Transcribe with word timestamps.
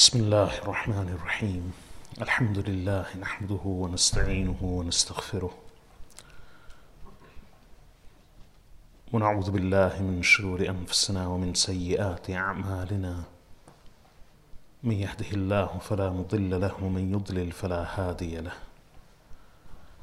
بسم 0.00 0.20
الله 0.20 0.58
الرحمن 0.58 1.08
الرحيم. 1.08 1.72
الحمد 2.20 2.58
لله 2.58 3.06
نحمده 3.20 3.60
ونستعينه 3.64 4.56
ونستغفره. 4.62 5.50
ونعوذ 9.12 9.50
بالله 9.50 10.02
من 10.02 10.22
شرور 10.22 10.68
أنفسنا 10.68 11.26
ومن 11.26 11.54
سيئات 11.54 12.30
أعمالنا. 12.30 13.22
من 14.82 14.92
يهده 14.92 15.30
الله 15.32 15.78
فلا 15.78 16.10
مضل 16.10 16.60
له 16.60 16.84
ومن 16.84 17.14
يضلل 17.14 17.52
فلا 17.52 17.84
هادي 18.00 18.36
له. 18.40 18.56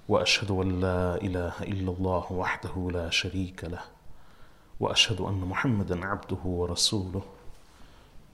وأشهد 0.10 0.52
أن 0.52 0.80
لا 0.82 1.16
إله 1.16 1.54
إلا 1.62 1.92
الله 1.92 2.26
وحده 2.32 2.90
لا 2.94 3.10
شريك 3.10 3.64
له. 3.64 3.82
وأشهد 4.80 5.22
أن 5.22 5.42
محمدا 5.42 6.06
عبده 6.06 6.44
ورسوله. 6.46 7.37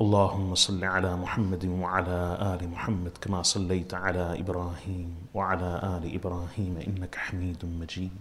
اللهم 0.00 0.54
صل 0.54 0.84
على 0.84 1.16
محمد 1.16 1.64
وعلى 1.66 2.38
آل 2.54 2.68
محمد 2.70 3.18
كما 3.20 3.42
صليت 3.42 3.94
على 3.94 4.40
إبراهيم 4.40 5.16
وعلى 5.34 5.70
آل 5.96 6.14
إبراهيم 6.14 6.78
إنك 6.86 7.14
حميد 7.16 7.64
مجيد 7.64 8.20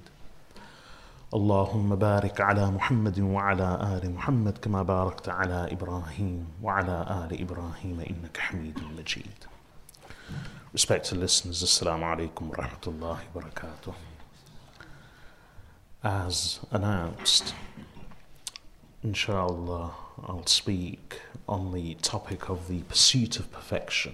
اللهم 1.33 1.95
بارك 1.95 2.41
على 2.41 2.71
محمد 2.71 3.19
وعلى 3.19 3.69
آل 3.97 4.13
محمد 4.13 4.57
كما 4.57 4.83
باركت 4.83 5.29
على 5.29 5.67
إبراهيم 5.71 6.47
وعلى 6.63 6.97
آل 7.23 7.41
إبراهيم 7.41 7.99
إنك 7.99 8.37
حميد 8.37 8.79
مجيد 8.97 9.45
Respected 10.73 11.17
listeners, 11.17 11.63
Assalamu 11.63 12.05
alaikum 12.05 12.49
wa 12.49 12.55
rahmatullahi 12.55 13.23
wa. 13.33 13.93
As 16.03 16.59
announced, 16.71 17.53
inshallah, 19.03 20.06
I'll 20.25 20.45
speak 20.45 21.21
on 21.47 21.73
the 21.73 21.93
topic 21.95 22.49
of 22.49 22.67
the 22.67 22.81
pursuit 22.81 23.39
of 23.39 23.51
perfection. 23.51 24.13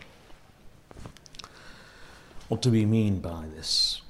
What 2.49 2.61
do 2.61 2.71
we 2.71 2.85
mean 2.85 3.19
by 3.19 3.45
this? 3.55 4.01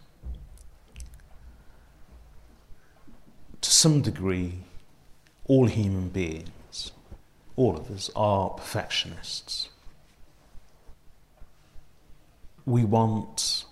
To 3.62 3.72
some 3.72 4.02
degree, 4.02 4.60
all 5.46 5.68
human 5.68 6.10
beings, 6.10 6.92
all 7.56 7.78
of 7.78 7.90
us, 7.92 8.10
are 8.16 8.50
perfectionists. 8.50 9.70
We 12.66 12.84
want 12.84 13.66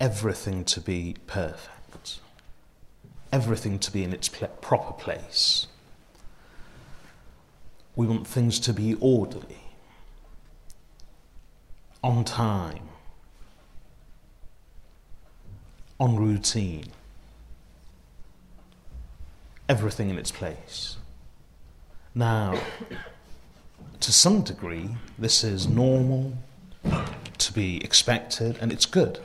everything 0.00 0.64
to 0.64 0.80
be 0.80 1.16
perfect, 1.26 2.18
everything 3.32 3.78
to 3.78 3.90
be 3.90 4.02
in 4.02 4.12
its 4.12 4.28
proper 4.28 4.92
place. 4.92 5.68
We 7.96 8.06
want 8.06 8.26
things 8.26 8.58
to 8.60 8.72
be 8.72 8.94
orderly, 8.94 9.58
on 12.02 12.24
time, 12.24 12.88
on 16.00 16.16
routine, 16.16 16.86
everything 19.68 20.10
in 20.10 20.18
its 20.18 20.32
place. 20.32 20.96
Now, 22.14 22.58
to 24.00 24.12
some 24.12 24.42
degree, 24.42 24.90
this 25.18 25.44
is 25.44 25.68
normal, 25.68 26.36
to 27.38 27.52
be 27.52 27.82
expected, 27.84 28.58
and 28.60 28.72
it's 28.72 28.86
good, 28.86 29.20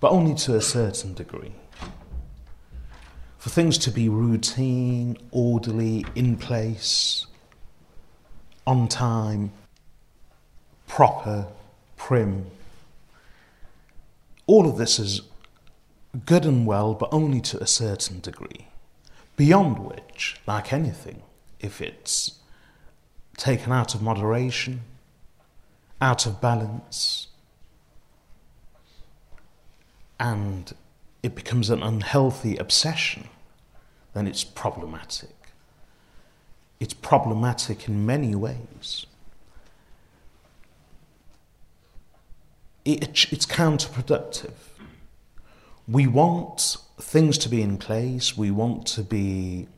but 0.00 0.10
only 0.10 0.34
to 0.36 0.54
a 0.56 0.60
certain 0.60 1.12
degree. 1.14 1.52
For 3.38 3.50
things 3.50 3.78
to 3.78 3.90
be 3.90 4.08
routine, 4.08 5.16
orderly, 5.30 6.06
in 6.14 6.36
place, 6.36 7.26
on 8.68 8.86
time, 8.86 9.50
proper, 10.86 11.46
prim. 11.96 12.44
All 14.46 14.68
of 14.68 14.76
this 14.76 14.98
is 14.98 15.22
good 16.26 16.44
and 16.44 16.66
well, 16.66 16.92
but 16.92 17.08
only 17.10 17.40
to 17.40 17.58
a 17.62 17.66
certain 17.66 18.20
degree. 18.20 18.68
Beyond 19.36 19.78
which, 19.78 20.38
like 20.46 20.70
anything, 20.70 21.22
if 21.60 21.80
it's 21.80 22.32
taken 23.38 23.72
out 23.72 23.94
of 23.94 24.02
moderation, 24.02 24.82
out 26.02 26.26
of 26.26 26.38
balance, 26.38 27.28
and 30.20 30.74
it 31.22 31.34
becomes 31.34 31.70
an 31.70 31.82
unhealthy 31.82 32.58
obsession, 32.58 33.28
then 34.12 34.26
it's 34.26 34.44
problematic. 34.44 35.37
It's 36.80 36.94
problematic 36.94 37.88
in 37.88 38.06
many 38.06 38.34
ways. 38.34 39.06
It, 42.84 43.26
it's 43.32 43.46
counterproductive. 43.46 44.54
We 45.86 46.06
want 46.06 46.76
things 47.00 47.38
to 47.38 47.48
be 47.48 47.62
in 47.62 47.78
place, 47.78 48.36
we 48.36 48.50
want 48.50 48.86
to 48.86 49.02
be 49.02 49.68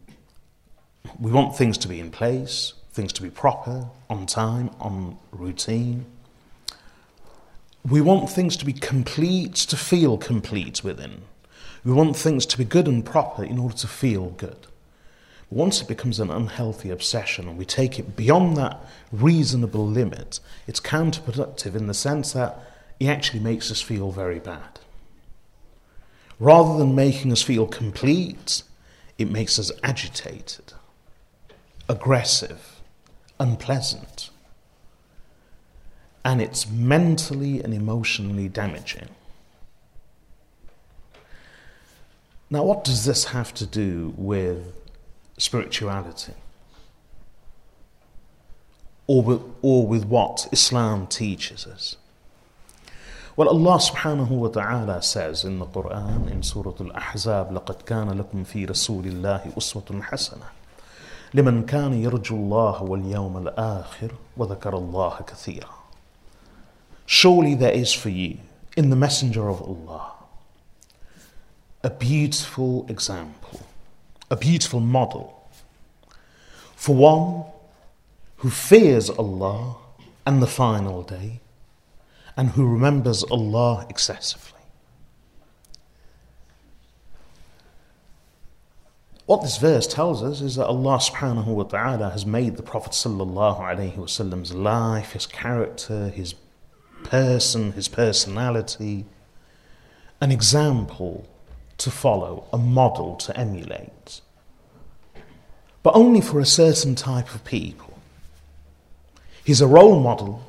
we 1.19 1.33
want 1.33 1.57
things 1.57 1.79
to 1.79 1.89
be 1.89 1.99
in 1.99 2.11
place, 2.11 2.75
things 2.93 3.13
to 3.15 3.23
be 3.23 3.31
proper, 3.31 3.89
on 4.09 4.27
time, 4.27 4.71
on 4.81 5.17
routine. 5.33 6.07
We 7.89 8.01
want 8.01 8.31
things 8.31 8.57
to 8.59 8.67
be 8.67 8.73
complete, 8.73 9.55
to 9.55 9.77
feel 9.77 10.19
complete 10.19 10.85
within. 10.85 11.23
We 11.85 11.93
want 11.93 12.17
things 12.17 12.45
to 12.47 12.59
be 12.59 12.65
good 12.65 12.87
and 12.87 13.05
proper 13.05 13.43
in 13.43 13.59
order 13.59 13.77
to 13.77 13.89
feel 13.89 14.31
good. 14.31 14.67
Once 15.51 15.83
it 15.83 15.89
becomes 15.89 16.21
an 16.21 16.31
unhealthy 16.31 16.91
obsession 16.91 17.49
and 17.49 17.59
we 17.59 17.65
take 17.65 17.99
it 17.99 18.15
beyond 18.15 18.57
that 18.57 18.79
reasonable 19.11 19.87
limit, 19.87 20.39
it's 20.69 20.79
counterproductive 20.81 21.75
in 21.75 21.89
the 21.89 21.95
sense 21.95 22.33
that 22.33 22.57
it 23.01 23.07
actually 23.07 23.41
makes 23.41 23.71
us 23.71 23.83
feel 23.83 24.13
very 24.13 24.39
bad. 24.39 24.79
Rather 26.39 26.79
than 26.79 26.95
making 26.95 27.33
us 27.33 27.43
feel 27.43 27.67
complete, 27.67 28.63
it 29.19 29.29
makes 29.29 29.59
us 29.59 29.73
agitated, 29.83 30.73
aggressive, 31.89 32.81
unpleasant. 33.41 34.31
And 36.25 36.41
it's 36.41 36.71
mentally 36.71 37.61
and 37.61 37.75
emotionally 37.75 38.49
damaging. 38.49 39.09
Now, 42.49 42.63
what 42.63 42.85
does 42.85 43.05
this 43.05 43.27
have 43.27 43.53
to 43.55 43.67
do 43.67 44.15
with 44.17 44.80
spirituality? 45.40 46.34
Or 49.08 49.22
with, 49.22 49.42
or 49.62 49.88
with 49.88 50.06
what 50.06 50.48
Islam 50.52 51.08
teaches 51.08 51.68
us? 51.68 51.98
Well, 53.36 53.50
Allah 53.50 53.78
subhanahu 53.78 54.30
wa 54.30 54.48
ta'ala 54.48 55.02
says 55.02 55.44
in 55.44 55.60
the 55.60 55.66
Quran, 55.66 56.32
in 56.32 56.42
Surah 56.42 56.74
Al-Ahzab, 56.80 57.52
لَقَدْ 57.52 57.84
كَانَ 57.84 58.10
لَكُمْ 58.18 58.46
فِي 58.46 58.66
رَسُولِ 58.66 59.06
اللَّهِ 59.06 59.54
أُسْوَةٌ 59.56 60.02
حَسَنَةٌ 60.02 60.46
لمن 61.34 61.66
كان 61.66 61.94
يرجو 61.94 62.36
الله 62.36 62.84
واليوم 62.84 63.38
الآخر 63.38 64.12
وذكر 64.38 64.78
الله 64.78 65.20
كثيرا 65.28 65.76
Surely 67.06 67.56
there 67.56 67.74
is 67.74 67.92
for 67.92 68.10
you 68.10 68.38
in 68.78 68.90
the 68.90 68.96
Messenger 68.96 69.50
of 69.50 69.62
Allah 69.62 70.16
a 71.86 71.90
beautiful 71.92 72.84
example, 72.90 73.60
a 74.31 74.37
beautiful 74.37 74.81
model 74.81 75.49
for 76.77 76.95
one 76.95 77.45
who 78.37 78.51
fears 78.51 79.11
Allah 79.11 79.77
and 80.25 80.43
the 80.43 80.47
final 80.47 81.03
day 81.03 81.41
and 82.37 82.51
who 82.51 82.67
remembers 82.67 83.23
Allah 83.25 83.87
excessively. 83.91 84.61
What 89.27 89.43
this 89.43 89.59
verse 89.59 89.87
tells 89.87 90.23
us 90.23 90.41
is 90.41 90.57
that 90.57 90.67
Allah 90.67 90.99
subhanahu 90.99 91.47
wa 91.47 91.63
ta'ala 91.63 92.11
has 92.11 92.27
made 92.27 92.57
the 92.57 92.63
Prophet 92.63 92.93
sallallahu 92.93 93.61
alayhi 93.61 93.97
wasallam's 93.97 94.53
life, 94.53 95.13
his 95.13 95.27
character, 95.27 96.09
his 96.09 96.35
person, 97.05 97.73
his 97.73 97.89
personality, 97.89 99.05
an 100.21 100.33
example 100.33 101.29
to 101.81 101.91
follow, 101.91 102.45
a 102.53 102.59
model 102.59 103.17
to 103.17 103.37
emulate. 103.37 104.21
But 105.83 105.95
only 105.95 106.21
for 106.21 106.41
a 106.41 106.47
certain 106.47 106.95
type 106.95 107.35
of 107.35 107.45
people. 107.45 107.99
He's 109.45 109.61
a 109.61 109.67
role 109.67 109.99
model, 110.01 110.43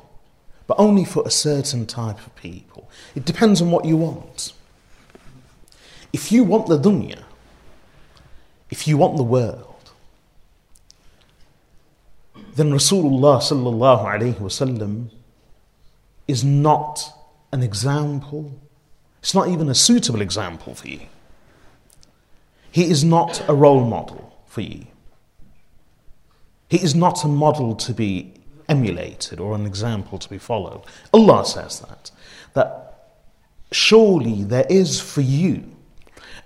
but 0.66 0.78
only 0.78 1.04
for 1.04 1.22
a 1.26 1.30
certain 1.30 1.86
type 1.86 2.18
of 2.26 2.34
people. 2.36 2.90
It 3.14 3.24
depends 3.24 3.60
on 3.60 3.70
what 3.70 3.84
you 3.84 3.96
want. 3.96 4.52
If 6.12 6.30
you 6.30 6.44
want 6.44 6.68
the 6.68 6.78
dunya, 6.78 7.22
if 8.70 8.86
you 8.86 8.98
want 8.98 9.16
the 9.16 9.22
world, 9.22 9.90
then 12.54 12.70
Rasulullah 12.70 13.38
sallallahu 13.40 14.04
alayhi 14.04 14.34
wasallam 14.34 15.08
is 16.28 16.44
not 16.44 17.12
an 17.50 17.62
example. 17.62 18.52
It's 19.20 19.34
not 19.34 19.48
even 19.48 19.70
a 19.70 19.74
suitable 19.74 20.20
example 20.20 20.74
for 20.74 20.88
you. 20.88 21.00
He 22.71 22.89
is 22.89 23.03
not 23.03 23.43
a 23.49 23.55
role 23.55 23.83
model 23.83 24.37
for 24.45 24.61
you. 24.61 24.85
He 26.69 26.77
is 26.77 26.93
not 26.93 27.23
a 27.23 27.27
model 27.27 27.75
to 27.75 27.93
be 27.93 28.33
emulated 28.67 29.39
or 29.39 29.55
an 29.55 29.65
example 29.65 30.17
to 30.19 30.29
be 30.29 30.37
followed. 30.37 30.83
Allah 31.13 31.45
says 31.45 31.79
that. 31.79 32.11
That 32.53 33.13
surely 33.71 34.43
there 34.43 34.65
is 34.69 34.99
for 34.99 35.21
you. 35.21 35.63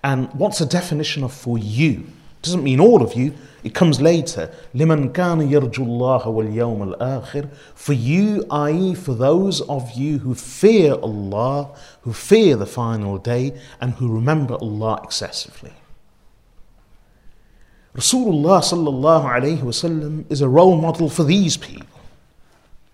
And 0.03 0.29
what's 0.33 0.59
the 0.59 0.65
definition 0.65 1.23
of 1.23 1.33
for 1.33 1.57
you? 1.57 2.05
Doesn't 2.41 2.63
mean 2.63 2.79
all 2.79 3.03
of 3.03 3.13
you. 3.13 3.33
It 3.63 3.75
comes 3.75 4.01
later. 4.01 4.49
لمن 4.73 5.13
كان 5.13 5.47
يرجو 5.51 5.83
الله 5.83 6.25
واليوم 6.25 6.95
الآخر. 6.95 7.49
For 7.75 7.93
you, 7.93 8.45
i.e., 8.49 8.95
for 8.95 9.13
those 9.13 9.61
of 9.61 9.91
you 9.91 10.19
who 10.19 10.33
fear 10.33 10.93
Allah, 10.93 11.69
who 12.01 12.13
fear 12.13 12.55
the 12.55 12.65
final 12.65 13.19
day, 13.19 13.59
and 13.79 13.93
who 13.93 14.11
remember 14.11 14.55
Allah 14.55 15.01
excessively. 15.03 15.73
Rasulullah 17.96 18.60
sallallahu 18.60 19.24
alayhi 19.24 19.60
wasallam 19.60 20.30
is 20.30 20.42
a 20.42 20.48
role 20.48 20.76
model 20.76 21.08
for 21.08 21.24
these 21.24 21.56
people, 21.56 21.98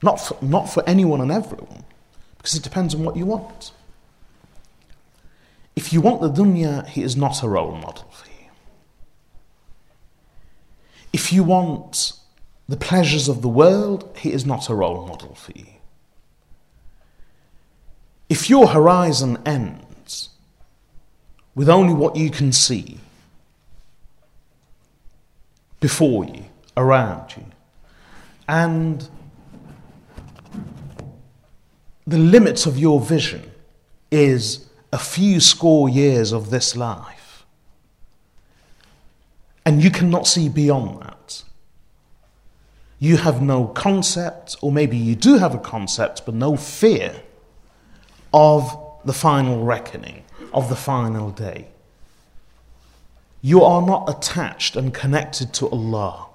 not 0.00 0.20
for, 0.20 0.38
not 0.40 0.66
for 0.66 0.88
anyone 0.88 1.20
and 1.20 1.32
everyone, 1.32 1.82
because 2.38 2.54
it 2.54 2.62
depends 2.62 2.94
on 2.94 3.02
what 3.02 3.16
you 3.16 3.26
want. 3.26 3.72
If 5.74 5.92
you 5.92 6.00
want 6.00 6.20
the 6.20 6.30
dunya, 6.30 6.86
he 6.86 7.02
is 7.02 7.16
not 7.16 7.42
a 7.42 7.48
role 7.48 7.74
model 7.74 8.08
for 8.12 8.28
you. 8.28 8.48
If 11.12 11.32
you 11.32 11.42
want 11.42 12.12
the 12.68 12.76
pleasures 12.76 13.28
of 13.28 13.42
the 13.42 13.48
world, 13.48 14.16
he 14.16 14.32
is 14.32 14.46
not 14.46 14.68
a 14.68 14.74
role 14.74 15.04
model 15.08 15.34
for 15.34 15.50
you. 15.52 15.66
If 18.28 18.48
your 18.48 18.68
horizon 18.68 19.36
ends 19.44 20.28
with 21.56 21.68
only 21.68 21.92
what 21.92 22.14
you 22.14 22.30
can 22.30 22.52
see, 22.52 22.98
before 25.82 26.24
you, 26.24 26.44
around 26.76 27.36
you. 27.36 27.44
And 28.48 29.06
the 32.06 32.18
limits 32.18 32.64
of 32.64 32.78
your 32.78 33.00
vision 33.00 33.50
is 34.10 34.68
a 34.92 34.98
few 34.98 35.40
score 35.40 35.88
years 35.88 36.32
of 36.32 36.50
this 36.50 36.76
life. 36.76 37.44
And 39.66 39.82
you 39.82 39.90
cannot 39.90 40.26
see 40.26 40.48
beyond 40.48 41.02
that. 41.02 41.42
You 42.98 43.16
have 43.16 43.42
no 43.42 43.66
concept, 43.66 44.56
or 44.60 44.70
maybe 44.70 44.96
you 44.96 45.16
do 45.16 45.38
have 45.38 45.54
a 45.54 45.58
concept, 45.58 46.24
but 46.24 46.34
no 46.34 46.56
fear 46.56 47.22
of 48.32 48.76
the 49.04 49.12
final 49.12 49.64
reckoning, 49.64 50.22
of 50.52 50.68
the 50.68 50.76
final 50.76 51.30
day. 51.30 51.71
You 53.42 53.62
are 53.64 53.82
not 53.82 54.08
attached 54.08 54.76
and 54.76 54.94
connected 54.94 55.52
to 55.54 55.68
Allah. 55.68 56.26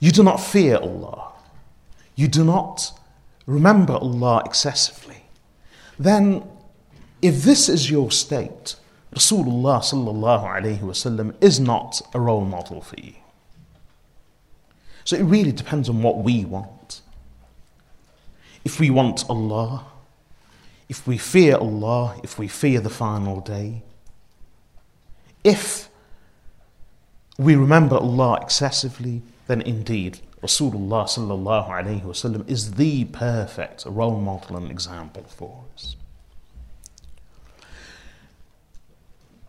You 0.00 0.10
do 0.10 0.24
not 0.24 0.38
fear 0.38 0.76
Allah. 0.76 1.32
You 2.16 2.26
do 2.26 2.44
not 2.44 2.92
remember 3.46 3.94
Allah 3.94 4.42
excessively. 4.44 5.22
Then, 5.98 6.42
if 7.22 7.42
this 7.44 7.68
is 7.68 7.90
your 7.90 8.10
state, 8.10 8.74
Rasulullah 9.14 9.80
is 11.40 11.60
not 11.60 12.02
a 12.12 12.20
role 12.20 12.44
model 12.44 12.80
for 12.80 12.96
you. 13.00 13.14
So 15.04 15.16
it 15.16 15.22
really 15.22 15.52
depends 15.52 15.88
on 15.88 16.02
what 16.02 16.18
we 16.18 16.44
want. 16.44 17.00
If 18.64 18.78
we 18.78 18.90
want 18.90 19.24
Allah, 19.30 19.86
if 20.88 21.06
we 21.06 21.18
fear 21.18 21.56
Allah, 21.56 22.20
if 22.22 22.38
we 22.38 22.48
fear 22.48 22.80
the 22.80 22.90
final 22.90 23.40
day, 23.40 23.82
if 25.44 25.88
we 27.38 27.54
remember 27.54 27.96
Allah 27.96 28.38
excessively, 28.42 29.22
then 29.46 29.60
indeed 29.62 30.20
Rasulullah 30.42 31.04
sallallahu 31.04 31.68
alayhi 31.68 32.02
wasallam 32.02 32.48
is 32.48 32.74
the 32.74 33.04
perfect 33.06 33.84
role 33.86 34.20
model 34.20 34.56
and 34.56 34.70
example 34.70 35.24
for 35.24 35.64
us. 35.74 35.96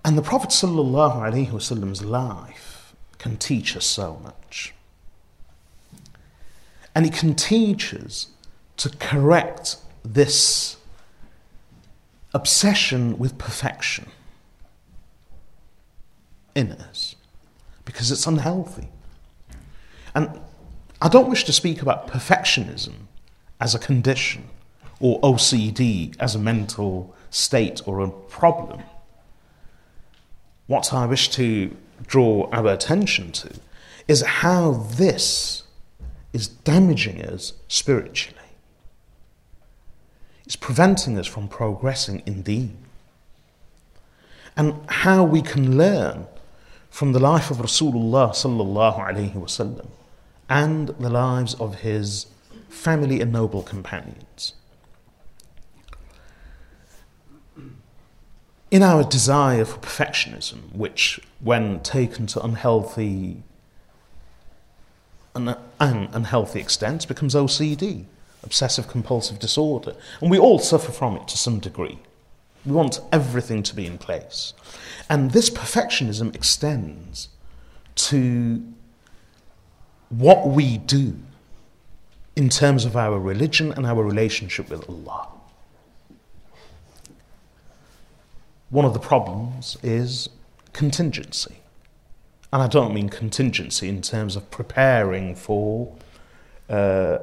And 0.04 0.18
the 0.18 0.22
Prophet 0.22 0.50
sallallahu 0.50 1.18
alayhi 1.18 1.50
wasallam's 1.50 2.04
life 2.04 2.96
can 3.18 3.38
teach 3.38 3.76
us 3.76 3.86
so 3.86 4.20
much. 4.24 4.74
And 6.96 7.06
it 7.06 7.14
can 7.14 7.36
teach 7.36 7.94
us 7.94 8.28
to 8.78 8.90
correct 8.90 9.78
this 10.04 10.78
obsession 12.34 13.18
with 13.20 13.38
perfection 13.38 14.08
in 16.56 16.72
us 16.74 17.16
because 17.86 18.12
it's 18.12 18.28
unhealthy. 18.28 18.90
And 20.14 20.40
I 21.02 21.08
don't 21.08 21.30
wish 21.30 21.44
to 21.46 21.54
speak 21.54 21.82
about 21.82 22.08
perfectionism 22.08 22.94
as 23.60 23.74
a 23.74 23.80
condition 23.80 24.50
or 25.00 25.20
OCD 25.22 26.16
as 26.20 26.36
a 26.36 26.40
mental 26.40 27.16
state 27.30 27.82
or 27.86 28.02
a 28.02 28.10
problem. 28.10 28.84
What 30.68 30.94
I 30.94 31.06
wish 31.06 31.30
to 31.30 31.76
draw 32.06 32.50
our 32.52 32.68
attention 32.68 33.32
to 33.32 33.50
is 34.08 34.22
how 34.22 34.74
this 34.96 35.64
is 36.34 36.48
damaging 36.48 37.24
us 37.26 37.54
spiritually. 37.68 38.36
It's 40.46 40.56
preventing 40.56 41.18
us 41.18 41.28
from 41.28 41.48
progressing 41.48 42.24
indeed. 42.26 42.76
And 44.58 44.76
how 44.88 45.24
we 45.24 45.42
can 45.42 45.78
learn 45.78 46.28
from 46.90 47.14
the 47.14 47.20
life 47.20 47.52
of 47.52 47.58
Rasulullah 47.58 48.32
sallallahu 48.32 49.00
alaihi 49.00 49.34
wasallam 49.34 49.88
and 50.50 50.90
the 51.00 51.10
lives 51.10 51.54
of 51.56 51.76
his 51.82 52.26
family 52.68 53.22
and 53.22 53.32
noble 53.32 53.62
companions. 53.62 54.54
In 58.72 58.84
our 58.84 59.04
desire 59.04 59.66
for 59.66 59.80
perfectionism, 59.80 60.76
which, 60.76 61.20
when 61.40 61.80
taken 61.80 62.28
to 62.28 62.44
unhealthy, 62.44 63.42
an, 65.34 65.56
an 65.80 66.10
unhealthy 66.14 66.60
extents, 66.60 67.06
becomes 67.06 67.34
OCD, 67.34 68.06
obsessive 68.44 68.88
compulsive 68.88 69.40
disorder, 69.40 69.96
and 70.22 70.30
we 70.30 70.38
all 70.38 70.60
suffer 70.60 70.92
from 70.92 71.16
it 71.16 71.28
to 71.30 71.38
some 71.38 71.60
degree. 71.60 72.00
We 72.66 72.72
want 72.74 73.00
everything 73.12 73.64
to 73.64 73.76
be 73.76 73.86
in 73.86 73.98
place. 73.98 74.54
And 75.10 75.32
this 75.32 75.50
perfectionism 75.50 76.36
extends 76.36 77.30
to 77.96 78.64
what 80.10 80.48
we 80.48 80.78
do 80.78 81.18
in 82.36 82.50
terms 82.50 82.86
of 82.86 82.96
our 82.96 83.20
religion 83.20 83.72
and 83.72 83.86
our 83.86 84.04
relationship 84.04 84.70
with 84.70 84.90
Allah. 84.90 85.28
One 88.70 88.86
of 88.86 88.94
the 88.94 89.00
problems 89.00 89.78
is 89.82 90.30
contingency. 90.74 91.58
And 92.54 92.62
I 92.62 92.68
don't 92.68 92.94
mean 92.94 93.10
contingency 93.10 93.90
in 93.90 94.02
terms 94.02 94.36
of 94.36 94.50
preparing 94.52 95.36
for 95.36 95.96
uh, 96.70 97.20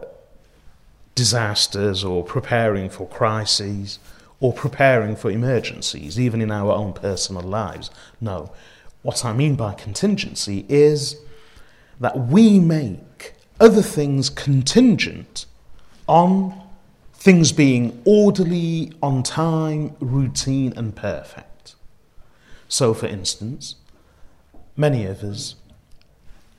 disasters 1.14 2.04
or 2.04 2.22
preparing 2.22 2.90
for 2.90 3.08
crises 3.08 3.98
or 4.40 4.52
preparing 4.52 5.16
for 5.16 5.30
emergencies, 5.30 6.20
even 6.20 6.40
in 6.42 6.50
our 6.50 6.72
own 6.72 6.92
personal 6.92 7.42
lives. 7.42 7.90
No. 8.20 8.52
What 9.02 9.24
I 9.24 9.32
mean 9.32 9.54
by 9.54 9.74
contingency 9.74 10.66
is 10.68 11.16
that 12.00 12.18
we 12.28 12.58
make 12.58 13.34
other 13.60 13.82
things 13.82 14.28
contingent 14.28 15.46
on 16.06 16.60
things 17.14 17.52
being 17.52 18.00
orderly, 18.04 18.92
on 19.02 19.22
time, 19.22 19.96
routine, 20.00 20.72
and 20.76 20.94
perfect. 20.94 21.74
So, 22.68 22.94
for 22.94 23.06
instance, 23.06 23.76
many 24.76 25.06
of 25.06 25.22
us, 25.22 25.54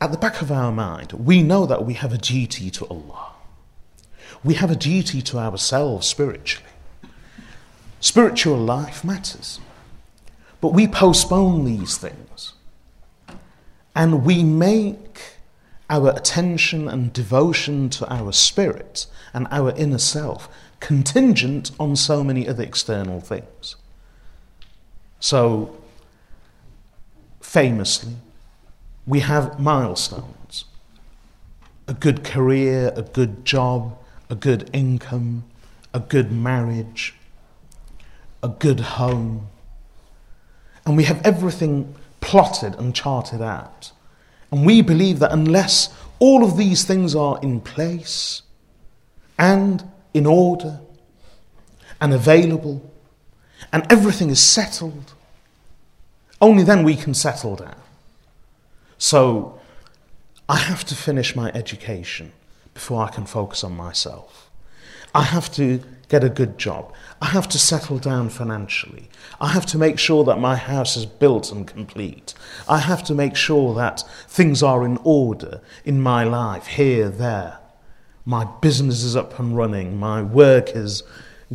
at 0.02 0.12
the 0.12 0.18
back 0.18 0.42
of 0.42 0.52
our 0.52 0.72
mind, 0.72 1.14
we 1.14 1.44
know 1.44 1.66
that 1.66 1.86
we 1.86 1.94
have 1.94 2.14
a 2.14 2.18
duty 2.18 2.70
to 2.72 2.88
Allah. 2.88 3.32
We 4.44 4.56
have 4.56 4.72
a 4.72 4.76
duty 4.76 5.22
to 5.24 5.38
ourselves 5.38 6.08
spiritually. 6.08 6.67
Spiritual 8.00 8.58
life 8.58 9.04
matters. 9.04 9.60
But 10.62 10.74
we 10.74 10.88
postpone 10.88 11.66
these 11.66 11.98
things. 11.98 12.54
And 13.96 14.24
we 14.24 14.44
make 14.44 15.22
our 15.90 16.10
attention 16.10 16.88
and 16.88 17.14
devotion 17.14 17.90
to 17.90 18.08
our 18.14 18.32
spirit 18.32 19.08
and 19.34 19.48
our 19.52 19.72
inner 19.76 19.98
self 19.98 20.50
contingent 20.80 21.72
on 21.80 21.96
so 21.96 22.24
many 22.24 22.48
other 22.48 22.64
external 22.64 23.20
things. 23.20 23.76
So, 25.20 25.76
famously, 27.42 28.14
we 29.08 29.22
have 29.22 29.60
milestones 29.60 30.66
a 31.88 31.94
good 31.94 32.24
career, 32.24 32.92
a 32.96 33.02
good 33.02 33.46
job, 33.46 33.98
a 34.30 34.36
good 34.36 34.70
income, 34.74 35.46
a 35.94 36.00
good 36.02 36.32
marriage, 36.32 37.16
a 38.44 38.50
good 38.50 38.80
home. 38.80 39.48
And 40.86 40.96
we 40.96 41.04
have 41.06 41.26
everything 41.26 41.96
plotted 42.22 42.76
and 42.76 42.96
charted 42.96 43.42
out. 43.42 43.92
And 44.52 44.66
we 44.66 44.82
believe 44.82 45.20
that 45.20 45.32
unless 45.32 45.94
all 46.20 46.44
of 46.44 46.58
these 46.58 46.84
things 46.84 47.16
are 47.16 47.40
in 47.42 47.62
place 47.62 48.42
and 49.38 49.84
in 50.14 50.26
order 50.26 50.80
and 52.00 52.14
available 52.14 52.92
and 53.72 53.86
everything 53.92 54.30
is 54.30 54.40
settled, 54.40 55.14
only 56.42 56.64
then 56.64 56.84
we 56.84 56.96
can 56.96 57.14
settle 57.14 57.56
down. 57.56 57.76
So 58.98 59.60
I 60.48 60.58
have 60.58 60.86
to 60.86 60.96
finish 60.96 61.36
my 61.36 61.52
education 61.54 62.32
before 62.74 63.04
I 63.04 63.10
can 63.10 63.26
focus 63.26 63.64
on 63.64 63.76
myself. 63.76 64.50
I 65.14 65.24
have 65.24 65.52
to 65.54 65.82
get 66.10 66.24
a 66.24 66.30
good 66.30 66.58
job. 66.58 66.94
I 67.22 67.28
have 67.28 67.48
to 67.50 67.60
settle 67.60 67.98
down 67.98 68.30
financially. 68.30 69.10
I 69.42 69.50
have 69.50 69.66
to 69.68 69.78
make 69.78 69.98
sure 69.98 70.24
that 70.26 70.40
my 70.40 70.56
house 70.56 70.96
is 70.96 71.06
built 71.06 71.52
and 71.52 71.66
complete. 71.66 72.34
I 72.70 72.78
have 72.80 73.04
to 73.06 73.16
make 73.16 73.36
sure 73.36 73.74
that 73.76 74.04
things 74.28 74.62
are 74.62 74.86
in 74.86 75.00
order 75.04 75.62
in 75.84 76.02
my 76.02 76.24
life, 76.24 76.68
here, 76.68 77.10
there. 77.10 77.60
My 78.24 78.46
business 78.46 79.04
is 79.04 79.16
up 79.16 79.40
and 79.40 79.58
running. 79.58 79.98
My 79.98 80.22
work 80.22 80.76
is 80.76 81.02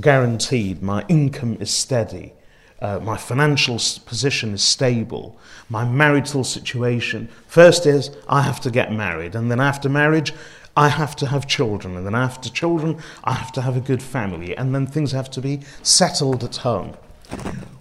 guaranteed. 0.01 0.83
My 0.83 1.05
income 1.09 1.59
is 1.61 1.71
steady. 1.71 2.33
Uh, 2.81 2.99
my 2.99 3.17
financial 3.17 3.77
position 4.07 4.55
is 4.55 4.63
stable. 4.63 5.39
My 5.69 5.85
marital 5.85 6.43
situation. 6.43 7.29
First 7.47 7.87
is 7.87 8.11
I 8.29 8.43
have 8.43 8.59
to 8.63 8.73
get 8.73 8.91
married, 8.91 9.37
and 9.37 9.51
then 9.51 9.61
after 9.61 9.89
marriage, 9.89 10.33
I 10.77 10.89
have 10.89 11.15
to 11.17 11.27
have 11.27 11.47
children, 11.47 11.97
and 11.97 12.07
then 12.07 12.15
after 12.15 12.49
children, 12.49 12.99
I 13.25 13.35
have 13.35 13.53
to 13.53 13.63
have 13.63 13.77
a 13.77 13.81
good 13.81 14.03
family, 14.03 14.57
and 14.57 14.75
then 14.75 14.87
things 14.87 15.13
have 15.13 15.31
to 15.33 15.41
be 15.41 15.61
settled 15.83 16.43
at 16.45 16.57
home. 16.57 16.95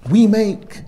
We 0.09 0.27
make 0.27 0.81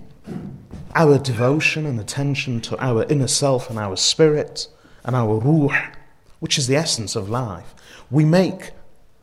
our 0.94 1.18
devotion 1.18 1.86
and 1.86 1.98
attention 1.98 2.60
to 2.62 2.78
our 2.78 3.04
inner 3.04 3.26
self 3.26 3.70
and 3.70 3.78
our 3.78 3.96
spirit 3.96 4.68
and 5.04 5.16
our 5.16 5.38
ruh, 5.38 5.92
which 6.40 6.58
is 6.58 6.66
the 6.66 6.76
essence 6.76 7.16
of 7.16 7.28
life. 7.28 7.74
We 8.10 8.24
make 8.24 8.70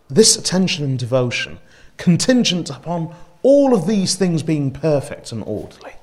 this 0.10 0.36
attention 0.36 0.84
and 0.84 1.00
devotion 1.00 1.60
contingent 1.98 2.70
upon 2.70 3.14
all 3.44 3.74
of 3.74 3.88
these 3.88 4.16
things 4.16 4.44
being 4.44 4.72
perfect 4.72 5.32
and 5.32 5.44
orderly. 5.46 5.94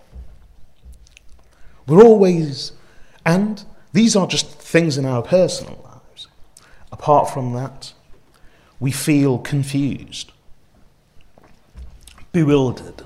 We're 1.87 2.03
always, 2.03 2.73
and 3.25 3.65
these 3.93 4.15
are 4.15 4.27
just 4.27 4.47
things 4.47 4.97
in 4.97 5.05
our 5.05 5.23
personal 5.23 5.75
lives. 5.75 5.88
Apart 6.99 7.31
from 7.31 7.53
that, 7.53 7.93
we 8.81 8.91
feel 8.91 9.39
confused, 9.39 10.33
bewildered, 12.33 13.05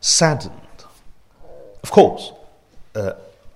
saddened. 0.00 0.54
Of 1.82 1.90
course, 1.90 2.32
uh, 2.94 3.12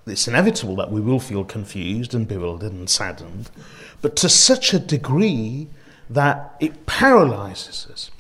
it's 0.07 0.27
inevitable 0.27 0.75
that 0.77 0.91
we 0.91 1.01
will 1.01 1.21
feel 1.21 1.45
confused 1.45 2.15
and 2.15 2.27
bewildered 2.27 2.73
and 2.73 2.91
saddened, 2.91 3.51
but 4.01 4.17
to 4.17 4.29
such 4.29 4.75
a 4.75 4.81
degree 4.81 5.69
that 6.11 6.57
it 6.59 6.87
paralyzes 6.87 7.87
us. 7.91 8.11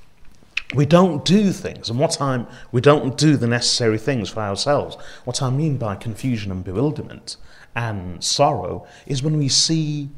We 0.75 0.87
don't 0.87 1.25
do 1.25 1.51
things, 1.53 1.91
and 1.91 1.99
what 1.99 2.21
I'm, 2.21 2.47
we 2.71 2.81
don't 2.81 3.19
do 3.19 3.37
the 3.37 3.49
necessary 3.49 3.99
things 3.99 4.31
for 4.31 4.41
ourselves. 4.41 4.97
What 5.25 5.43
I 5.43 5.51
mean 5.51 5.77
by 5.77 5.97
confusion 5.97 6.53
and 6.53 6.65
bewilderment 6.65 7.37
and 7.75 8.23
sorrow 8.23 8.87
is 9.07 9.23
when 9.23 9.37
we 9.37 9.49
see 9.49 10.09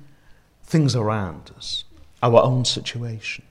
things 0.75 0.97
around 0.97 1.53
us, 1.57 1.85
our 2.21 2.43
own 2.43 2.65
situation. 2.65 3.45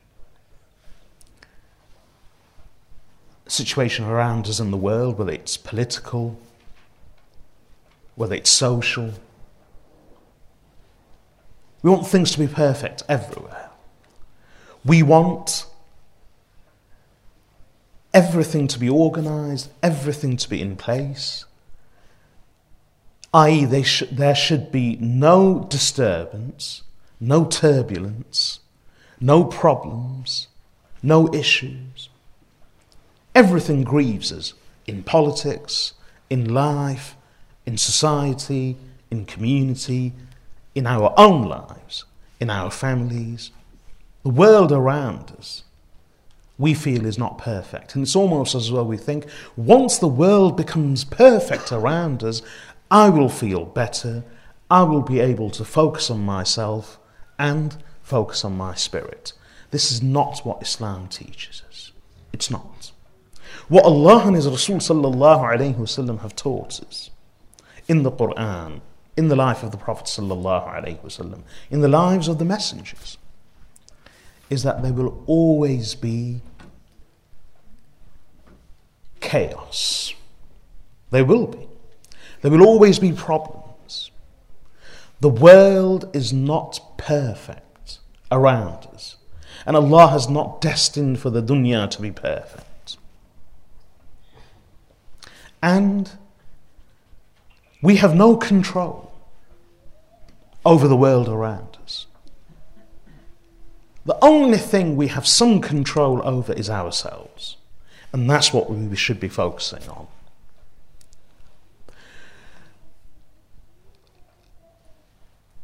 Situation 3.47 4.03
around 4.03 4.45
us 4.47 4.59
in 4.59 4.71
the 4.71 4.77
world, 4.77 5.17
whether 5.17 5.31
it's 5.31 5.55
political, 5.55 6.37
whether 8.15 8.35
it's 8.35 8.49
social. 8.49 9.13
We 11.81 11.91
want 11.91 12.07
things 12.07 12.31
to 12.31 12.39
be 12.39 12.47
perfect 12.47 13.03
everywhere. 13.07 13.69
We 14.83 15.01
want 15.01 15.65
everything 18.13 18.67
to 18.67 18.77
be 18.77 18.89
organized, 18.89 19.69
everything 19.81 20.35
to 20.35 20.49
be 20.49 20.61
in 20.61 20.75
place, 20.75 21.45
i.e., 23.33 23.83
sh- 23.83 24.03
there 24.11 24.35
should 24.35 24.73
be 24.73 24.97
no 24.97 25.65
disturbance, 25.69 26.82
no 27.27 27.45
turbulence, 27.45 28.59
no 29.19 29.45
problems, 29.45 30.47
no 31.01 31.33
issues. 31.33 32.09
Everything 33.33 33.83
grieves 33.83 34.31
us 34.31 34.53
in 34.85 35.03
politics, 35.03 35.93
in 36.29 36.53
life, 36.53 37.15
in 37.65 37.77
society, 37.77 38.75
in 39.09 39.25
community, 39.25 40.13
in 40.75 40.85
our 40.85 41.13
own 41.17 41.43
lives, 41.43 42.05
in 42.39 42.49
our 42.49 42.69
families, 42.69 43.51
the 44.23 44.29
world 44.29 44.71
around 44.71 45.31
us 45.37 45.63
we 46.57 46.73
feel 46.73 47.05
is 47.05 47.17
not 47.17 47.37
perfect. 47.37 47.95
And 47.95 48.03
it's 48.03 48.15
almost 48.15 48.53
as 48.53 48.69
though 48.69 48.83
we 48.83 48.97
think 48.97 49.25
once 49.55 49.97
the 49.97 50.07
world 50.07 50.55
becomes 50.55 51.03
perfect 51.03 51.71
around 51.71 52.23
us, 52.23 52.41
I 52.91 53.09
will 53.09 53.29
feel 53.29 53.65
better, 53.65 54.23
I 54.69 54.83
will 54.83 55.01
be 55.01 55.19
able 55.19 55.49
to 55.51 55.65
focus 55.65 56.11
on 56.11 56.23
myself 56.23 56.99
and 57.37 57.77
focus 58.01 58.43
on 58.43 58.57
my 58.57 58.75
spirit. 58.75 59.33
This 59.71 59.91
is 59.91 60.03
not 60.03 60.45
what 60.45 60.61
Islam 60.61 61.07
teaches 61.07 61.63
us. 61.67 61.91
It's 62.31 62.51
not. 62.51 62.91
What 63.67 63.85
Allah 63.85 64.27
and 64.27 64.35
His 64.35 64.47
Rasul 64.47 64.77
wasallam 64.77 66.19
have 66.21 66.35
taught 66.35 66.81
us 66.83 67.09
in 67.87 68.03
the 68.03 68.11
Quran, 68.11 68.81
in 69.15 69.27
the 69.29 69.35
life 69.35 69.63
of 69.63 69.71
the 69.71 69.77
Prophet 69.77 70.05
wasallam, 70.05 71.41
in 71.69 71.81
the 71.81 71.87
lives 71.87 72.27
of 72.27 72.39
the 72.39 72.45
messengers, 72.45 73.17
is 74.49 74.63
that 74.63 74.83
there 74.83 74.93
will 74.93 75.23
always 75.25 75.95
be 75.95 76.41
chaos. 79.19 80.13
There 81.09 81.25
will 81.25 81.47
be. 81.47 81.67
There 82.41 82.51
will 82.51 82.63
always 82.63 82.99
be 82.99 83.11
problems. 83.11 83.62
The 85.23 85.29
world 85.29 86.13
is 86.13 86.33
not 86.33 86.97
perfect 86.97 87.99
around 88.29 88.87
us. 88.93 89.15
And 89.65 89.77
Allah 89.77 90.09
has 90.09 90.27
not 90.27 90.59
destined 90.59 91.17
for 91.17 91.29
the 91.29 91.41
dunya 91.41 91.89
to 91.91 92.01
be 92.01 92.11
perfect. 92.11 92.97
And 95.61 96.11
we 97.81 97.95
have 97.95 98.13
no 98.13 98.35
control 98.35 99.13
over 100.65 100.89
the 100.89 100.97
world 100.97 101.29
around 101.29 101.77
us. 101.81 102.05
The 104.05 104.17
only 104.21 104.57
thing 104.57 104.97
we 104.97 105.07
have 105.07 105.25
some 105.25 105.61
control 105.61 106.21
over 106.27 106.51
is 106.51 106.69
ourselves. 106.69 107.55
And 108.11 108.29
that's 108.29 108.51
what 108.51 108.69
we 108.69 108.93
should 108.97 109.21
be 109.21 109.29
focusing 109.29 109.87
on. 109.87 110.07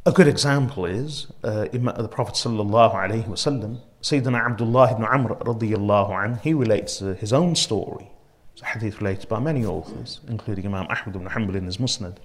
A 0.05 0.11
good 0.11 0.27
example 0.27 0.85
is 0.85 1.27
uh, 1.43 1.65
the 1.65 2.09
Prophet 2.09 2.35
sallallahu 2.35 2.95
alaihi 2.95 3.27
wasallam, 3.27 3.81
Sayyidina 4.01 4.45
Abdullah 4.45 4.93
ibn 4.93 5.03
Amr 5.03 5.35
radiyallahu 5.35 6.23
anh, 6.23 6.39
he 6.43 6.53
relates 6.53 7.01
uh, 7.01 7.15
his 7.19 7.33
own 7.33 7.55
story. 7.55 8.09
It's 8.53 8.61
a 8.61 8.65
hadith 8.65 9.01
related 9.01 9.27
by 9.29 9.39
many 9.39 9.65
authors, 9.65 10.21
including 10.27 10.65
Imam 10.65 10.87
Ahmad 10.89 11.15
ibn 11.15 11.27
Hanbal 11.27 11.55
in 11.55 11.65
his 11.65 11.77
Musnad 11.77 12.17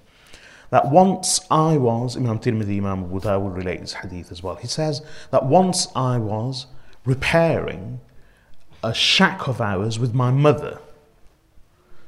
that 0.69 0.89
once 0.89 1.39
I 1.51 1.77
was, 1.77 2.17
Imam 2.17 2.39
Tirmidhi, 2.39 2.77
Imam 2.77 3.05
Abu 3.05 3.19
Dawud 3.19 3.55
relate 3.55 3.81
this 3.81 3.93
hadith 3.93 4.31
as 4.31 4.41
well. 4.41 4.55
He 4.55 4.67
says 4.67 5.01
that 5.31 5.45
once 5.45 5.87
I 5.95 6.17
was 6.17 6.67
repairing 7.05 8.01
a 8.83 8.93
shack 8.93 9.47
of 9.47 9.61
ours 9.61 9.99
with 9.99 10.13
my 10.13 10.31
mother. 10.31 10.79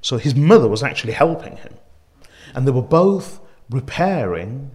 So 0.01 0.17
his 0.17 0.35
mother 0.35 0.67
was 0.67 0.83
actually 0.83 1.13
helping 1.13 1.57
him. 1.57 1.75
And 2.53 2.67
they 2.67 2.71
were 2.71 2.81
both 2.81 3.39
repairing. 3.69 4.71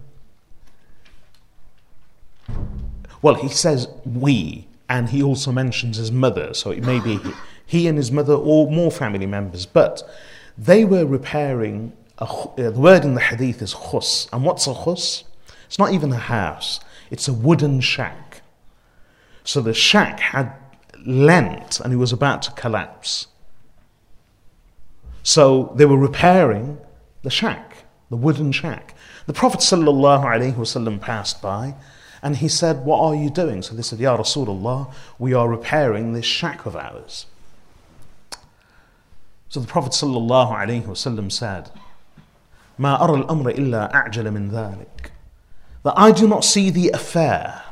Well, 3.21 3.35
he 3.35 3.49
says 3.49 3.87
we, 4.05 4.67
and 4.89 5.09
he 5.09 5.23
also 5.23 5.51
mentions 5.51 5.97
his 5.97 6.11
mother. 6.11 6.53
So 6.53 6.71
it 6.71 6.83
may 6.83 6.99
be 6.99 7.19
he 7.65 7.87
and 7.87 7.97
his 7.97 8.11
mother 8.11 8.33
or 8.33 8.69
more 8.69 8.91
family 8.91 9.25
members. 9.25 9.65
But 9.65 10.03
they 10.57 10.85
were 10.85 11.05
repairing 11.05 11.93
a, 12.19 12.25
uh, 12.25 12.69
the 12.69 12.79
word 12.79 13.03
in 13.03 13.15
the 13.15 13.21
hadith 13.21 13.61
is 13.61 13.73
khus. 13.73 14.29
And 14.31 14.43
what's 14.43 14.67
a 14.67 14.73
khus? 14.73 15.23
It's 15.65 15.79
not 15.79 15.91
even 15.91 16.11
a 16.11 16.17
house, 16.17 16.79
it's 17.09 17.27
a 17.27 17.33
wooden 17.33 17.81
shack. 17.81 18.41
So 19.43 19.61
the 19.61 19.73
shack 19.73 20.19
had 20.19 20.53
lent 21.05 21.79
and 21.79 21.91
it 21.91 21.97
was 21.97 22.13
about 22.13 22.41
to 22.43 22.51
collapse. 22.51 23.27
So 25.23 25.73
they 25.75 25.85
were 25.85 25.97
repairing 25.97 26.79
the 27.23 27.29
shack, 27.29 27.85
the 28.09 28.17
wooden 28.17 28.51
shack. 28.51 28.95
The 29.25 29.33
Prophet 29.33 29.61
ﷺ 29.61 31.01
passed 31.01 31.41
by 31.41 31.75
and 32.22 32.36
he 32.36 32.48
said, 32.48 32.84
What 32.84 33.00
are 33.00 33.14
you 33.14 33.30
doing? 33.30 33.62
So 33.62 33.74
they 33.74 33.82
said, 33.82 33.98
Ya 33.98 34.16
Rasulullah, 34.16 34.92
we 35.18 35.34
are 35.34 35.48
repairing 35.48 36.12
this 36.12 36.24
shack 36.24 36.66
of 36.66 36.76
ours. 36.76 37.26
So 39.48 39.60
the 39.60 39.66
Prophet 39.66 39.92
ﷺ 39.92 41.32
said, 41.32 41.70
ما 42.78 43.00
أرى 43.00 43.24
الأمر 43.24 43.56
إلا 43.58 43.92
أعجل 43.92 44.30
من 44.30 44.50
ذلك 44.50 45.10
that 45.82 45.94
I 45.96 46.12
do 46.12 46.28
not 46.28 46.44
see 46.44 46.70
the 46.70 46.90
affair 46.90 47.62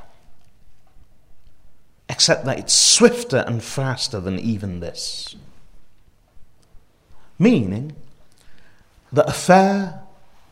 except 2.09 2.45
that 2.45 2.59
it's 2.59 2.73
swifter 2.73 3.45
and 3.47 3.63
faster 3.63 4.21
than 4.21 4.39
even 4.39 4.81
this. 4.81 5.37
Meaning, 7.39 7.95
the 9.13 9.27
affair 9.27 10.01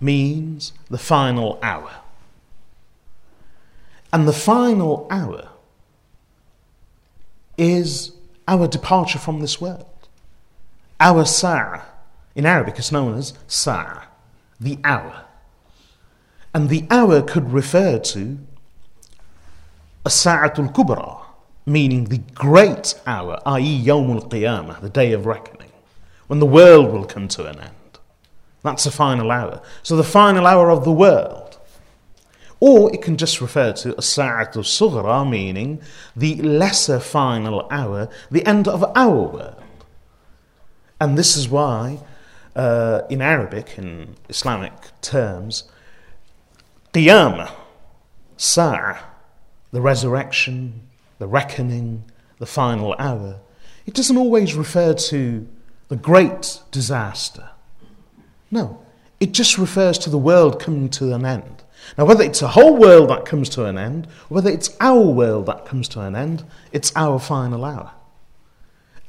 means 0.01 0.73
the 0.91 0.99
final 0.99 1.59
hour. 1.63 1.91
And 4.12 4.28
the 4.28 4.34
final 4.34 5.08
hour 5.12 5.50
is 7.58 8.12
our 8.48 8.68
departure 8.68 9.20
from 9.20 9.40
this 9.40 9.62
world. 9.62 9.86
Our 11.00 11.26
sa'a. 11.26 11.84
In 12.36 12.46
Arabic, 12.46 12.78
it's 12.78 12.92
known 12.92 13.18
as 13.18 13.34
sa'a, 13.48 14.04
the 14.60 14.80
hour. 14.84 15.26
And 16.54 16.70
the 16.70 16.86
hour 16.90 17.22
could 17.22 17.52
refer 17.52 18.00
to 18.00 18.40
a 20.06 20.10
sa'atul 20.10 20.74
kubra, 20.74 21.22
meaning 21.66 22.06
the 22.06 22.20
great 22.34 23.00
hour, 23.06 23.40
i.e., 23.46 23.84
Yawmul 23.86 24.30
Qiyamah, 24.30 24.82
the 24.82 24.90
day 24.90 25.12
of 25.12 25.26
reckoning, 25.26 25.72
when 26.28 26.40
the 26.40 26.46
world 26.46 26.92
will 26.92 27.06
come 27.06 27.28
to 27.30 27.46
an 27.46 27.60
end. 27.60 28.00
That's 28.64 28.84
the 28.86 28.92
final 28.92 29.32
hour. 29.32 29.62
So 29.84 29.96
the 29.96 30.04
final 30.04 30.48
hour 30.48 30.70
of 30.70 30.84
the 30.84 30.92
world. 30.92 31.49
Or 32.60 32.94
it 32.94 33.02
can 33.02 33.16
just 33.16 33.40
refer 33.40 33.72
to 33.74 33.98
a 33.98 34.02
sa'atul 34.02 34.64
sughra, 34.64 35.30
meaning 35.30 35.82
the 36.16 36.36
lesser 36.42 37.00
final 37.00 37.68
hour, 37.72 38.10
the 38.30 38.46
end 38.46 38.68
of 38.68 38.84
our 38.96 39.22
world. 39.22 39.64
And 41.00 41.18
this 41.18 41.38
is 41.38 41.48
why, 41.48 42.00
uh, 42.56 43.02
in 43.10 43.22
Arabic, 43.22 43.78
in 43.78 44.16
Islamic 44.28 44.74
terms, 45.02 45.64
Qiyamah, 46.94 47.52
Sa'ah, 48.36 49.00
the 49.72 49.82
resurrection, 49.82 50.82
the 51.18 51.28
reckoning, 51.28 52.04
the 52.40 52.46
final 52.46 52.96
hour, 53.00 53.40
it 53.86 53.94
doesn't 53.94 54.18
always 54.18 54.56
refer 54.56 54.94
to 54.94 55.48
the 55.88 55.96
great 55.96 56.60
disaster. 56.72 57.50
No, 58.52 58.86
it 59.20 59.32
just 59.32 59.58
refers 59.58 59.98
to 60.00 60.10
the 60.10 60.18
world 60.18 60.60
coming 60.60 60.90
to 60.90 61.14
an 61.14 61.26
end. 61.26 61.64
Now, 61.98 62.06
whether 62.06 62.24
it's 62.24 62.42
a 62.42 62.50
whole 62.50 62.78
world 62.78 63.10
that 63.10 63.26
comes 63.26 63.50
to 63.50 63.66
an 63.66 63.78
end, 63.78 64.08
whether 64.30 64.50
it's 64.50 64.76
our 64.80 65.02
world 65.02 65.46
that 65.48 65.66
comes 65.66 65.88
to 65.90 66.02
an 66.02 66.16
end, 66.16 66.44
it's 66.72 66.92
our 66.96 67.20
final 67.20 67.66
hour. 67.66 67.92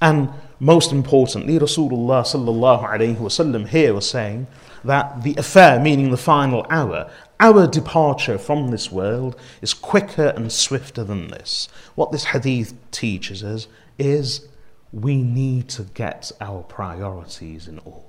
And 0.01 0.31
most 0.59 0.93
importantly, 0.93 1.59
Rasulullah 1.59 2.23
sallallahu 2.23 2.89
alayhi 2.89 3.17
wasallam 3.17 3.69
here 3.69 3.93
was 3.93 4.09
saying 4.09 4.47
that 4.85 5.23
the 5.23 5.35
affair, 5.37 5.79
meaning 5.79 6.11
the 6.11 6.17
final 6.17 6.67
hour, 6.71 7.11
our 7.39 7.67
departure 7.67 8.39
from 8.39 8.71
this 8.71 8.91
world 8.91 9.37
is 9.61 9.75
quicker 9.75 10.29
and 10.29 10.51
swifter 10.51 11.05
than 11.05 11.29
this. 11.29 11.69
What 11.95 12.13
this 12.13 12.25
hadith 12.25 12.75
teaches 12.91 13.43
us 13.43 13.67
is 13.99 14.47
we 14.93 15.23
need 15.23 15.69
to 15.71 15.83
get 15.83 16.33
our 16.41 16.63
priorities 16.63 17.69
in 17.69 17.79
order. 17.81 18.07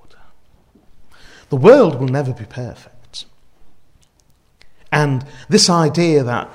The 1.50 1.58
world 1.58 2.00
will 2.00 2.08
never 2.08 2.34
be 2.34 2.46
perfect. 2.46 2.96
And 4.92 5.26
this 5.50 5.70
idea 5.70 6.24
that 6.24 6.50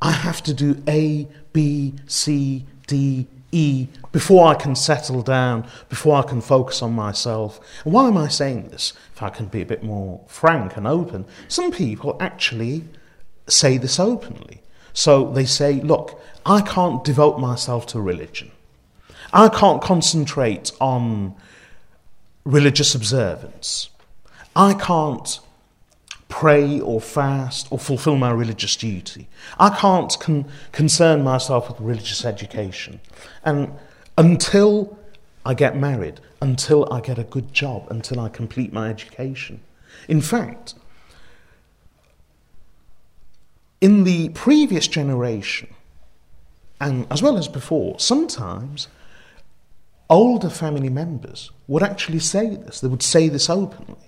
I 0.00 0.12
have 0.12 0.42
to 0.44 0.54
do 0.54 0.82
A, 0.88 1.26
B, 1.52 1.94
C, 2.06 2.64
D, 2.86 3.26
E 3.52 3.88
before 4.12 4.48
I 4.48 4.54
can 4.54 4.74
settle 4.74 5.22
down, 5.22 5.66
before 5.88 6.16
I 6.16 6.22
can 6.22 6.40
focus 6.40 6.82
on 6.82 6.92
myself. 6.92 7.60
And 7.84 7.92
why 7.92 8.08
am 8.08 8.16
I 8.16 8.28
saying 8.28 8.68
this? 8.68 8.92
If 9.14 9.22
I 9.22 9.30
can 9.30 9.46
be 9.46 9.62
a 9.62 9.66
bit 9.66 9.82
more 9.82 10.20
frank 10.26 10.76
and 10.76 10.86
open, 10.86 11.24
some 11.48 11.70
people 11.72 12.16
actually 12.20 12.84
say 13.46 13.78
this 13.78 13.98
openly. 14.00 14.62
So 14.92 15.30
they 15.30 15.44
say, 15.44 15.74
look, 15.74 16.20
I 16.44 16.60
can't 16.62 17.04
devote 17.04 17.38
myself 17.38 17.86
to 17.88 18.00
religion. 18.00 18.50
I 19.32 19.48
can't 19.48 19.82
concentrate 19.82 20.72
on 20.80 21.34
religious 22.44 22.94
observance. 22.94 23.90
I 24.54 24.74
can't 24.74 25.40
pray 26.28 26.80
or 26.80 27.00
fast 27.00 27.68
or 27.70 27.78
fulfill 27.78 28.16
my 28.16 28.30
religious 28.30 28.76
duty. 28.76 29.28
I 29.58 29.70
can't 29.70 30.16
con- 30.18 30.46
concern 30.72 31.22
myself 31.22 31.68
with 31.68 31.80
religious 31.80 32.24
education. 32.24 33.00
And 33.44 33.72
until 34.18 34.98
I 35.44 35.54
get 35.54 35.76
married, 35.76 36.20
until 36.42 36.92
I 36.92 37.00
get 37.00 37.18
a 37.18 37.24
good 37.24 37.52
job, 37.52 37.86
until 37.90 38.20
I 38.20 38.28
complete 38.28 38.72
my 38.72 38.88
education. 38.88 39.60
In 40.08 40.20
fact, 40.20 40.74
in 43.80 44.04
the 44.04 44.30
previous 44.30 44.88
generation, 44.88 45.68
and 46.80 47.06
as 47.10 47.22
well 47.22 47.38
as 47.38 47.48
before, 47.48 47.98
sometimes 47.98 48.88
older 50.10 50.50
family 50.50 50.88
members 50.88 51.50
would 51.66 51.82
actually 51.82 52.18
say 52.18 52.56
this. 52.56 52.80
They 52.80 52.88
would 52.88 53.02
say 53.02 53.28
this 53.28 53.48
openly. 53.48 54.05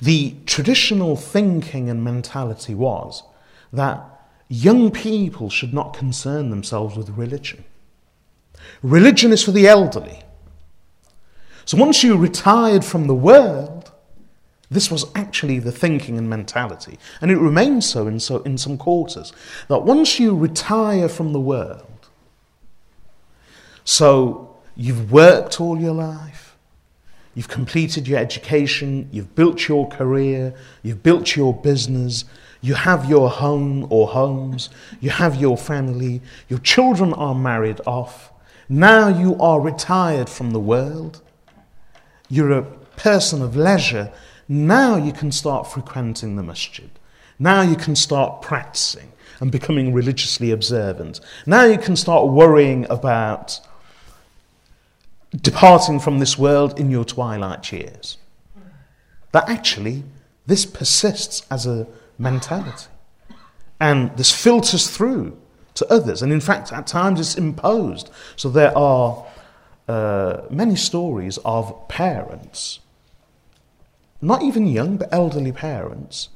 The 0.00 0.36
traditional 0.46 1.16
thinking 1.16 1.90
and 1.90 2.04
mentality 2.04 2.74
was 2.74 3.22
that 3.72 4.04
young 4.48 4.90
people 4.90 5.50
should 5.50 5.74
not 5.74 5.96
concern 5.96 6.50
themselves 6.50 6.96
with 6.96 7.10
religion. 7.10 7.64
Religion 8.82 9.32
is 9.32 9.44
for 9.44 9.50
the 9.50 9.66
elderly. 9.66 10.22
So 11.64 11.76
once 11.76 12.02
you 12.02 12.16
retired 12.16 12.84
from 12.84 13.06
the 13.08 13.14
world, 13.14 13.92
this 14.70 14.90
was 14.90 15.06
actually 15.14 15.58
the 15.58 15.72
thinking 15.72 16.18
and 16.18 16.28
mentality. 16.28 16.98
And 17.20 17.30
it 17.30 17.38
remains 17.38 17.88
so 17.88 18.06
in, 18.06 18.20
so 18.20 18.38
in 18.42 18.58
some 18.58 18.76
quarters. 18.78 19.32
That 19.68 19.80
once 19.80 20.20
you 20.20 20.36
retire 20.36 21.08
from 21.08 21.32
the 21.32 21.40
world, 21.40 22.08
so 23.84 24.56
you've 24.76 25.10
worked 25.10 25.60
all 25.60 25.78
your 25.78 25.94
life, 25.94 26.47
You've 27.34 27.48
completed 27.48 28.08
your 28.08 28.18
education, 28.18 29.08
you've 29.12 29.34
built 29.34 29.68
your 29.68 29.88
career, 29.88 30.54
you've 30.82 31.02
built 31.02 31.36
your 31.36 31.54
business, 31.54 32.24
you 32.60 32.74
have 32.74 33.08
your 33.08 33.30
home 33.30 33.86
or 33.90 34.08
homes, 34.08 34.70
you 35.00 35.10
have 35.10 35.36
your 35.36 35.56
family, 35.56 36.20
your 36.48 36.58
children 36.58 37.12
are 37.12 37.34
married 37.34 37.80
off. 37.86 38.32
Now 38.68 39.08
you 39.08 39.36
are 39.36 39.60
retired 39.60 40.28
from 40.28 40.50
the 40.50 40.60
world. 40.60 41.22
You're 42.28 42.52
a 42.52 42.62
person 42.96 43.40
of 43.42 43.56
leisure. 43.56 44.12
Now 44.48 44.96
you 44.96 45.12
can 45.12 45.30
start 45.30 45.70
frequenting 45.70 46.36
the 46.36 46.42
masjid. 46.42 46.90
Now 47.38 47.62
you 47.62 47.76
can 47.76 47.94
start 47.94 48.42
practicing 48.42 49.12
and 49.40 49.52
becoming 49.52 49.94
religiously 49.94 50.50
observant. 50.50 51.20
Now 51.46 51.64
you 51.64 51.78
can 51.78 51.94
start 51.94 52.26
worrying 52.28 52.86
about 52.90 53.60
departing 55.36 56.00
from 56.00 56.18
this 56.18 56.38
world 56.38 56.78
in 56.78 56.90
your 56.90 57.04
twilight 57.04 57.70
years. 57.72 58.18
That 59.32 59.48
actually, 59.48 60.04
this 60.46 60.64
persists 60.64 61.46
as 61.50 61.66
a 61.66 61.86
mentality. 62.18 62.86
And 63.80 64.16
this 64.16 64.32
filters 64.32 64.90
through 64.90 65.36
to 65.74 65.86
others. 65.92 66.22
And 66.22 66.32
in 66.32 66.40
fact, 66.40 66.72
at 66.72 66.86
times 66.86 67.20
it's 67.20 67.36
imposed. 67.36 68.10
So 68.36 68.48
there 68.48 68.76
are 68.76 69.24
uh, 69.86 70.42
many 70.50 70.76
stories 70.76 71.38
of 71.44 71.88
parents, 71.88 72.80
not 74.20 74.42
even 74.42 74.66
young, 74.66 74.96
but 74.96 75.12
elderly 75.12 75.52
parents, 75.52 76.30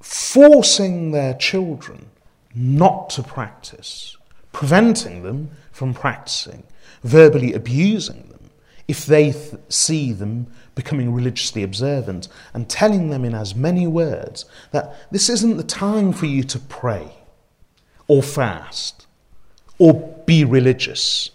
forcing 0.00 1.12
their 1.12 1.34
children 1.34 2.06
not 2.54 3.10
to 3.10 3.22
practice, 3.22 4.16
preventing 4.52 5.22
them 5.22 5.50
from 5.72 5.94
practicing 5.94 6.62
verbally 7.06 7.52
abusing 7.52 8.28
them 8.28 8.50
if 8.88 9.06
they 9.06 9.32
th- 9.32 9.54
see 9.68 10.12
them 10.12 10.46
becoming 10.74 11.12
religiously 11.12 11.62
observant 11.62 12.28
and 12.52 12.68
telling 12.68 13.10
them 13.10 13.24
in 13.24 13.34
as 13.34 13.54
many 13.54 13.86
words 13.86 14.44
that 14.72 14.94
this 15.10 15.28
isn't 15.28 15.56
the 15.56 15.64
time 15.64 16.12
for 16.12 16.26
you 16.26 16.42
to 16.44 16.58
pray 16.58 17.10
or 18.06 18.22
fast 18.22 19.06
or 19.78 20.22
be 20.26 20.44
religious. 20.44 21.30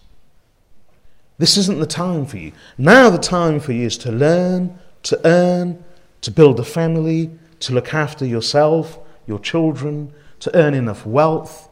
This 1.38 1.58
isn't 1.58 1.80
the 1.80 1.88
time 1.88 2.26
for 2.26 2.38
you. 2.38 2.52
Now, 2.78 3.10
the 3.10 3.18
time 3.18 3.60
for 3.60 3.72
you 3.72 3.88
is 3.88 3.98
to 4.00 4.12
learn, 4.12 4.78
to 5.04 5.20
earn, 5.26 5.84
to 6.22 6.32
build 6.32 6.60
a 6.60 6.64
family, 6.64 7.32
to 7.62 7.74
look 7.74 7.94
after 7.94 8.26
yourself, 8.26 9.00
your 9.26 9.40
children, 9.40 10.14
to 10.40 10.56
earn 10.56 10.74
enough 10.74 11.06
wealth 11.06 11.68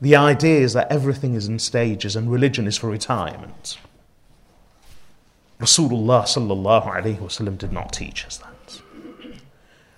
the 0.00 0.14
idea 0.14 0.60
is 0.60 0.72
that 0.74 0.90
everything 0.90 1.34
is 1.34 1.48
in 1.48 1.58
stages 1.58 2.14
and 2.14 2.30
religion 2.30 2.66
is 2.66 2.76
for 2.76 2.88
retirement. 2.88 3.78
Rasulullah 5.60 6.22
sallallahu 6.22 6.86
alayhi 6.86 7.18
wasallam 7.18 7.58
did 7.58 7.72
not 7.72 7.92
teach 7.92 8.24
us 8.24 8.36
that. 8.38 8.80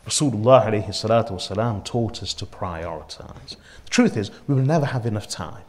Rasulullah 0.07 0.67
alayhi 0.67 0.89
salatu 0.89 1.33
wasalam 1.33 1.85
taught 1.85 2.23
us 2.23 2.33
to 2.35 2.47
prioritize. 2.47 3.57
The 3.85 3.91
truth 3.91 4.17
is, 4.17 4.31
we 4.47 4.55
will 4.55 4.63
never 4.63 4.87
have 4.87 5.05
enough 5.05 5.29
time. 5.29 5.63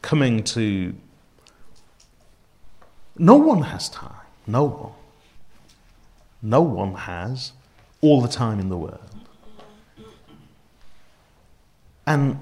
Coming 0.00 0.44
to. 0.44 0.94
No 3.18 3.36
one 3.36 3.62
has 3.62 3.88
time. 3.88 4.12
No 4.46 4.64
one. 4.64 4.92
No 6.42 6.60
one 6.60 6.94
has 6.94 7.52
all 8.00 8.20
the 8.20 8.28
time 8.28 8.60
in 8.60 8.68
the 8.68 8.76
world. 8.76 9.05
And 12.06 12.38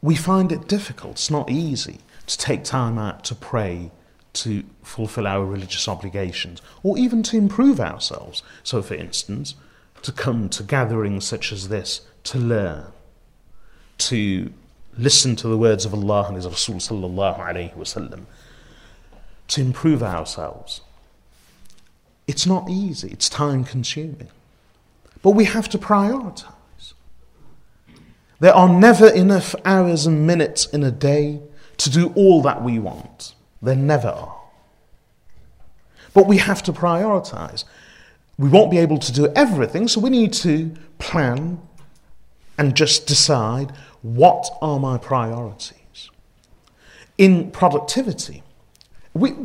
we 0.00 0.14
find 0.14 0.52
it 0.52 0.68
difficult, 0.68 1.12
it's 1.12 1.30
not 1.30 1.50
easy 1.50 1.98
to 2.26 2.38
take 2.38 2.64
time 2.64 2.98
out 2.98 3.24
to 3.24 3.34
pray, 3.34 3.90
to 4.34 4.64
fulfill 4.82 5.26
our 5.26 5.44
religious 5.44 5.88
obligations, 5.88 6.62
or 6.82 6.96
even 6.98 7.22
to 7.24 7.36
improve 7.36 7.80
ourselves. 7.80 8.42
So, 8.62 8.82
for 8.82 8.94
instance, 8.94 9.54
to 10.02 10.12
come 10.12 10.48
to 10.50 10.62
gatherings 10.62 11.24
such 11.24 11.52
as 11.52 11.68
this 11.68 12.02
to 12.24 12.38
learn, 12.38 12.86
to 13.98 14.52
listen 14.96 15.36
to 15.36 15.48
the 15.48 15.58
words 15.58 15.84
of 15.84 15.94
Allah 15.94 16.26
and 16.28 16.36
His 16.36 16.46
Rasul 16.46 16.76
sallallahu 16.76 17.38
alayhi 17.38 17.74
wasallam, 17.74 18.24
to 19.48 19.60
improve 19.60 20.02
ourselves. 20.02 20.80
It's 22.26 22.46
not 22.46 22.70
easy, 22.70 23.10
it's 23.10 23.28
time 23.28 23.64
consuming. 23.64 24.28
But 25.22 25.30
we 25.30 25.44
have 25.44 25.68
to 25.70 25.78
prioritize. 25.78 26.52
There 28.42 28.56
are 28.56 28.68
never 28.68 29.06
enough 29.06 29.54
hours 29.64 30.04
and 30.04 30.26
minutes 30.26 30.66
in 30.66 30.82
a 30.82 30.90
day 30.90 31.40
to 31.76 31.88
do 31.88 32.12
all 32.16 32.42
that 32.42 32.60
we 32.60 32.80
want. 32.80 33.36
There 33.62 33.76
never 33.76 34.08
are. 34.08 34.40
But 36.12 36.26
we 36.26 36.38
have 36.38 36.60
to 36.64 36.72
prioritize. 36.72 37.62
We 38.36 38.48
won't 38.48 38.72
be 38.72 38.78
able 38.78 38.98
to 38.98 39.12
do 39.12 39.32
everything, 39.36 39.86
so 39.86 40.00
we 40.00 40.10
need 40.10 40.32
to 40.32 40.74
plan 40.98 41.60
and 42.58 42.74
just 42.74 43.06
decide 43.06 43.70
what 44.02 44.50
are 44.60 44.80
my 44.80 44.98
priorities. 44.98 46.10
In 47.18 47.52
productivity, 47.52 48.42
we, 49.14 49.36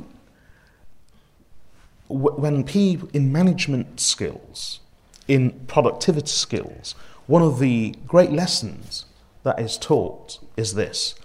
when 2.07 2.63
people 2.63 3.09
in 3.13 3.31
management 3.31 3.99
skills, 3.99 4.79
in 5.27 5.51
productivity 5.67 6.25
skills, 6.25 6.95
one 7.27 7.41
of 7.41 7.59
the 7.59 7.93
great 8.07 8.31
lessons 8.31 9.05
that 9.43 9.59
is 9.59 9.77
taught 9.77 10.39
is 10.55 10.73
this 10.73 11.15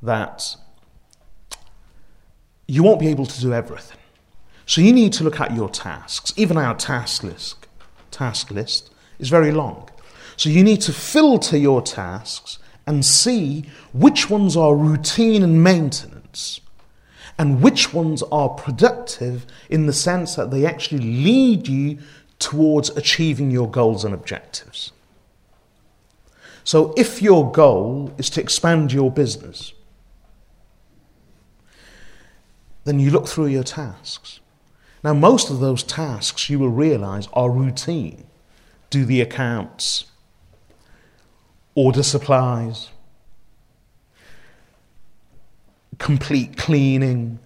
that 0.00 0.56
you 2.66 2.82
won't 2.82 3.00
be 3.00 3.08
able 3.08 3.26
to 3.26 3.40
do 3.40 3.52
everything. 3.52 3.98
So 4.66 4.80
you 4.80 4.92
need 4.92 5.12
to 5.14 5.24
look 5.24 5.40
at 5.40 5.54
your 5.54 5.68
tasks. 5.68 6.32
Even 6.36 6.56
our 6.56 6.74
task 6.74 7.22
list, 7.22 7.66
task 8.10 8.50
list 8.50 8.90
is 9.18 9.28
very 9.28 9.52
long. 9.52 9.88
So 10.36 10.48
you 10.48 10.64
need 10.64 10.80
to 10.82 10.92
filter 10.92 11.56
your 11.56 11.82
tasks 11.82 12.58
and 12.86 13.04
see 13.04 13.66
which 13.92 14.30
ones 14.30 14.56
are 14.56 14.74
routine 14.74 15.42
and 15.42 15.62
maintenance 15.62 16.60
and 17.38 17.60
which 17.60 17.92
ones 17.92 18.22
are 18.30 18.48
productive 18.48 19.46
in 19.68 19.86
the 19.86 19.92
sense 19.92 20.34
that 20.36 20.50
they 20.50 20.64
actually 20.66 20.98
lead 20.98 21.68
you 21.68 21.98
towards 22.38 22.90
achieving 22.90 23.50
your 23.50 23.70
goals 23.70 24.04
and 24.04 24.14
objectives. 24.14 24.91
So, 26.64 26.94
if 26.96 27.20
your 27.20 27.50
goal 27.50 28.12
is 28.18 28.30
to 28.30 28.40
expand 28.40 28.92
your 28.92 29.10
business, 29.10 29.72
then 32.84 33.00
you 33.00 33.10
look 33.10 33.26
through 33.26 33.46
your 33.46 33.64
tasks. 33.64 34.40
Now, 35.04 35.14
most 35.14 35.50
of 35.50 35.60
those 35.60 35.82
tasks 35.82 36.48
you 36.48 36.58
will 36.58 36.68
realize 36.68 37.28
are 37.32 37.50
routine. 37.50 38.24
Do 38.90 39.04
the 39.04 39.20
accounts, 39.20 40.04
order 41.74 42.02
supplies, 42.02 42.90
complete 45.98 46.56
cleaning, 46.56 47.38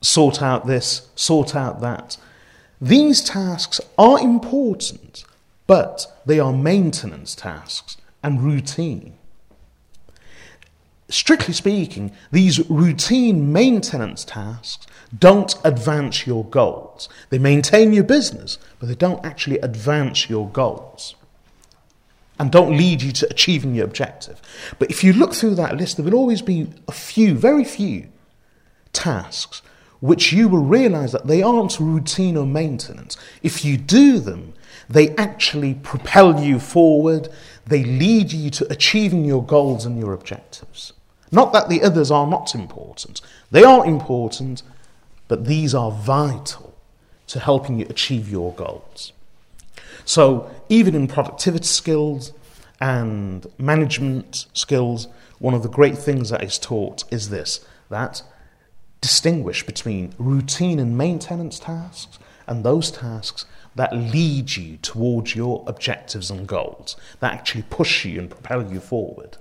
sort 0.00 0.42
out 0.42 0.66
this, 0.66 1.08
sort 1.14 1.56
out 1.56 1.80
that. 1.80 2.16
These 2.80 3.22
tasks 3.22 3.80
are 3.96 4.20
important, 4.20 5.24
but 5.68 6.06
they 6.26 6.40
are 6.40 6.52
maintenance 6.52 7.36
tasks 7.36 7.96
and 8.24 8.42
routine. 8.42 9.14
Strictly 11.08 11.54
speaking, 11.54 12.10
these 12.32 12.68
routine 12.68 13.52
maintenance 13.52 14.24
tasks 14.24 14.86
don't 15.16 15.54
advance 15.64 16.26
your 16.26 16.44
goals. 16.44 17.08
They 17.30 17.38
maintain 17.38 17.92
your 17.92 18.04
business, 18.04 18.58
but 18.80 18.88
they 18.88 18.94
don't 18.94 19.24
actually 19.24 19.58
advance 19.60 20.28
your 20.28 20.48
goals 20.48 21.14
and 22.38 22.50
don't 22.50 22.76
lead 22.76 23.02
you 23.02 23.12
to 23.12 23.30
achieving 23.30 23.74
your 23.74 23.84
objective. 23.84 24.40
But 24.78 24.90
if 24.90 25.04
you 25.04 25.12
look 25.12 25.34
through 25.34 25.54
that 25.56 25.76
list, 25.76 25.96
there 25.96 26.04
will 26.04 26.14
always 26.14 26.42
be 26.42 26.68
a 26.86 26.92
few, 26.92 27.34
very 27.34 27.64
few 27.64 28.08
tasks 28.92 29.62
which 30.00 30.32
you 30.32 30.48
will 30.48 30.64
realize 30.64 31.12
that 31.12 31.26
they 31.26 31.42
aren't 31.42 31.80
routine 31.80 32.36
or 32.36 32.46
maintenance. 32.46 33.16
If 33.42 33.64
you 33.64 33.76
do 33.76 34.18
them, 34.20 34.54
they 34.88 35.14
actually 35.16 35.74
propel 35.74 36.40
you 36.40 36.58
forward, 36.58 37.28
they 37.66 37.84
lead 37.84 38.32
you 38.32 38.50
to 38.50 38.72
achieving 38.72 39.24
your 39.24 39.44
goals 39.44 39.84
and 39.84 39.98
your 39.98 40.12
objectives. 40.12 40.92
Not 41.30 41.52
that 41.52 41.68
the 41.68 41.82
others 41.82 42.10
are 42.10 42.26
not 42.26 42.54
important, 42.54 43.20
they 43.50 43.64
are 43.64 43.84
important, 43.84 44.62
but 45.28 45.44
these 45.44 45.74
are 45.74 45.90
vital 45.90 46.74
to 47.26 47.38
helping 47.38 47.78
you 47.78 47.86
achieve 47.90 48.30
your 48.30 48.52
goals. 48.54 49.12
So, 50.06 50.50
even 50.70 50.94
in 50.94 51.06
productivity 51.06 51.66
skills 51.66 52.32
and 52.80 53.46
management 53.58 54.46
skills, 54.54 55.08
one 55.38 55.52
of 55.52 55.62
the 55.62 55.68
great 55.68 55.98
things 55.98 56.30
that 56.30 56.42
is 56.42 56.58
taught 56.58 57.04
is 57.12 57.28
this 57.28 57.64
that 57.90 58.22
distinguish 59.00 59.64
between 59.64 60.12
routine 60.18 60.78
and 60.78 60.96
maintenance 60.96 61.58
tasks 61.58 62.18
and 62.46 62.64
those 62.64 62.90
tasks 62.90 63.44
that 63.78 63.94
lead 63.94 64.56
you 64.56 64.76
towards 64.78 65.36
your 65.36 65.62
objectives 65.68 66.32
and 66.32 66.48
goals, 66.48 66.96
that 67.20 67.32
actually 67.32 67.62
push 67.70 68.04
you 68.04 68.18
and 68.18 68.28
propel 68.28 68.72
you 68.72 68.80
forward. 68.80 69.38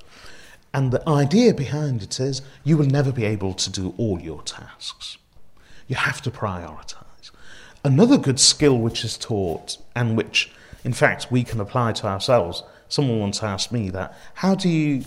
And 0.75 0.91
the 0.91 1.01
idea 1.09 1.55
behind 1.55 2.03
it 2.03 2.19
is 2.19 2.43
you 2.63 2.77
will 2.77 2.85
never 2.85 3.11
be 3.11 3.25
able 3.25 3.55
to 3.55 3.71
do 3.71 3.95
all 3.97 4.21
your 4.21 4.43
tasks. 4.43 5.17
You 5.87 5.95
have 5.95 6.21
to 6.21 6.29
prioritize. 6.29 7.31
Another 7.83 8.19
good 8.19 8.39
skill 8.39 8.77
which 8.77 9.03
is 9.03 9.17
taught 9.17 9.79
and 9.95 10.15
which, 10.15 10.51
in 10.83 10.93
fact, 10.93 11.31
we 11.31 11.43
can 11.43 11.59
apply 11.59 11.93
to 11.93 12.05
ourselves. 12.05 12.61
Someone 12.89 13.19
once 13.19 13.41
asked 13.41 13.71
me 13.71 13.89
that, 13.89 14.15
how 14.35 14.53
do 14.53 14.69
you 14.69 15.03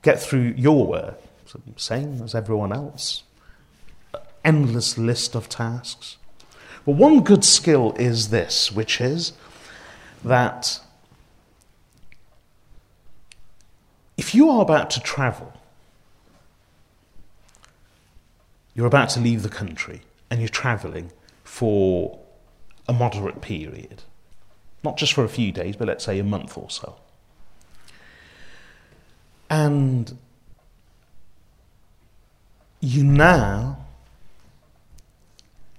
get 0.00 0.18
through 0.18 0.54
your 0.56 0.86
work? 0.86 1.20
Same 1.76 2.22
as 2.22 2.34
everyone 2.34 2.72
else. 2.72 3.24
Endless 4.42 4.96
list 4.96 5.34
of 5.34 5.50
tasks. 5.50 6.16
But 6.86 6.92
one 6.92 7.22
good 7.24 7.44
skill 7.44 7.94
is 7.98 8.28
this, 8.28 8.70
which 8.70 9.00
is 9.00 9.32
that 10.24 10.78
if 14.16 14.34
you 14.36 14.48
are 14.48 14.62
about 14.62 14.88
to 14.90 15.00
travel, 15.00 15.52
you're 18.72 18.86
about 18.86 19.08
to 19.10 19.20
leave 19.20 19.42
the 19.42 19.48
country 19.48 20.02
and 20.30 20.38
you're 20.38 20.48
traveling 20.48 21.10
for 21.42 22.20
a 22.88 22.92
moderate 22.92 23.40
period, 23.40 24.02
not 24.84 24.96
just 24.96 25.12
for 25.12 25.24
a 25.24 25.28
few 25.28 25.50
days, 25.50 25.74
but 25.74 25.88
let's 25.88 26.04
say 26.04 26.20
a 26.20 26.24
month 26.24 26.56
or 26.56 26.70
so. 26.70 26.96
And 29.50 30.16
you 32.80 33.02
now 33.02 33.78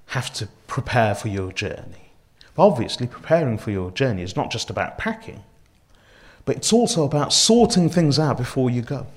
have 0.07 0.33
to 0.33 0.49
prepare 0.67 1.15
for 1.15 1.27
your 1.29 1.51
journey. 1.51 2.11
Obviously, 2.57 3.07
preparing 3.07 3.57
for 3.57 3.71
your 3.71 3.91
journey 3.91 4.23
is 4.23 4.35
not 4.35 4.51
just 4.51 4.69
about 4.69 4.97
packing, 4.97 5.43
but 6.45 6.57
it's 6.57 6.73
also 6.73 7.03
about 7.03 7.33
sorting 7.33 7.89
things 7.89 8.17
out 8.17 8.37
before 8.37 8.69
you 8.69 8.81
go. 8.81 9.07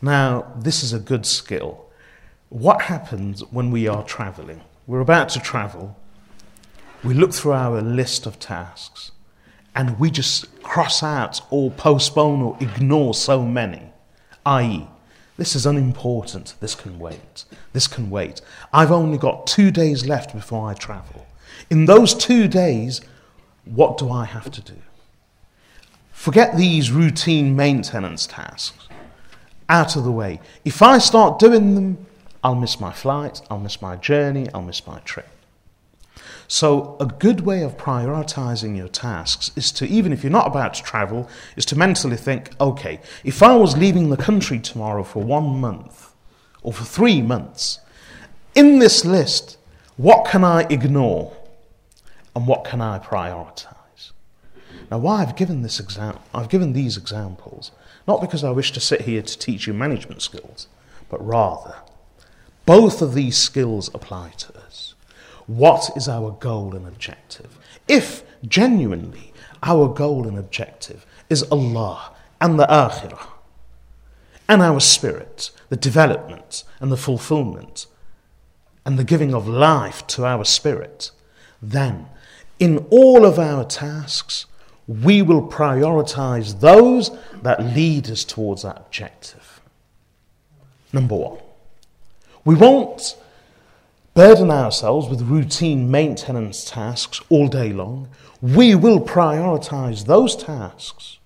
Now, 0.00 0.52
this 0.56 0.82
is 0.82 0.92
a 0.92 0.98
good 0.98 1.26
skill. 1.26 1.86
What 2.48 2.82
happens 2.82 3.40
when 3.50 3.70
we 3.70 3.88
are 3.88 4.04
traveling? 4.04 4.60
We're 4.86 5.00
about 5.00 5.28
to 5.30 5.40
travel, 5.40 5.96
we 7.04 7.14
look 7.14 7.32
through 7.32 7.52
our 7.52 7.80
list 7.80 8.26
of 8.26 8.38
tasks, 8.38 9.12
and 9.74 9.98
we 10.00 10.10
just 10.10 10.62
cross 10.62 11.02
out 11.02 11.40
or 11.50 11.70
postpone 11.70 12.42
or 12.42 12.56
ignore 12.60 13.14
so 13.14 13.44
many, 13.44 13.92
i.e., 14.46 14.88
this 15.38 15.54
is 15.54 15.64
unimportant. 15.64 16.54
This 16.60 16.74
can 16.74 16.98
wait. 16.98 17.44
This 17.72 17.86
can 17.86 18.10
wait. 18.10 18.42
I've 18.72 18.90
only 18.90 19.16
got 19.16 19.46
two 19.46 19.70
days 19.70 20.04
left 20.04 20.34
before 20.34 20.68
I 20.68 20.74
travel. 20.74 21.26
In 21.70 21.86
those 21.86 22.12
two 22.12 22.48
days, 22.48 23.00
what 23.64 23.96
do 23.98 24.10
I 24.10 24.24
have 24.24 24.50
to 24.50 24.60
do? 24.60 24.74
Forget 26.10 26.56
these 26.56 26.90
routine 26.90 27.54
maintenance 27.54 28.26
tasks. 28.26 28.88
Out 29.68 29.94
of 29.94 30.02
the 30.02 30.10
way. 30.10 30.40
If 30.64 30.82
I 30.82 30.98
start 30.98 31.38
doing 31.38 31.76
them, 31.76 32.06
I'll 32.42 32.56
miss 32.56 32.80
my 32.80 32.92
flight, 32.92 33.40
I'll 33.48 33.60
miss 33.60 33.80
my 33.80 33.94
journey, 33.94 34.48
I'll 34.52 34.62
miss 34.62 34.86
my 34.88 34.98
trip. 35.00 35.28
So, 36.50 36.96
a 36.98 37.04
good 37.04 37.42
way 37.42 37.62
of 37.62 37.76
prioritizing 37.76 38.74
your 38.74 38.88
tasks 38.88 39.50
is 39.54 39.70
to, 39.72 39.86
even 39.86 40.14
if 40.14 40.24
you're 40.24 40.32
not 40.32 40.46
about 40.46 40.72
to 40.74 40.82
travel, 40.82 41.28
is 41.56 41.66
to 41.66 41.76
mentally 41.76 42.16
think 42.16 42.50
okay, 42.58 43.00
if 43.22 43.42
I 43.42 43.54
was 43.54 43.76
leaving 43.76 44.08
the 44.08 44.16
country 44.16 44.58
tomorrow 44.58 45.04
for 45.04 45.22
one 45.22 45.60
month 45.60 46.14
or 46.62 46.72
for 46.72 46.84
three 46.84 47.20
months, 47.20 47.80
in 48.54 48.78
this 48.78 49.04
list, 49.04 49.58
what 49.98 50.26
can 50.26 50.42
I 50.42 50.62
ignore 50.70 51.36
and 52.34 52.46
what 52.46 52.64
can 52.64 52.80
I 52.80 52.98
prioritize? 52.98 54.12
Now, 54.90 54.98
why 54.98 55.20
I've 55.20 55.36
given 55.36 55.60
this 55.60 55.78
example, 55.78 56.22
I've 56.32 56.48
given 56.48 56.72
these 56.72 56.96
examples, 56.96 57.72
not 58.06 58.22
because 58.22 58.42
I 58.42 58.52
wish 58.52 58.72
to 58.72 58.80
sit 58.80 59.02
here 59.02 59.20
to 59.20 59.38
teach 59.38 59.66
you 59.66 59.74
management 59.74 60.22
skills, 60.22 60.66
but 61.10 61.24
rather, 61.24 61.76
both 62.64 63.02
of 63.02 63.12
these 63.12 63.36
skills 63.36 63.90
apply 63.92 64.30
to. 64.38 64.57
What 65.48 65.90
is 65.96 66.08
our 66.08 66.30
goal 66.30 66.76
and 66.76 66.86
objective? 66.86 67.58
If 67.88 68.22
genuinely 68.46 69.32
our 69.62 69.88
goal 69.88 70.28
and 70.28 70.38
objective 70.38 71.06
is 71.30 71.42
Allah 71.44 72.14
and 72.38 72.60
the 72.60 72.66
Akhirah, 72.66 73.26
and 74.46 74.62
our 74.62 74.78
spirit, 74.78 75.50
the 75.70 75.76
development 75.76 76.64
and 76.80 76.92
the 76.92 76.98
fulfillment, 76.98 77.86
and 78.84 78.98
the 78.98 79.04
giving 79.04 79.34
of 79.34 79.48
life 79.48 80.06
to 80.08 80.26
our 80.26 80.44
spirit, 80.44 81.12
then 81.62 82.06
in 82.58 82.86
all 82.90 83.24
of 83.24 83.38
our 83.38 83.64
tasks, 83.64 84.44
we 84.86 85.22
will 85.22 85.48
prioritize 85.48 86.60
those 86.60 87.10
that 87.42 87.62
lead 87.62 88.10
us 88.10 88.22
towards 88.22 88.62
that 88.62 88.76
objective. 88.76 89.60
Number 90.92 91.14
one, 91.14 91.38
we 92.44 92.54
won't 92.54 93.16
burden 94.18 94.50
ourselves 94.50 95.08
with 95.08 95.22
routine 95.22 95.88
maintenance 95.88 96.68
tasks 96.68 97.20
all 97.28 97.46
day 97.46 97.72
long. 97.72 98.08
We 98.42 98.74
will 98.74 98.98
prioritize 98.98 100.06
those 100.06 100.34
tasks 100.34 101.18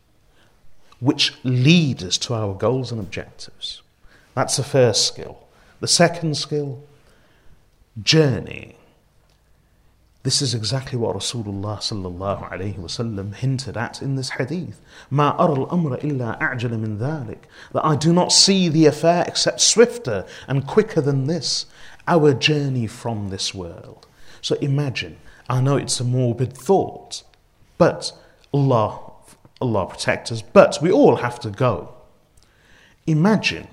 which 1.00 1.32
lead 1.42 2.02
us 2.02 2.18
to 2.18 2.34
our 2.34 2.52
goals 2.52 2.92
and 2.92 3.00
objectives. 3.00 3.80
That's 4.34 4.58
the 4.58 4.62
first 4.62 5.06
skill. 5.06 5.38
The 5.80 5.88
second 5.88 6.36
skill, 6.36 6.82
journey. 8.02 8.76
This 10.24 10.40
is 10.40 10.54
exactly 10.54 10.96
what 10.96 11.16
Rasulullah 11.16 11.78
sallallahu 11.78 12.52
alayhi 12.52 12.78
wasallam 12.78 13.34
hinted 13.34 13.76
at 13.76 14.00
in 14.00 14.14
this 14.14 14.30
hadith. 14.30 14.80
Ma 15.10 15.34
aral 15.36 15.66
amra 15.72 15.98
illa 16.04 16.38
a'jala 16.40 16.78
min 16.78 16.98
dhalik. 16.98 17.40
That 17.72 17.84
I 17.84 17.96
do 17.96 18.12
not 18.12 18.30
see 18.30 18.68
the 18.68 18.86
affair 18.86 19.24
except 19.26 19.60
swifter 19.60 20.24
and 20.46 20.64
quicker 20.64 21.00
than 21.00 21.26
this, 21.26 21.66
our 22.06 22.34
journey 22.34 22.86
from 22.86 23.30
this 23.30 23.52
world. 23.52 24.06
So 24.40 24.54
imagine, 24.56 25.16
I 25.48 25.60
know 25.60 25.76
it's 25.76 25.98
a 25.98 26.04
morbid 26.04 26.52
thought, 26.56 27.24
but 27.76 28.12
Allah, 28.54 29.00
Allah 29.60 29.86
protect 29.86 30.30
us, 30.30 30.40
but 30.40 30.78
we 30.80 30.92
all 30.92 31.16
have 31.16 31.40
to 31.40 31.50
go. 31.50 31.94
Imagine 33.08 33.66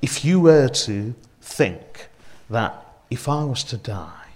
if 0.00 0.24
you 0.24 0.38
were 0.38 0.68
to 0.68 1.16
think 1.40 2.08
that 2.50 2.86
if 3.10 3.28
I 3.28 3.42
was 3.42 3.64
to 3.64 3.76
die, 3.76 4.27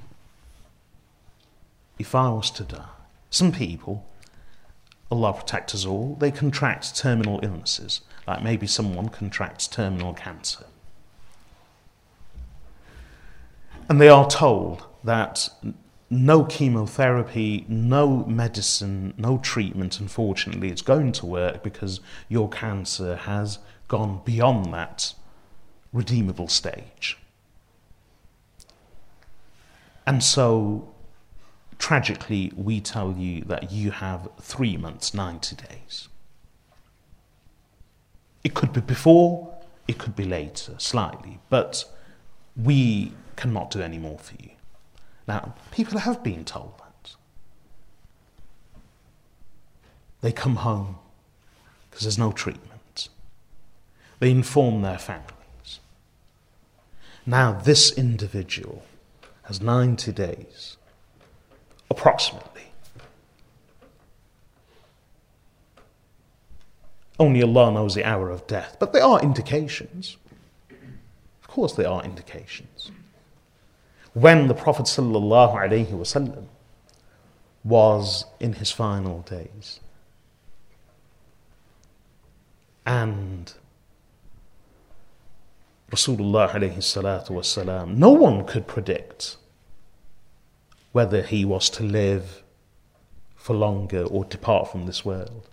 if 2.02 2.14
I 2.14 2.28
was 2.30 2.50
to 2.50 2.64
die, 2.64 2.84
some 3.30 3.52
people, 3.52 4.04
Allah 5.10 5.32
protect 5.32 5.74
us 5.74 5.86
all, 5.86 6.16
they 6.16 6.30
contract 6.30 6.96
terminal 6.96 7.40
illnesses, 7.42 8.02
like 8.26 8.42
maybe 8.42 8.66
someone 8.66 9.08
contracts 9.08 9.66
terminal 9.66 10.12
cancer. 10.12 10.66
And 13.88 14.00
they 14.00 14.08
are 14.08 14.28
told 14.28 14.84
that 15.04 15.48
no 16.10 16.44
chemotherapy, 16.44 17.64
no 17.68 18.24
medicine, 18.26 19.14
no 19.16 19.38
treatment, 19.38 20.00
unfortunately, 20.00 20.70
is 20.70 20.82
going 20.82 21.12
to 21.12 21.26
work 21.26 21.62
because 21.62 22.00
your 22.28 22.48
cancer 22.48 23.14
has 23.16 23.58
gone 23.86 24.20
beyond 24.24 24.74
that 24.74 25.14
redeemable 25.92 26.48
stage. 26.48 27.16
And 30.04 30.22
so 30.22 30.91
tragically, 31.82 32.52
we 32.54 32.80
tell 32.80 33.12
you 33.18 33.42
that 33.42 33.72
you 33.72 33.90
have 33.90 34.28
three 34.40 34.76
months, 34.76 35.12
90 35.12 35.56
days. 35.56 36.08
It 38.44 38.54
could 38.54 38.72
be 38.72 38.80
before, 38.80 39.52
it 39.88 39.98
could 39.98 40.14
be 40.14 40.24
later, 40.24 40.76
slightly, 40.78 41.40
but 41.50 41.84
we 42.56 43.12
cannot 43.34 43.72
do 43.72 43.80
any 43.82 43.98
more 43.98 44.16
for 44.16 44.36
you. 44.40 44.50
Now, 45.26 45.56
people 45.72 45.98
have 45.98 46.22
been 46.22 46.44
told 46.44 46.74
that. 46.78 47.16
They 50.20 50.30
come 50.30 50.56
home 50.56 50.98
because 51.90 52.04
there's 52.04 52.16
no 52.16 52.30
treatment. 52.30 53.08
They 54.20 54.30
inform 54.30 54.82
their 54.82 54.98
families. 54.98 55.80
Now, 57.26 57.50
this 57.52 57.90
individual 57.90 58.84
has 59.42 59.60
90 59.60 60.12
days 60.12 60.76
approximately. 61.92 62.62
Only 67.20 67.42
Allah 67.42 67.70
knows 67.70 67.94
the 67.94 68.04
hour 68.04 68.30
of 68.30 68.46
death, 68.46 68.76
but 68.80 68.92
there 68.92 69.04
are 69.04 69.20
indications. 69.20 70.16
Of 71.42 71.48
course, 71.48 71.74
there 71.74 71.88
are 71.88 72.02
indications. 72.02 72.90
When 74.14 74.48
the 74.48 74.54
Prophet 74.54 74.86
ﷺ 74.86 76.46
was 77.62 78.24
in 78.40 78.54
his 78.54 78.70
final 78.72 79.20
days, 79.20 79.80
and 82.84 83.52
Rasulullah 85.90 86.50
wasalam, 86.50 87.96
no 87.96 88.10
one 88.10 88.44
could 88.46 88.66
predict 88.66 89.36
whether 90.92 91.22
he 91.22 91.44
was 91.44 91.68
to 91.70 91.82
live 91.82 92.42
for 93.34 93.54
longer 93.56 94.04
or 94.04 94.24
depart 94.24 94.70
from 94.70 94.86
this 94.86 95.04
world. 95.04 95.48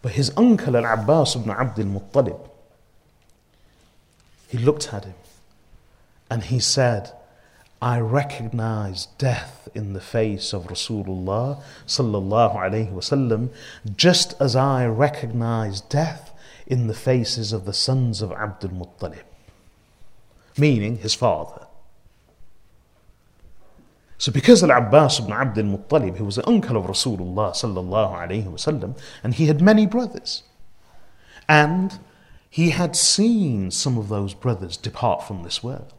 But 0.00 0.12
his 0.12 0.32
uncle 0.36 0.76
Al 0.76 0.86
Abbas 0.86 1.36
ibn 1.36 1.50
Abdul 1.50 1.86
Muttalib, 1.86 2.48
he 4.48 4.58
looked 4.58 4.92
at 4.92 5.04
him 5.04 5.14
and 6.30 6.44
he 6.44 6.58
said, 6.58 7.12
I 7.80 7.98
recognize 7.98 9.06
death 9.18 9.68
in 9.74 9.92
the 9.92 10.00
face 10.00 10.52
of 10.52 10.68
Rasulullah 10.68 11.60
sallallahu 11.86 12.54
alayhi 12.54 12.92
wasallam, 12.92 13.50
just 13.96 14.40
as 14.40 14.54
I 14.54 14.86
recognize 14.86 15.80
death 15.80 16.32
in 16.66 16.86
the 16.86 16.94
faces 16.94 17.52
of 17.52 17.64
the 17.64 17.72
sons 17.72 18.22
of 18.22 18.30
Abdul 18.30 18.70
Muttalib, 18.70 19.24
meaning 20.56 20.98
his 20.98 21.14
father. 21.14 21.61
So 24.22 24.30
because 24.30 24.62
Al-Abbas 24.62 25.18
ibn 25.18 25.32
Abd 25.32 25.58
al-Muttalib, 25.58 26.16
he 26.16 26.22
was 26.22 26.36
the 26.36 26.46
uncle 26.46 26.76
of 26.76 26.84
Rasulullah 26.84 27.50
sallallahu 27.50 28.14
alayhi 28.14 28.44
wasallam, 28.44 28.96
and 29.24 29.34
he 29.34 29.46
had 29.46 29.60
many 29.60 29.84
brothers. 29.84 30.44
And 31.48 31.98
he 32.48 32.70
had 32.70 32.94
seen 32.94 33.72
some 33.72 33.98
of 33.98 34.08
those 34.08 34.32
brothers 34.32 34.76
depart 34.76 35.24
from 35.24 35.42
this 35.42 35.64
world. 35.64 35.92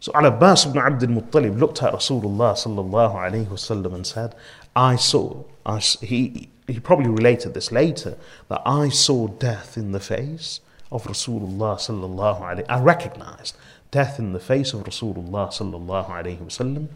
So 0.00 0.10
Al-Abbas 0.14 0.64
ibn 0.64 0.78
Abd 0.78 1.02
al-Muttalib 1.02 1.58
looked 1.58 1.82
at 1.82 1.92
Rasulullah 1.92 2.54
sallallahu 2.54 3.14
alayhi 3.14 3.46
wasallam 3.48 3.94
and 3.94 4.06
said, 4.06 4.34
I 4.74 4.96
saw, 4.96 5.44
I, 5.66 5.80
he, 5.80 6.48
he 6.66 6.80
probably 6.80 7.10
related 7.10 7.52
this 7.52 7.70
later, 7.70 8.16
that 8.48 8.62
I 8.64 8.88
saw 8.88 9.28
death 9.28 9.76
in 9.76 9.92
the 9.92 10.00
face 10.00 10.60
of 10.90 11.04
Rasulullah 11.04 11.76
sallallahu 11.76 12.40
alayhi 12.40 12.64
I 12.70 12.80
recognized 12.80 13.54
death 13.92 14.18
in 14.18 14.32
the 14.32 14.40
face 14.40 14.72
of 14.72 14.82
Rasulullah 14.84 15.52
sallallahu 15.52 16.08
alayhi 16.08 16.38
wasallam, 16.38 16.88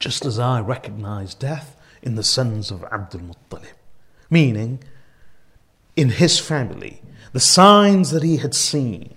just 0.00 0.24
as 0.24 0.38
I 0.38 0.60
recognize 0.60 1.34
death 1.34 1.76
in 2.02 2.16
the 2.16 2.24
sons 2.24 2.70
of 2.70 2.82
Abdul 2.84 3.20
Muttalib. 3.20 3.74
Meaning, 4.30 4.82
in 5.94 6.08
his 6.08 6.40
family, 6.40 7.02
the 7.32 7.40
signs 7.40 8.10
that 8.10 8.22
he 8.22 8.38
had 8.38 8.54
seen 8.54 9.14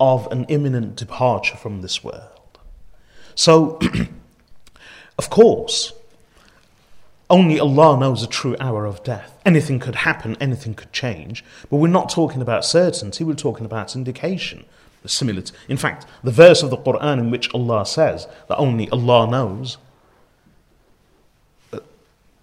of 0.00 0.26
an 0.32 0.44
imminent 0.44 0.96
departure 0.96 1.56
from 1.56 1.82
this 1.82 2.02
world. 2.02 2.58
So, 3.34 3.78
of 5.18 5.28
course, 5.28 5.92
only 7.28 7.60
Allah 7.60 8.00
knows 8.00 8.22
the 8.22 8.26
true 8.26 8.56
hour 8.58 8.86
of 8.86 9.04
death. 9.04 9.38
Anything 9.44 9.78
could 9.78 9.94
happen, 9.94 10.36
anything 10.40 10.72
could 10.74 10.92
change, 10.92 11.44
but 11.68 11.76
we're 11.76 11.88
not 11.88 12.08
talking 12.08 12.40
about 12.40 12.64
certainty, 12.64 13.24
we're 13.24 13.34
talking 13.34 13.66
about 13.66 13.94
indication 13.94 14.64
similar 15.05 15.41
to, 15.41 15.53
in 15.69 15.77
fact, 15.77 16.05
the 16.23 16.31
verse 16.31 16.63
of 16.63 16.69
the 16.69 16.77
Quran 16.77 17.19
in 17.19 17.31
which 17.31 17.53
Allah 17.53 17.85
says 17.85 18.27
that 18.49 18.57
only 18.57 18.89
Allah 18.89 19.29
knows, 19.29 19.77
uh, 21.71 21.79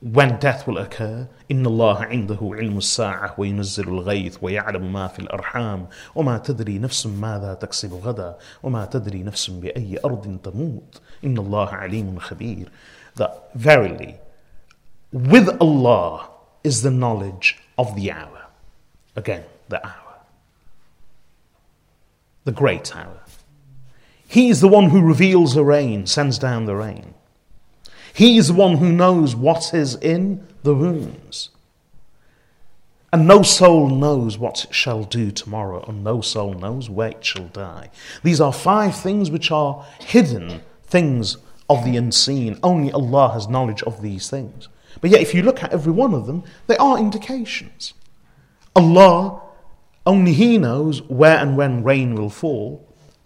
when 0.00 0.38
death 0.38 0.66
will 0.66 0.78
occur 0.78 1.28
إن 1.50 1.66
الله 1.66 2.04
عنده 2.04 2.38
علم 2.42 2.78
الساعة 2.78 3.34
وينزل 3.38 3.88
الغيث 3.88 4.38
ويعلم 4.42 4.92
ما 4.92 5.08
في 5.08 5.18
الأرحام 5.18 5.86
وما 6.14 6.38
تدري 6.38 6.78
نفس 6.78 7.06
ماذا 7.06 7.54
تكسب 7.54 7.94
غدا 7.94 8.36
وما 8.62 8.84
تدري 8.84 9.22
نفس 9.22 9.50
بأي 9.50 9.98
أرض 10.04 10.38
تموت 10.44 11.00
إن 11.24 11.38
الله 11.38 11.68
عليم 11.68 12.18
خبير 12.18 12.68
that 13.16 13.50
verily 13.54 14.14
with 15.12 15.48
Allah 15.60 16.28
is 16.64 16.82
the 16.82 16.90
knowledge 16.90 17.58
of 17.78 17.94
the 17.94 18.10
hour 18.10 18.46
again 19.16 19.44
the 19.68 19.84
hour 19.86 20.07
the 22.43 22.51
great 22.51 22.95
hour 22.95 23.21
he 24.27 24.49
is 24.49 24.61
the 24.61 24.67
one 24.67 24.89
who 24.89 25.01
reveals 25.01 25.53
the 25.53 25.63
rain 25.63 26.05
sends 26.05 26.37
down 26.37 26.65
the 26.65 26.75
rain 26.75 27.13
he 28.13 28.37
is 28.37 28.47
the 28.47 28.53
one 28.53 28.77
who 28.77 28.91
knows 28.91 29.35
what 29.35 29.73
is 29.73 29.95
in 29.95 30.45
the 30.63 30.75
wombs. 30.75 31.51
And 33.11 33.27
no 33.27 33.41
soul 33.41 33.89
knows 33.89 34.37
what 34.37 34.65
it 34.65 34.75
shall 34.75 35.03
do 35.03 35.31
tomorrow, 35.31 35.83
and 35.87 36.03
no 36.03 36.21
soul 36.21 36.53
knows 36.53 36.89
where 36.89 37.09
it 37.09 37.25
shall 37.25 37.47
die. 37.47 37.89
These 38.21 38.39
are 38.39 38.53
five 38.53 38.95
things 38.95 39.31
which 39.31 39.51
are 39.51 39.85
hidden 39.99 40.61
things 40.83 41.37
of 41.69 41.83
the 41.83 41.97
unseen. 41.97 42.59
Only 42.61 42.91
Allah 42.91 43.31
has 43.33 43.47
knowledge 43.47 43.81
of 43.83 44.01
these 44.01 44.29
things. 44.29 44.67
But 45.01 45.11
yet, 45.11 45.21
if 45.21 45.33
you 45.33 45.41
look 45.41 45.63
at 45.63 45.71
every 45.71 45.93
one 45.93 46.13
of 46.13 46.27
them, 46.27 46.43
they 46.67 46.77
are 46.77 46.99
indications. 46.99 47.93
Allah, 48.75 49.41
only 50.09 50.33
He 50.33 50.57
knows 50.57 51.03
where 51.03 51.37
and 51.37 51.55
when 51.55 51.83
rain 51.83 52.15
will 52.15 52.31
fall, 52.31 52.83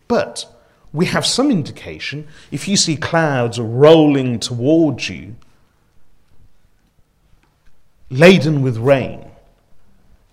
but 0.10 0.46
we 0.92 1.06
have 1.06 1.26
some 1.26 1.50
indication 1.50 2.28
if 2.52 2.68
you 2.68 2.76
see 2.76 2.98
clouds 2.98 3.58
rolling 3.58 4.38
towards 4.38 5.08
you, 5.08 5.38
laden 8.10 8.62
with 8.62 8.78
rain, 8.78 9.32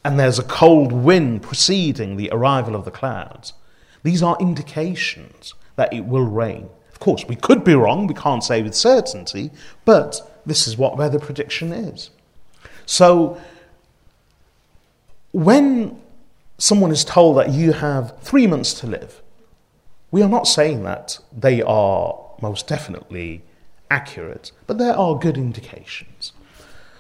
and 0.05 0.19
there's 0.19 0.41
a 0.41 0.45
cold 0.45 0.91
wind 0.91 1.43
preceding 1.43 2.17
the 2.17 2.29
arrival 2.33 2.75
of 2.75 2.85
the 2.85 2.91
clouds, 2.91 3.53
these 4.03 4.21
are 4.21 4.37
indications 4.41 5.55
that 5.77 5.93
it 5.93 6.05
will 6.05 6.27
rain. 6.27 6.69
Of 6.93 6.99
course, 6.99 7.25
we 7.29 7.37
could 7.37 7.63
be 7.63 7.75
wrong, 7.75 8.09
we 8.09 8.15
can't 8.15 8.43
say 8.43 8.61
with 8.61 8.75
certainty, 8.75 9.53
but 9.85 10.43
this 10.45 10.67
is 10.67 10.77
what 10.77 10.97
weather 10.97 11.21
prediction 11.21 11.73
is. 11.73 12.11
So, 12.87 13.41
when 15.33 16.01
someone 16.61 16.92
is 16.92 17.05
told 17.05 17.38
that 17.38 17.51
you 17.51 17.73
have 17.73 18.14
three 18.20 18.46
months 18.46 18.75
to 18.75 18.87
live, 18.87 19.23
we 20.11 20.23
are 20.23 20.29
not 20.29 20.46
saying 20.46 20.83
that 20.85 21.18
they 21.33 21.62
are 21.62 22.18
most 22.42 22.66
definitely 22.66 23.42
accurate, 23.90 24.53
but 24.66 24.77
there 24.77 24.94
are 24.94 25.18
good 25.18 25.38
indications. 25.38 26.33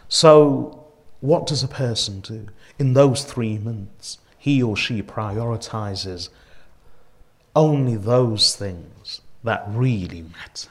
So, 0.08 0.86
what 1.20 1.46
does 1.46 1.62
a 1.62 1.68
person 1.68 2.20
do? 2.20 2.46
In 2.78 2.94
those 2.94 3.22
three 3.22 3.58
months, 3.58 4.18
he 4.38 4.62
or 4.62 4.76
she 4.76 5.02
prioritizes 5.02 6.30
only 7.54 7.96
those 7.96 8.56
things 8.56 9.20
that 9.44 9.64
really 9.68 10.22
matter. 10.22 10.70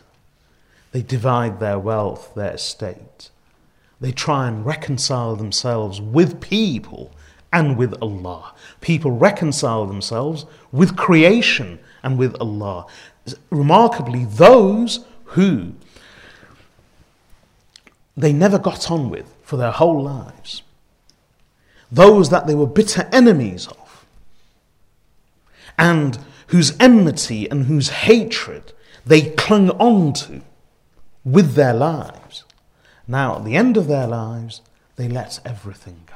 They 0.92 1.04
divide 1.04 1.60
their 1.60 1.78
wealth, 1.78 2.34
their 2.34 2.54
estate. 2.54 3.30
They 4.02 4.12
try 4.12 4.48
and 4.48 4.66
reconcile 4.66 5.36
themselves 5.36 6.02
with 6.02 6.42
people 6.42 7.12
and 7.54 7.78
with 7.78 7.94
Allah. 8.02 8.54
People 8.82 9.12
reconcile 9.12 9.86
themselves 9.86 10.46
with 10.72 10.96
creation 10.96 11.80
and 12.04 12.18
with 12.18 12.36
Allah. 12.40 12.86
Remarkably, 13.50 14.26
those 14.26 15.06
who 15.26 15.74
they 18.16 18.34
never 18.34 18.58
got 18.58 18.90
on 18.90 19.10
with 19.10 19.34
for 19.44 19.58
their 19.58 19.72
whole 19.72 20.02
lives, 20.02 20.64
those 21.92 22.30
that 22.30 22.48
they 22.48 22.56
were 22.56 22.68
bitter 22.68 23.08
enemies 23.12 23.68
of, 23.68 24.06
and 25.78 26.20
whose 26.48 26.76
enmity 26.80 27.50
and 27.50 27.66
whose 27.66 27.90
hatred 27.90 28.74
they 29.06 29.22
clung 29.32 29.70
on 29.72 30.14
to 30.14 30.42
with 31.24 31.54
their 31.54 31.74
lives. 31.74 32.44
Now, 33.08 33.38
at 33.38 33.46
the 33.46 33.56
end 33.56 33.78
of 33.78 33.88
their 33.88 34.08
lives, 34.08 34.62
they 34.96 35.08
let 35.08 35.40
everything. 35.46 36.09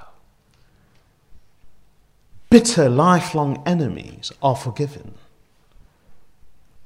Bitter, 2.54 2.88
lifelong 2.88 3.64
enemies 3.66 4.32
are 4.44 4.56
forgiven 4.56 5.16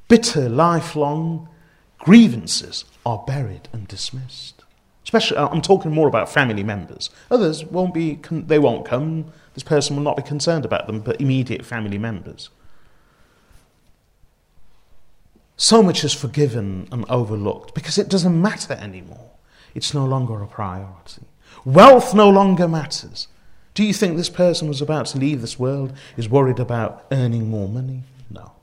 bitter, 0.07 0.47
lifelong 0.47 1.49
grievances 1.97 2.85
are 3.05 3.21
buried 3.27 3.67
and 3.73 3.85
dismissed. 3.85 4.63
Especially, 5.03 5.35
uh, 5.35 5.49
I'm 5.49 5.61
talking 5.61 5.91
more 5.91 6.07
about 6.07 6.29
family 6.29 6.63
members. 6.63 7.09
Others 7.29 7.65
won't 7.65 7.93
be, 7.93 8.17
they 8.31 8.59
won't 8.59 8.85
come. 8.85 9.33
This 9.55 9.63
person 9.63 9.97
will 9.97 10.03
not 10.03 10.15
be 10.15 10.23
concerned 10.23 10.63
about 10.63 10.87
them, 10.87 11.01
but 11.01 11.19
immediate 11.19 11.65
family 11.65 11.97
members. 11.97 12.49
So 15.57 15.83
much 15.83 16.05
is 16.05 16.13
forgiven 16.13 16.87
and 16.93 17.03
overlooked 17.09 17.75
because 17.75 17.97
it 17.97 18.07
doesn't 18.07 18.41
matter 18.41 18.75
anymore. 18.75 19.31
It's 19.75 19.93
no 19.93 20.05
longer 20.05 20.41
a 20.41 20.47
priority. 20.47 21.23
Wealth 21.65 22.15
no 22.15 22.29
longer 22.29 22.69
matters. 22.69 23.27
Do 23.77 23.83
you 23.83 23.93
think 23.93 24.17
this 24.17 24.29
person 24.29 24.67
was 24.67 24.81
about 24.81 25.05
to 25.07 25.19
leave 25.19 25.41
this 25.41 25.59
world 25.59 25.93
is 26.17 26.27
worried 26.27 26.59
about 26.59 27.05
earning 27.11 27.47
more 27.49 27.69
money? 27.69 28.01
No 28.29 28.53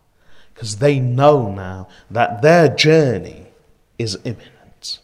because 0.55 0.77
they 0.77 1.00
know 1.00 1.50
now 1.50 1.88
that 2.11 2.40
their 2.40 2.68
journey 2.68 3.48
is 3.98 4.16
imminent. 4.24 5.00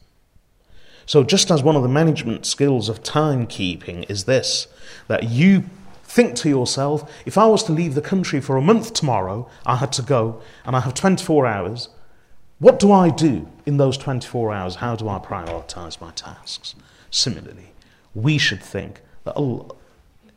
So, 1.05 1.25
just 1.25 1.51
as 1.51 1.63
one 1.63 1.75
of 1.75 1.83
the 1.83 1.89
management 1.89 2.47
skills 2.47 2.89
of 2.89 3.03
timekeeping 3.03 4.09
is 4.09 4.25
this, 4.25 4.69
that 5.09 5.25
you 5.25 5.65
think 6.05 6.37
to 6.37 6.49
yourself, 6.49 7.11
if 7.27 7.37
I 7.37 7.47
was 7.47 7.65
to 7.65 7.73
leave 7.73 7.95
the 7.95 8.01
country 8.01 8.41
for 8.41 8.57
a 8.57 8.63
month 8.63 8.95
tomorrow, 8.95 9.49
I 9.67 9.77
had 9.77 9.93
to 9.95 10.03
go 10.03 10.41
and 10.65 10.77
I 10.77 10.81
have 10.81 10.95
24 10.95 11.47
hours, 11.47 11.89
what 12.61 12.79
do 12.79 12.93
I 12.93 13.11
do 13.11 13.49
in 13.67 13.77
those 13.77 13.97
24 13.97 14.53
hours? 14.53 14.77
How 14.77 14.95
do 14.95 15.09
I 15.09 15.19
prioritize 15.19 16.01
my 16.01 16.13
tasks? 16.13 16.77
Similarly, 17.11 17.73
we 18.15 18.39
should 18.39 18.63
think 18.63 19.01
that 19.25 19.35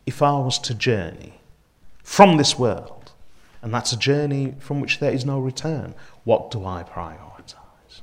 if 0.05 0.21
I 0.21 0.37
was 0.39 0.59
to 0.59 0.73
journey 0.73 1.39
from 2.03 2.37
this 2.37 2.59
world, 2.59 3.13
and 3.61 3.73
that's 3.73 3.93
a 3.93 3.97
journey 3.97 4.55
from 4.59 4.81
which 4.81 4.99
there 4.99 5.13
is 5.13 5.25
no 5.25 5.39
return. 5.39 5.95
What 6.25 6.51
do 6.51 6.65
I 6.65 6.83
prioritize? 6.83 8.01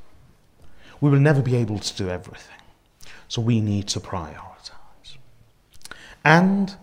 We 1.00 1.10
will 1.10 1.20
never 1.20 1.42
be 1.42 1.56
able 1.56 1.78
to 1.78 1.96
do 1.96 2.08
everything. 2.08 2.56
So 3.28 3.42
we 3.42 3.60
need 3.60 3.86
to 3.88 4.00
prioritize. 4.00 5.18
And 6.24 6.74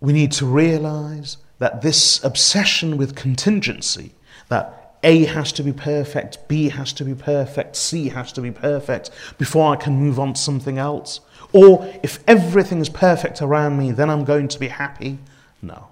we 0.00 0.12
need 0.12 0.32
to 0.32 0.46
realize 0.46 1.38
that 1.58 1.82
this 1.82 2.22
obsession 2.24 2.96
with 2.96 3.14
contingency, 3.14 4.12
that 4.48 4.96
A 5.02 5.24
has 5.24 5.52
to 5.52 5.62
be 5.62 5.72
perfect, 5.72 6.48
B 6.48 6.68
has 6.68 6.92
to 6.94 7.04
be 7.04 7.14
perfect, 7.14 7.76
C 7.76 8.08
has 8.08 8.32
to 8.32 8.40
be 8.40 8.50
perfect 8.50 9.10
before 9.38 9.72
I 9.72 9.76
can 9.76 9.94
move 9.94 10.18
on 10.18 10.34
to 10.34 10.40
something 10.40 10.78
else, 10.78 11.20
or 11.52 11.92
if 12.02 12.22
everything 12.26 12.80
is 12.80 12.88
perfect 12.88 13.42
around 13.42 13.78
me, 13.78 13.92
then 13.92 14.10
I'm 14.10 14.24
going 14.24 14.48
to 14.48 14.58
be 14.58 14.68
happy. 14.68 15.18
No. 15.62 15.88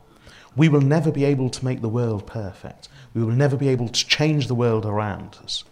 We 0.56 0.68
will 0.68 0.80
never 0.80 1.10
be 1.10 1.24
able 1.24 1.50
to 1.50 1.64
make 1.64 1.80
the 1.80 1.88
world 1.88 2.26
perfect. 2.26 2.88
We 3.14 3.22
will 3.22 3.34
never 3.34 3.56
be 3.56 3.68
able 3.68 3.88
to 3.88 4.06
change 4.06 4.46
the 4.46 4.54
world 4.54 4.84
around 4.84 5.36
us. 5.42 5.64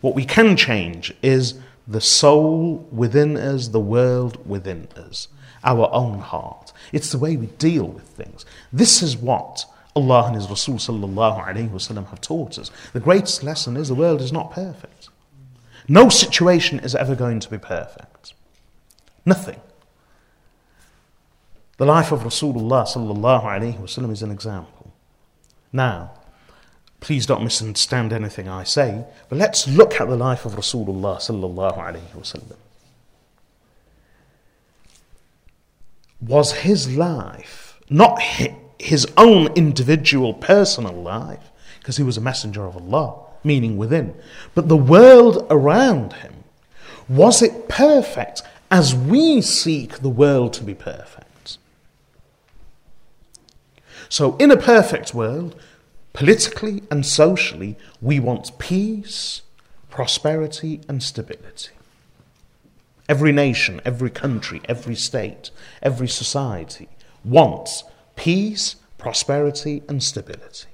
What 0.00 0.14
we 0.14 0.24
can 0.24 0.56
change 0.56 1.14
is 1.22 1.54
the 1.86 2.00
soul 2.00 2.88
within 2.90 3.36
us, 3.36 3.68
the 3.68 3.80
world 3.80 4.46
within 4.48 4.88
us, 4.96 5.28
our 5.64 5.90
own 5.92 6.20
heart. 6.20 6.72
It's 6.92 7.12
the 7.12 7.18
way 7.18 7.36
we 7.36 7.46
deal 7.46 7.86
with 7.86 8.04
things. 8.04 8.44
This 8.72 9.02
is 9.02 9.16
what 9.16 9.64
Allah 9.94 10.26
and 10.26 10.36
His 10.36 10.48
Rasul 10.48 10.76
sallallahu 10.76 11.44
alayhi 11.44 11.68
wasallam 11.68 12.08
have 12.08 12.20
taught 12.20 12.58
us. 12.58 12.70
The 12.92 13.00
greatest 13.00 13.42
lesson 13.42 13.76
is 13.76 13.88
the 13.88 13.94
world 13.94 14.20
is 14.20 14.32
not 14.32 14.52
perfect. 14.52 15.08
No 15.88 16.08
situation 16.08 16.78
is 16.80 16.94
ever 16.94 17.14
going 17.14 17.40
to 17.40 17.50
be 17.50 17.58
perfect. 17.58 18.09
Nothing. 19.24 19.60
The 21.76 21.86
life 21.86 22.12
of 22.12 22.20
Rasulullah 22.20 22.84
sallallahu 22.86 23.44
alayhi 23.44 23.78
wasallam 23.78 24.12
is 24.12 24.22
an 24.22 24.30
example. 24.30 24.92
Now, 25.72 26.12
please 27.00 27.24
don't 27.24 27.42
misunderstand 27.42 28.12
anything 28.12 28.48
I 28.48 28.64
say, 28.64 29.04
but 29.28 29.38
let's 29.38 29.66
look 29.66 30.00
at 30.00 30.08
the 30.08 30.16
life 30.16 30.44
of 30.44 30.52
Rasulullah 30.52 31.16
sallallahu 31.16 31.78
alayhi 31.78 32.12
wasallam. 32.14 32.56
Was 36.20 36.52
his 36.52 36.94
life 36.94 37.78
not 37.88 38.20
his 38.78 39.06
own 39.16 39.48
individual 39.54 40.34
personal 40.34 40.92
life, 40.92 41.50
because 41.78 41.96
he 41.96 42.02
was 42.02 42.16
a 42.16 42.20
messenger 42.20 42.64
of 42.64 42.76
Allah, 42.76 43.26
meaning 43.42 43.76
within, 43.76 44.14
but 44.54 44.68
the 44.68 44.76
world 44.76 45.46
around 45.50 46.12
him? 46.14 46.44
Was 47.08 47.42
it 47.42 47.68
perfect 47.68 48.42
as 48.70 48.94
we 48.94 49.40
seek 49.40 49.98
the 49.98 50.08
world 50.08 50.52
to 50.54 50.64
be 50.64 50.74
perfect? 50.74 51.58
So, 54.08 54.36
in 54.38 54.50
a 54.50 54.56
perfect 54.56 55.14
world, 55.14 55.54
politically 56.12 56.82
and 56.90 57.06
socially, 57.06 57.76
we 58.00 58.18
want 58.20 58.58
peace, 58.58 59.42
prosperity, 59.88 60.80
and 60.88 61.02
stability. 61.02 61.70
every 63.10 63.32
nation, 63.32 63.80
every 63.84 64.08
country, 64.08 64.60
every 64.68 64.94
state, 64.94 65.50
every 65.82 66.06
society 66.06 66.88
wants 67.24 67.82
peace, 68.14 68.76
prosperity, 68.98 69.82
and 69.88 70.00
stability. 70.00 70.68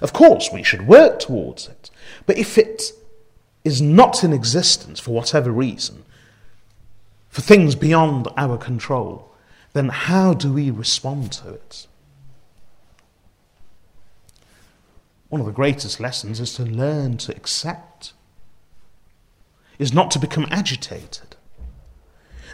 Of 0.00 0.14
course, 0.14 0.48
we 0.50 0.62
should 0.62 0.86
work 0.86 1.20
towards 1.20 1.68
it, 1.68 1.90
but 2.24 2.38
if 2.38 2.56
it 2.56 2.92
is 3.64 3.82
not 3.82 4.24
in 4.24 4.32
existence 4.32 4.98
for 4.98 5.10
whatever 5.10 5.50
reason, 5.50 6.04
for 7.32 7.40
things 7.40 7.74
beyond 7.74 8.28
our 8.36 8.58
control, 8.58 9.32
then 9.72 9.88
how 9.88 10.34
do 10.34 10.52
we 10.52 10.70
respond 10.70 11.32
to 11.32 11.48
it? 11.48 11.86
One 15.30 15.40
of 15.40 15.46
the 15.46 15.52
greatest 15.52 15.98
lessons 15.98 16.40
is 16.40 16.52
to 16.56 16.62
learn 16.62 17.16
to 17.16 17.34
accept, 17.34 18.12
is 19.78 19.94
not 19.94 20.10
to 20.10 20.18
become 20.18 20.46
agitated. 20.50 21.34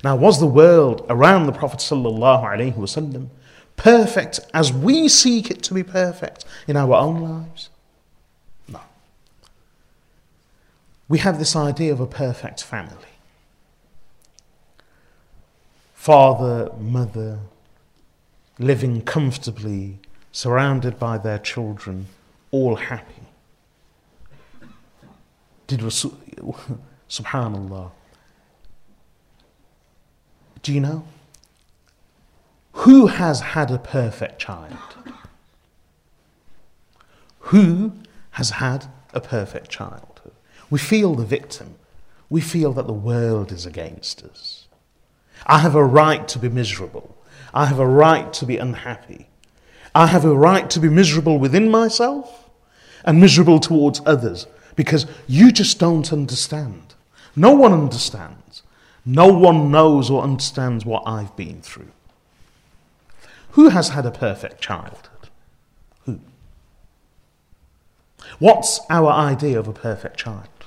Now, 0.04 0.14
was 0.14 0.38
the 0.38 0.46
world 0.46 1.04
around 1.08 1.46
the 1.46 1.52
Prophet 1.52 1.80
ﷺ 1.80 3.28
perfect 3.74 4.38
as 4.54 4.72
we 4.72 5.08
seek 5.08 5.50
it 5.50 5.60
to 5.64 5.74
be 5.74 5.82
perfect 5.82 6.44
in 6.68 6.76
our 6.76 6.94
own 6.94 7.20
lives? 7.20 7.68
No. 8.68 8.80
We 11.08 11.18
have 11.18 11.40
this 11.40 11.56
idea 11.56 11.92
of 11.92 11.98
a 11.98 12.06
perfect 12.06 12.62
family 12.62 13.17
father, 15.98 16.70
mother, 16.78 17.40
living 18.60 19.02
comfortably, 19.02 19.98
surrounded 20.30 20.96
by 20.96 21.18
their 21.18 21.40
children, 21.40 22.06
all 22.52 22.76
happy. 22.76 23.24
Did 25.66 25.82
Rasul, 25.82 26.16
subhanallah. 27.10 27.90
Do 30.62 30.72
you 30.72 30.80
know? 30.80 31.04
Who 32.84 33.08
has 33.08 33.40
had 33.40 33.72
a 33.72 33.78
perfect 33.78 34.38
child? 34.38 34.78
Who 37.50 37.92
has 38.30 38.50
had 38.50 38.86
a 39.12 39.20
perfect 39.20 39.68
childhood? 39.68 40.32
We 40.70 40.78
feel 40.78 41.16
the 41.16 41.26
victim. 41.26 41.74
We 42.30 42.40
feel 42.40 42.72
that 42.74 42.86
the 42.86 42.92
world 42.92 43.50
is 43.50 43.66
against 43.66 44.22
us. 44.22 44.57
I 45.46 45.58
have 45.58 45.74
a 45.74 45.84
right 45.84 46.26
to 46.28 46.38
be 46.38 46.48
miserable. 46.48 47.16
I 47.54 47.66
have 47.66 47.78
a 47.78 47.86
right 47.86 48.32
to 48.34 48.46
be 48.46 48.58
unhappy. 48.58 49.28
I 49.94 50.06
have 50.06 50.24
a 50.24 50.34
right 50.34 50.68
to 50.70 50.80
be 50.80 50.88
miserable 50.88 51.38
within 51.38 51.70
myself 51.70 52.50
and 53.04 53.20
miserable 53.20 53.58
towards 53.58 54.00
others 54.04 54.46
because 54.76 55.06
you 55.26 55.50
just 55.50 55.78
don't 55.78 56.12
understand. 56.12 56.94
No 57.34 57.52
one 57.52 57.72
understands. 57.72 58.62
No 59.04 59.28
one 59.28 59.70
knows 59.70 60.10
or 60.10 60.22
understands 60.22 60.84
what 60.84 61.02
I've 61.06 61.34
been 61.36 61.62
through. 61.62 61.90
Who 63.52 63.70
has 63.70 63.90
had 63.90 64.04
a 64.06 64.10
perfect 64.10 64.60
childhood? 64.60 65.30
Who? 66.04 66.20
What's 68.38 68.80
our 68.90 69.10
idea 69.10 69.58
of 69.58 69.66
a 69.66 69.72
perfect 69.72 70.18
child? 70.18 70.57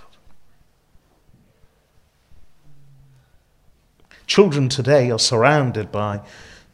Children 4.31 4.69
today 4.69 5.11
are 5.11 5.19
surrounded 5.19 5.91
by 5.91 6.21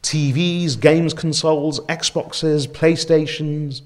TVs, 0.04 0.80
games 0.80 1.12
consoles, 1.12 1.80
Xboxes, 1.86 2.68
PlayStations, 2.68 3.80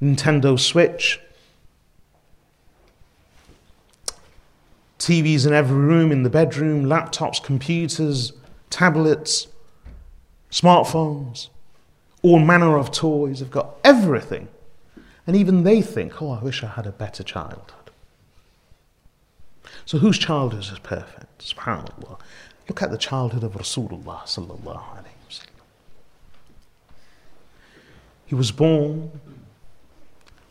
Nintendo 0.00 0.58
Switch. 0.58 1.20
TVs 4.98 5.46
in 5.46 5.52
every 5.52 5.76
room, 5.76 6.10
in 6.10 6.22
the 6.22 6.30
bedroom, 6.30 6.86
laptops, 6.86 7.44
computers, 7.44 8.32
tablets, 8.70 9.48
smartphones, 10.50 11.50
all 12.22 12.38
manner 12.38 12.78
of 12.78 12.90
toys. 12.90 13.40
They've 13.40 13.50
got 13.50 13.74
everything. 13.84 14.48
And 15.26 15.36
even 15.36 15.64
they 15.64 15.82
think, 15.82 16.22
oh, 16.22 16.30
I 16.30 16.42
wish 16.42 16.64
I 16.64 16.68
had 16.68 16.86
a 16.86 16.92
better 16.92 17.22
childhood. 17.22 17.82
So 19.84 19.98
whose 19.98 20.18
childhood 20.18 20.62
is 20.72 20.78
perfect? 20.78 21.44
SubhanAllah. 21.44 22.18
Look 22.68 22.82
at 22.82 22.90
the 22.90 22.98
childhood 22.98 23.44
of 23.44 23.52
Rasulullah 23.52 24.22
sallallahu 24.22 24.62
alayhi 24.62 25.18
wasallam. 25.28 25.62
He 28.26 28.34
was 28.34 28.50
born 28.52 29.20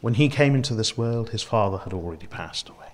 when 0.01 0.16
he 0.16 0.30
came 0.30 0.55
into 0.55 0.74
this 0.74 0.97
world, 0.97 1.30
his 1.30 1.43
father 1.43 1.78
had 1.78 1.93
already 1.93 2.28
passed 2.28 2.70
away. 2.70 2.88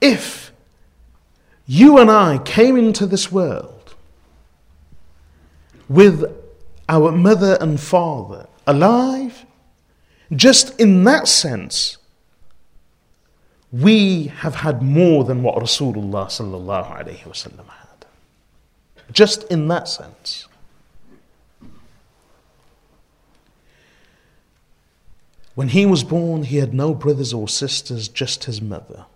If 0.00 0.52
you 1.66 1.98
and 1.98 2.10
I 2.10 2.38
came 2.38 2.76
into 2.76 3.06
this 3.06 3.30
world 3.30 3.94
with 5.88 6.24
our 6.88 7.12
mother 7.12 7.56
and 7.60 7.80
father 7.80 8.46
alive, 8.66 9.44
just 10.34 10.78
in 10.80 11.04
that 11.04 11.28
sense, 11.28 11.98
we 13.80 14.26
have 14.26 14.54
had 14.54 14.82
more 14.82 15.24
than 15.24 15.42
what 15.42 15.56
Rasulullah 15.56 16.26
sallallahu 16.26 16.96
alaihi 16.96 17.24
wasallam 17.24 17.66
had. 17.66 18.06
Just 19.10 19.42
in 19.50 19.66
that 19.66 19.88
sense. 19.88 20.46
When 25.56 25.70
he 25.70 25.86
was 25.86 26.04
born, 26.04 26.44
he 26.44 26.58
had 26.58 26.72
no 26.72 26.94
brothers 26.94 27.32
or 27.32 27.48
sisters, 27.48 28.06
just 28.06 28.44
his 28.44 28.62
mother. 28.62 29.06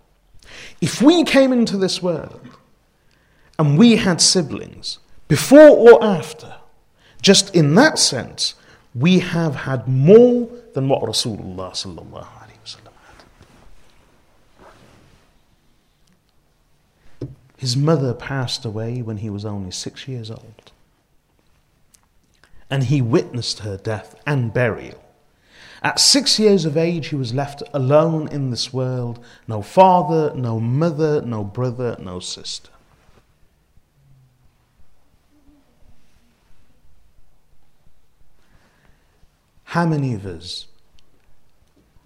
If 0.81 1.01
we 1.01 1.23
came 1.23 1.53
into 1.53 1.77
this 1.77 2.03
world 2.03 2.41
and 3.61 3.79
we 3.79 3.95
had 3.97 4.21
siblings, 4.21 4.99
before 5.29 5.69
or 5.69 6.03
after, 6.03 6.57
just 7.23 7.55
in 7.55 7.77
that 7.77 7.97
sense, 7.97 8.55
we 8.93 9.21
have 9.21 9.55
had 9.55 9.87
more 9.87 10.49
than 10.75 10.89
what 10.89 11.03
Rasulullah 11.03 11.71
sallallahu 11.71 12.38
His 17.59 17.77
mother 17.77 18.15
passed 18.15 18.65
away 18.65 19.03
when 19.03 19.17
he 19.17 19.29
was 19.29 19.45
only 19.45 19.73
six 19.73 20.07
years 20.07 20.31
old. 20.31 20.71
And 22.71 22.85
he 22.85 23.03
witnessed 23.03 23.59
her 23.61 23.77
death 23.77 24.15
and 24.25 24.55
burial. 24.55 25.03
At 25.83 25.99
six 25.99 26.39
years 26.39 26.65
of 26.65 26.77
age, 26.77 27.09
he 27.09 27.17
was 27.17 27.35
left 27.35 27.65
alone 27.75 28.29
in 28.29 28.51
this 28.51 28.73
world 28.73 29.19
no 29.49 29.61
father, 29.61 30.33
no 30.37 30.61
mother, 30.61 31.21
no 31.21 31.43
brother, 31.43 31.97
no 31.99 32.21
sister. 32.21 32.71
How 39.65 39.85
many 39.85 40.15
of 40.15 40.25
us 40.25 40.69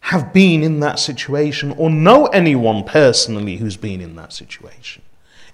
have 0.00 0.32
been 0.32 0.62
in 0.62 0.80
that 0.80 0.98
situation 0.98 1.72
or 1.72 1.90
know 1.90 2.24
anyone 2.26 2.84
personally 2.84 3.56
who's 3.56 3.76
been 3.76 4.00
in 4.00 4.16
that 4.16 4.32
situation? 4.32 5.02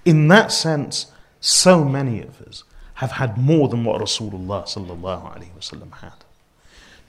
In 0.09 0.28
that 0.28 0.50
sense, 0.52 1.12
so 1.38 1.84
many 1.84 2.22
of 2.22 2.40
us 2.40 2.64
have 2.94 3.11
had 3.11 3.36
more 3.36 3.68
than 3.68 3.84
what 3.84 4.00
Rasulullah 4.00 4.66
had. 6.00 6.12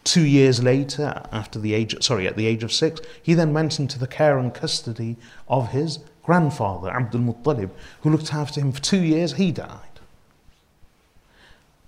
Two 0.03 0.25
years 0.25 0.61
later, 0.61 1.23
after 1.31 1.59
the 1.59 1.73
age, 1.73 1.95
sorry, 2.03 2.27
at 2.27 2.35
the 2.35 2.45
age 2.45 2.61
of 2.61 2.73
six, 2.73 2.99
he 3.23 3.33
then 3.35 3.53
went 3.53 3.79
into 3.79 3.97
the 3.97 4.05
care 4.05 4.37
and 4.37 4.53
custody 4.53 5.15
of 5.47 5.69
his 5.69 5.99
grandfather, 6.23 6.89
Abdul 6.89 7.21
Muttalib, 7.21 7.69
who 8.01 8.09
looked 8.09 8.33
after 8.33 8.59
him 8.59 8.73
for 8.73 8.81
two 8.81 9.01
years. 9.01 9.31
He 9.31 9.53
died. 9.53 10.01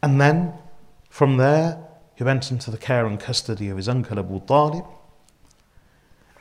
And 0.01 0.21
then, 0.21 0.53
from 1.09 1.35
there, 1.35 1.77
he 2.15 2.23
went 2.23 2.51
into 2.51 2.71
the 2.71 2.77
care 2.77 3.05
and 3.05 3.19
custody 3.19 3.67
of 3.67 3.75
his 3.75 3.89
uncle 3.89 4.17
Abu 4.17 4.39
Talib. 4.45 4.85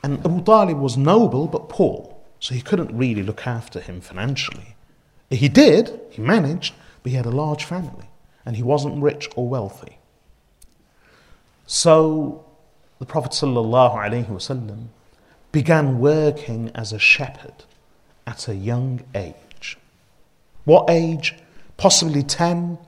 And 0.01 0.25
Abu 0.25 0.41
Talib 0.45 0.77
was 0.77 0.95
noble 0.95 1.47
but 1.47 1.67
poor. 1.67 2.10
So 2.41 2.55
he 2.55 2.61
couldn't 2.61 2.93
really 2.95 3.21
look 3.23 3.45
after 3.47 3.79
him 3.79 4.01
financially. 4.01 4.75
He 5.29 5.47
did, 5.47 5.97
he 6.09 6.21
managed, 6.21 6.73
but 7.01 7.11
he 7.11 7.15
had 7.15 7.27
a 7.27 7.31
large 7.31 7.63
family 7.63 8.09
and 8.45 8.57
he 8.57 8.63
wasn't 8.63 9.01
rich 9.01 9.29
or 9.35 9.47
wealthy. 9.47 9.99
So 11.67 12.43
the 12.99 13.05
Prophet 13.05 13.31
ﷺ 13.31 14.87
began 15.51 15.99
working 15.99 16.71
as 16.73 16.91
a 16.91 16.99
shepherd 16.99 17.63
at 18.25 18.47
a 18.47 18.55
young 18.55 19.01
age. 19.13 19.77
What 20.65 20.89
age? 20.89 21.35
Possibly 21.77 22.23
10, 22.23 22.79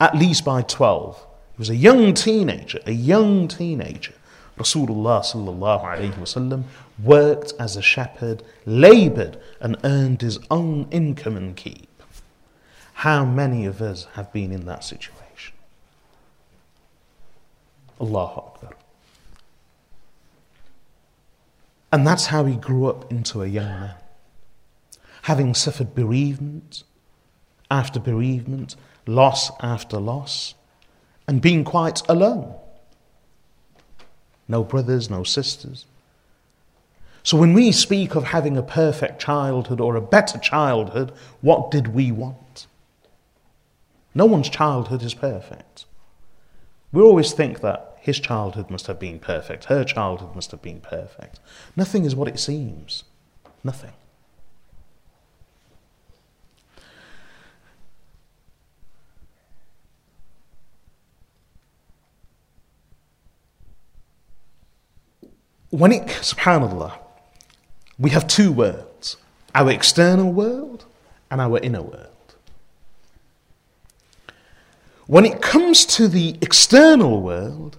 at 0.00 0.14
least 0.16 0.44
by 0.44 0.62
12. 0.62 1.16
He 1.16 1.58
was 1.58 1.70
a 1.70 1.76
young 1.76 2.12
teenager, 2.12 2.80
a 2.86 2.92
young 2.92 3.48
teenager. 3.48 4.14
Rasulullah 4.58 5.22
sallallahu 5.22 5.82
alayhi 5.82 6.14
wasallam 6.14 6.64
worked 7.02 7.52
as 7.58 7.76
a 7.76 7.82
shepherd, 7.82 8.42
labored 8.64 9.38
and 9.60 9.76
earned 9.84 10.22
his 10.22 10.38
own 10.50 10.86
income 10.90 11.36
and 11.36 11.56
keep. 11.56 11.88
How 12.94 13.24
many 13.24 13.66
of 13.66 13.80
us 13.82 14.06
have 14.14 14.32
been 14.32 14.52
in 14.52 14.66
that 14.66 14.84
situation? 14.84 15.54
Allahu 18.00 18.40
Akbar. 18.40 18.70
And 21.92 22.06
that's 22.06 22.26
how 22.26 22.44
he 22.44 22.56
grew 22.56 22.86
up 22.86 23.10
into 23.10 23.42
a 23.42 23.46
young 23.46 23.66
man. 23.66 23.94
Having 25.22 25.54
suffered 25.54 25.94
bereavement 25.94 26.84
after 27.70 27.98
bereavement, 27.98 28.76
loss 29.06 29.50
after 29.60 29.98
loss, 29.98 30.54
and 31.26 31.40
being 31.40 31.64
quite 31.64 32.02
alone. 32.08 32.54
No 34.46 34.62
brothers, 34.62 35.08
no 35.08 35.24
sisters. 35.24 35.86
So 37.24 37.36
when 37.36 37.54
we 37.54 37.70
speak 37.70 38.14
of 38.14 38.24
having 38.24 38.56
a 38.56 38.62
perfect 38.62 39.20
childhood 39.20 39.80
or 39.80 39.94
a 39.94 40.00
better 40.00 40.38
childhood, 40.38 41.12
what 41.40 41.70
did 41.70 41.88
we 41.88 42.10
want? 42.10 42.66
No 44.14 44.26
one's 44.26 44.48
childhood 44.48 45.02
is 45.02 45.14
perfect. 45.14 45.86
We 46.92 47.00
always 47.00 47.32
think 47.32 47.60
that 47.60 47.96
his 48.00 48.18
childhood 48.18 48.68
must 48.68 48.88
have 48.88 48.98
been 48.98 49.20
perfect, 49.20 49.66
her 49.66 49.84
childhood 49.84 50.34
must 50.34 50.50
have 50.50 50.60
been 50.60 50.80
perfect. 50.80 51.38
Nothing 51.76 52.04
is 52.04 52.16
what 52.16 52.28
it 52.28 52.40
seems. 52.40 53.04
Nothing. 53.62 53.92
When 65.70 65.92
it, 65.92 66.06
subhanAllah, 66.06 67.01
we 68.02 68.10
have 68.10 68.26
two 68.26 68.52
worlds 68.52 69.16
our 69.54 69.70
external 69.70 70.32
world 70.32 70.84
and 71.30 71.40
our 71.40 71.58
inner 71.58 71.82
world. 71.82 72.08
When 75.06 75.26
it 75.26 75.42
comes 75.42 75.84
to 75.96 76.08
the 76.08 76.36
external 76.40 77.20
world, 77.20 77.76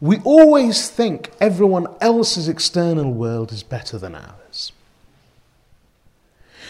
we 0.00 0.18
always 0.24 0.88
think 0.90 1.30
everyone 1.40 1.86
else's 2.02 2.48
external 2.48 3.12
world 3.12 3.50
is 3.50 3.62
better 3.62 3.96
than 3.96 4.14
ours. 4.14 4.72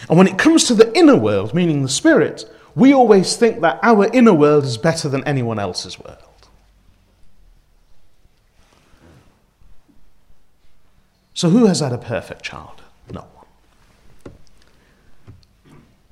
And 0.09 0.17
when 0.17 0.27
it 0.27 0.37
comes 0.37 0.63
to 0.65 0.73
the 0.73 0.95
inner 0.97 1.17
world, 1.17 1.53
meaning 1.53 1.81
the 1.81 1.89
spirit, 1.89 2.45
we 2.73 2.93
always 2.93 3.35
think 3.35 3.59
that 3.61 3.79
our 3.83 4.07
inner 4.13 4.33
world 4.33 4.63
is 4.63 4.77
better 4.77 5.09
than 5.09 5.23
anyone 5.25 5.59
else's 5.59 5.99
world. 5.99 6.23
So, 11.33 11.49
who 11.49 11.65
has 11.65 11.81
had 11.81 11.93
a 11.93 11.97
perfect 11.97 12.43
childhood? 12.43 12.76
No. 13.11 13.25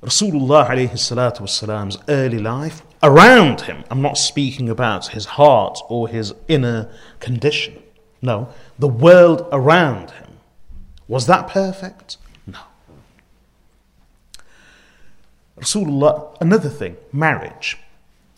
Rasulullah 0.02 0.68
alayhi 0.68 0.92
salatu 0.92 1.40
wasalam's 1.40 1.98
early 2.08 2.38
life, 2.38 2.82
around 3.02 3.62
him, 3.62 3.84
I'm 3.90 4.02
not 4.02 4.16
speaking 4.16 4.68
about 4.68 5.08
his 5.08 5.24
heart 5.24 5.78
or 5.88 6.08
his 6.08 6.32
inner 6.48 6.90
condition. 7.20 7.82
No, 8.22 8.48
the 8.78 8.88
world 8.88 9.46
around 9.52 10.10
him. 10.12 10.38
Was 11.08 11.26
that 11.26 11.48
perfect? 11.48 12.18
No. 12.46 12.60
Rasulullah, 15.58 16.36
another 16.40 16.68
thing, 16.68 16.96
marriage. 17.12 17.78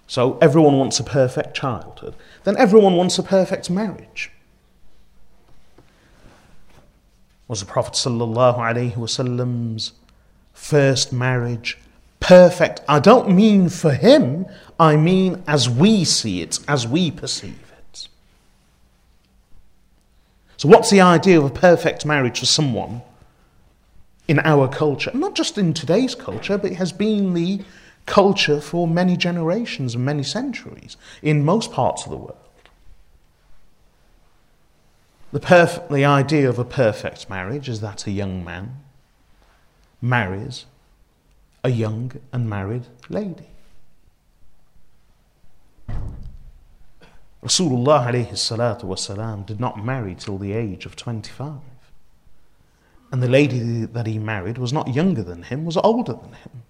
So 0.07 0.39
everyone 0.41 0.79
wants 0.79 0.99
a 0.99 1.05
perfect 1.05 1.55
childhood. 1.55 2.15
Then 2.45 2.57
everyone 2.57 2.97
wants 2.97 3.19
a 3.19 3.23
perfect 3.23 3.69
marriage. 3.69 4.31
Was 7.49 7.61
the 7.61 7.67
Prophet 7.67 7.95
Wasallam's 7.95 9.93
first 10.53 11.13
marriage 11.13 11.79
perfect? 12.21 12.83
I 12.87 13.01
don't 13.01 13.35
mean 13.35 13.71
for 13.71 13.93
him, 13.93 14.47
I 14.79 14.97
mean 14.97 15.43
as 15.47 15.69
we 15.69 16.05
see 16.05 16.43
it, 16.43 16.59
as 16.69 16.87
we 16.87 17.11
perceive 17.11 17.59
it. 17.79 18.09
So, 20.59 20.69
what's 20.69 20.91
the 20.91 21.01
idea 21.01 21.39
of 21.39 21.47
a 21.47 21.51
perfect 21.51 22.05
marriage 22.05 22.41
for 22.41 22.47
someone 22.47 23.01
in 24.27 24.41
our 24.41 24.69
culture? 24.69 25.11
Not 25.15 25.35
just 25.35 25.57
in 25.57 25.73
today's 25.73 26.15
culture, 26.15 26.59
but 26.59 26.73
it 26.73 26.77
has 26.77 26.93
been 26.93 27.33
the 27.33 27.63
culture 28.05 28.61
for 28.61 28.89
many 28.89 29.17
generations 29.17 29.95
and 29.95 30.05
many 30.05 30.23
centuries 30.23 30.97
in 31.23 31.45
most 31.45 31.73
parts 31.73 32.05
of 32.05 32.11
the 32.11 32.17
world. 32.17 32.48
The, 35.31 35.41
perf- 35.41 35.89
the 35.91 36.05
idea 36.07 36.49
of 36.49 36.59
a 36.59 36.65
perfect 36.65 37.29
marriage 37.29 37.69
is 37.69 37.81
that 37.81 38.07
a 38.07 38.11
young 38.11 38.43
man 38.45 38.77
marries 40.01 40.65
a 41.63 41.71
young 41.71 42.13
and 42.33 42.49
married 42.49 42.87
lady. 43.11 43.49
Rasulullah 47.45 48.07
alayhi 48.07 48.33
salatu 48.33 48.85
wasalam 48.85 49.45
did 49.45 49.61
not 49.61 49.85
marry 49.85 50.15
till 50.15 50.39
the 50.39 50.53
age 50.53 50.87
of 50.87 50.97
25. 50.97 51.53
And 53.13 53.23
the 53.23 53.29
lady 53.29 53.85
that 53.85 54.07
he 54.07 54.19
married 54.19 54.59
was 54.59 54.73
not 54.73 54.95
younger 54.95 55.23
than 55.23 55.43
him, 55.43 55.65
was 55.65 55.77
older 55.77 56.15
than 56.15 56.33
him. 56.33 56.63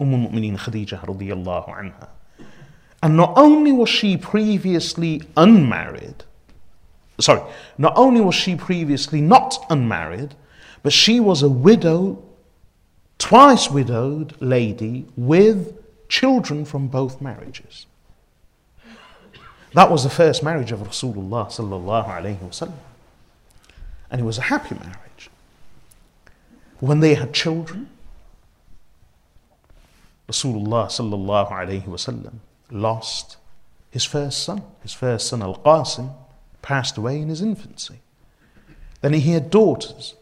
Umm 0.00 0.14
al-Mu'mineen 0.14 0.58
Khadija 0.58 1.00
anha. 1.04 2.08
And 3.02 3.16
not 3.16 3.32
only 3.36 3.72
was 3.72 3.88
she 3.88 4.16
previously 4.16 5.22
unmarried, 5.36 6.24
sorry, 7.20 7.42
not 7.78 7.92
only 7.96 8.20
was 8.20 8.34
she 8.34 8.56
previously 8.56 9.20
not 9.20 9.64
unmarried, 9.70 10.34
but 10.82 10.92
she 10.92 11.20
was 11.20 11.42
a 11.42 11.48
widow, 11.48 12.22
twice 13.18 13.70
widowed 13.70 14.34
lady 14.40 15.06
with 15.16 15.74
children 16.08 16.64
from 16.64 16.88
both 16.88 17.20
marriages. 17.20 17.86
That 19.74 19.90
was 19.90 20.02
the 20.02 20.10
first 20.10 20.42
marriage 20.42 20.72
of 20.72 20.80
Rasulullah 20.80 21.46
sallallahu 21.46 22.08
alaihi 22.08 22.38
wasallam. 22.38 22.72
And 24.10 24.20
it 24.20 24.24
was 24.24 24.38
a 24.38 24.42
happy 24.42 24.74
marriage. 24.74 25.30
When 26.80 27.00
they 27.00 27.14
had 27.14 27.32
children, 27.32 27.88
Rasulullah 30.28 30.86
sallallahu 30.86 31.50
alaihi 31.52 31.84
wasallam 31.84 32.34
lost 32.70 33.36
his 33.90 34.04
first 34.04 34.42
son, 34.42 34.62
his 34.82 34.92
first 34.92 35.28
son 35.28 35.42
Al-Qasim, 35.42 36.12
passed 36.62 36.96
away 36.96 37.20
in 37.20 37.28
his 37.28 37.42
infancy. 37.42 38.00
Then 39.00 39.14
he 39.14 39.32
had 39.32 39.50
daughters. 39.50 40.14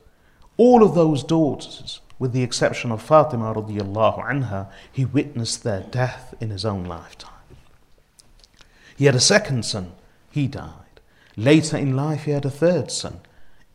All 0.56 0.82
of 0.82 0.94
those 0.94 1.22
daughters, 1.22 2.00
with 2.18 2.32
the 2.32 2.42
exception 2.42 2.90
of 2.90 3.02
Fatima 3.02 3.54
radiallahu 3.54 4.24
anha, 4.24 4.68
he 4.90 5.04
witnessed 5.04 5.62
their 5.62 5.82
death 5.82 6.34
in 6.40 6.50
his 6.50 6.64
own 6.64 6.84
lifetime. 6.84 7.32
He 8.96 9.04
had 9.04 9.14
a 9.14 9.20
second 9.20 9.64
son, 9.64 9.92
he 10.30 10.48
died. 10.48 10.72
Later 11.36 11.76
in 11.76 11.94
life, 11.94 12.24
he 12.24 12.32
had 12.32 12.44
a 12.44 12.50
third 12.50 12.90
son, 12.90 13.20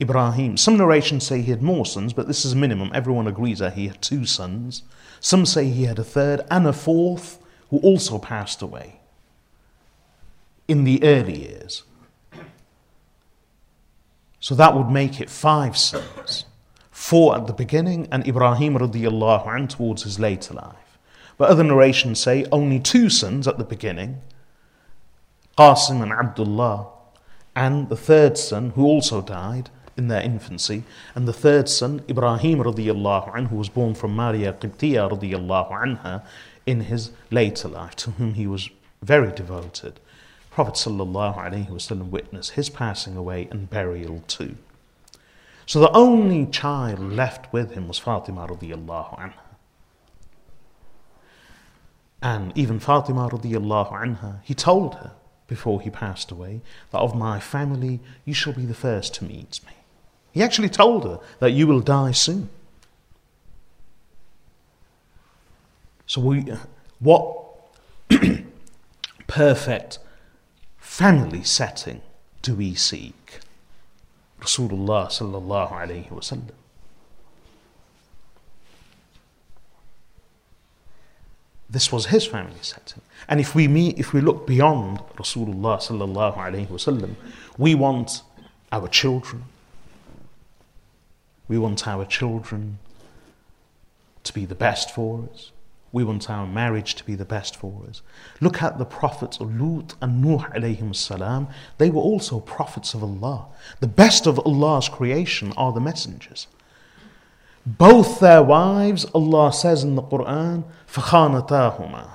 Ibrahim. 0.01 0.57
Some 0.57 0.76
narrations 0.76 1.26
say 1.26 1.41
he 1.41 1.51
had 1.51 1.61
more 1.61 1.86
sons, 1.86 2.11
but 2.11 2.28
this 2.28 2.43
is 2.43 2.53
minimum. 2.53 2.91
Everyone 2.93 3.28
agrees 3.28 3.59
that 3.59 3.74
he 3.74 3.88
had 3.88 4.01
two 4.01 4.26
sons. 4.26 4.84
Some 5.22 5.45
say 5.45 5.70
he 5.70 5.84
had 5.84 5.97
a 5.97 6.03
third 6.03 6.41
and 6.51 6.68
a 6.68 6.74
fourth 6.74 7.39
who 7.70 7.78
also 7.80 8.20
passed 8.20 8.61
away 8.61 8.99
in 10.68 10.84
the 10.84 11.01
early 11.03 11.43
years. 11.43 11.84
So 14.43 14.55
that 14.55 14.75
would 14.75 14.89
make 14.89 15.21
it 15.21 15.29
five 15.29 15.77
sons. 15.77 16.43
Four 16.91 17.37
at 17.37 17.47
the 17.47 17.53
beginning 17.53 18.09
and 18.11 18.27
Ibrahim 18.27 18.75
radiallahu 18.75 19.47
anh 19.47 19.69
towards 19.69 20.03
his 20.03 20.19
later 20.19 20.53
life. 20.55 20.97
But 21.37 21.49
other 21.49 21.63
narrations 21.63 22.19
say 22.19 22.45
only 22.51 22.81
two 22.81 23.09
sons 23.09 23.47
at 23.47 23.57
the 23.57 23.63
beginning, 23.63 24.19
Qasim 25.57 26.03
and 26.03 26.11
Abdullah, 26.11 26.87
and 27.55 27.87
the 27.87 27.95
third 27.95 28.37
son 28.37 28.71
who 28.71 28.83
also 28.83 29.21
died 29.21 29.69
in 29.95 30.09
their 30.09 30.21
infancy, 30.21 30.83
and 31.15 31.25
the 31.25 31.31
third 31.31 31.69
son, 31.69 32.03
Ibrahim 32.09 32.59
radiallahu 32.59 33.33
anh, 33.33 33.45
who 33.45 33.55
was 33.55 33.69
born 33.69 33.95
from 33.95 34.13
Maria 34.13 34.51
Qibtiyya 34.51 35.09
radiallahu 35.09 35.71
anha 35.71 36.21
in 36.65 36.81
his 36.81 37.11
later 37.31 37.69
life, 37.69 37.95
to 37.95 38.11
whom 38.11 38.33
he 38.33 38.45
was 38.45 38.69
very 39.01 39.31
devoted. 39.31 40.01
Prophet 40.54 40.76
ﷺ 40.76 42.10
witnessed 42.12 42.51
his 42.51 42.70
passing 42.70 43.18
away 43.18 43.47
and 43.49 43.72
burial 43.72 44.24
too. 44.28 44.56
So 45.66 45.80
the 45.80 45.91
only 45.93 46.45
child 46.45 46.99
left 46.99 47.51
with 47.51 47.72
him 47.72 47.88
was 47.88 47.97
Fatima 47.97 48.45
radiallahu 48.47 49.20
anha. 49.20 49.34
And 52.22 52.56
even 52.56 52.80
Fatima 52.80 53.30
radiallahu 53.30 53.93
anha, 53.93 54.41
he 54.43 54.54
told 54.54 54.93
her 54.95 55.14
before 55.47 55.82
he 55.82 55.89
passed 55.89 56.30
away 56.30 56.62
that 56.91 56.99
of 56.99 57.16
my 57.16 57.39
family 57.39 57.99
you 58.24 58.36
shall 58.36 58.54
be 58.54 58.68
the 58.68 58.76
first 58.76 59.16
to 59.16 59.24
meet 59.24 59.60
me. 59.66 59.74
He 60.32 60.43
actually 60.43 60.70
told 60.70 61.04
her 61.04 61.20
that 61.39 61.54
you 61.54 61.66
will 61.66 61.80
die 61.82 62.12
soon. 62.12 62.49
So 66.06 66.22
we, 66.22 66.45
what 66.99 67.43
perfect 69.28 69.97
family 70.93 71.41
setting 71.43 72.03
do 72.43 72.53
we 72.53 72.75
seek? 72.75 73.39
Rasulullah 74.39 75.07
sallallahu 75.07 75.71
alayhi 75.71 76.09
wasallam. 76.09 76.51
This 81.67 81.91
was 81.91 82.05
his 82.05 82.27
family 82.27 82.61
setting. 82.61 83.01
And 83.27 83.39
if 83.39 83.55
we 83.55 83.67
meet, 83.67 83.97
if 83.97 84.13
we 84.13 84.21
look 84.21 84.45
beyond 84.45 84.99
Rasulullah 85.15 85.79
sallallahu 85.79 86.37
alayhi 86.37 86.67
wasallam, 86.67 87.15
we 87.57 87.73
want 87.73 88.21
our 88.71 88.87
children, 88.87 89.45
We 91.47 91.57
want 91.57 91.87
our 91.87 92.05
children 92.05 92.77
to 94.25 94.31
be 94.31 94.45
the 94.45 94.55
best 94.55 94.93
for 94.93 95.27
us. 95.33 95.53
We 95.92 96.05
want 96.05 96.28
our 96.28 96.46
marriage 96.46 96.96
to 96.96 97.05
be 97.05 97.14
the 97.14 97.24
best 97.24 97.57
for 97.57 97.84
us. 97.88 98.03
Look 98.40 98.62
at 98.62 98.76
the 98.76 98.84
prophets 98.84 99.40
Lut 99.40 99.94
and 100.03 100.22
Nuh 100.22 100.44
alayhim 100.55 100.94
salam. 100.94 101.49
They 101.78 101.88
were 101.88 102.03
also 102.03 102.40
prophets 102.40 102.92
of 102.92 103.03
Allah. 103.03 103.46
The 103.80 103.86
best 103.86 104.26
of 104.26 104.38
Allah's 104.40 104.88
creation 104.88 105.53
are 105.57 105.72
the 105.72 105.80
messengers. 105.80 106.46
Both 107.64 108.20
their 108.20 108.42
wives, 108.42 109.07
Allah 109.14 109.53
says 109.53 109.82
in 109.82 109.94
the 109.94 110.03
Quran, 110.03 110.64
فَخَانَتَاهُمَا 110.90 112.09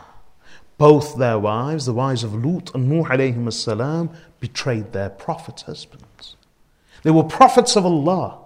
Both 0.77 1.17
their 1.17 1.39
wives, 1.39 1.86
the 1.86 1.93
wives 1.93 2.23
of 2.23 2.34
Lut 2.34 2.73
and 2.75 2.89
Nuh 2.89 3.05
alayhim 3.05 3.51
salam, 3.51 4.11
betrayed 4.39 4.93
their 4.93 5.09
prophet 5.09 5.61
husbands. 5.61 6.36
They 7.01 7.11
were 7.11 7.23
prophets 7.23 7.75
of 7.75 7.86
Allah. 7.86 8.39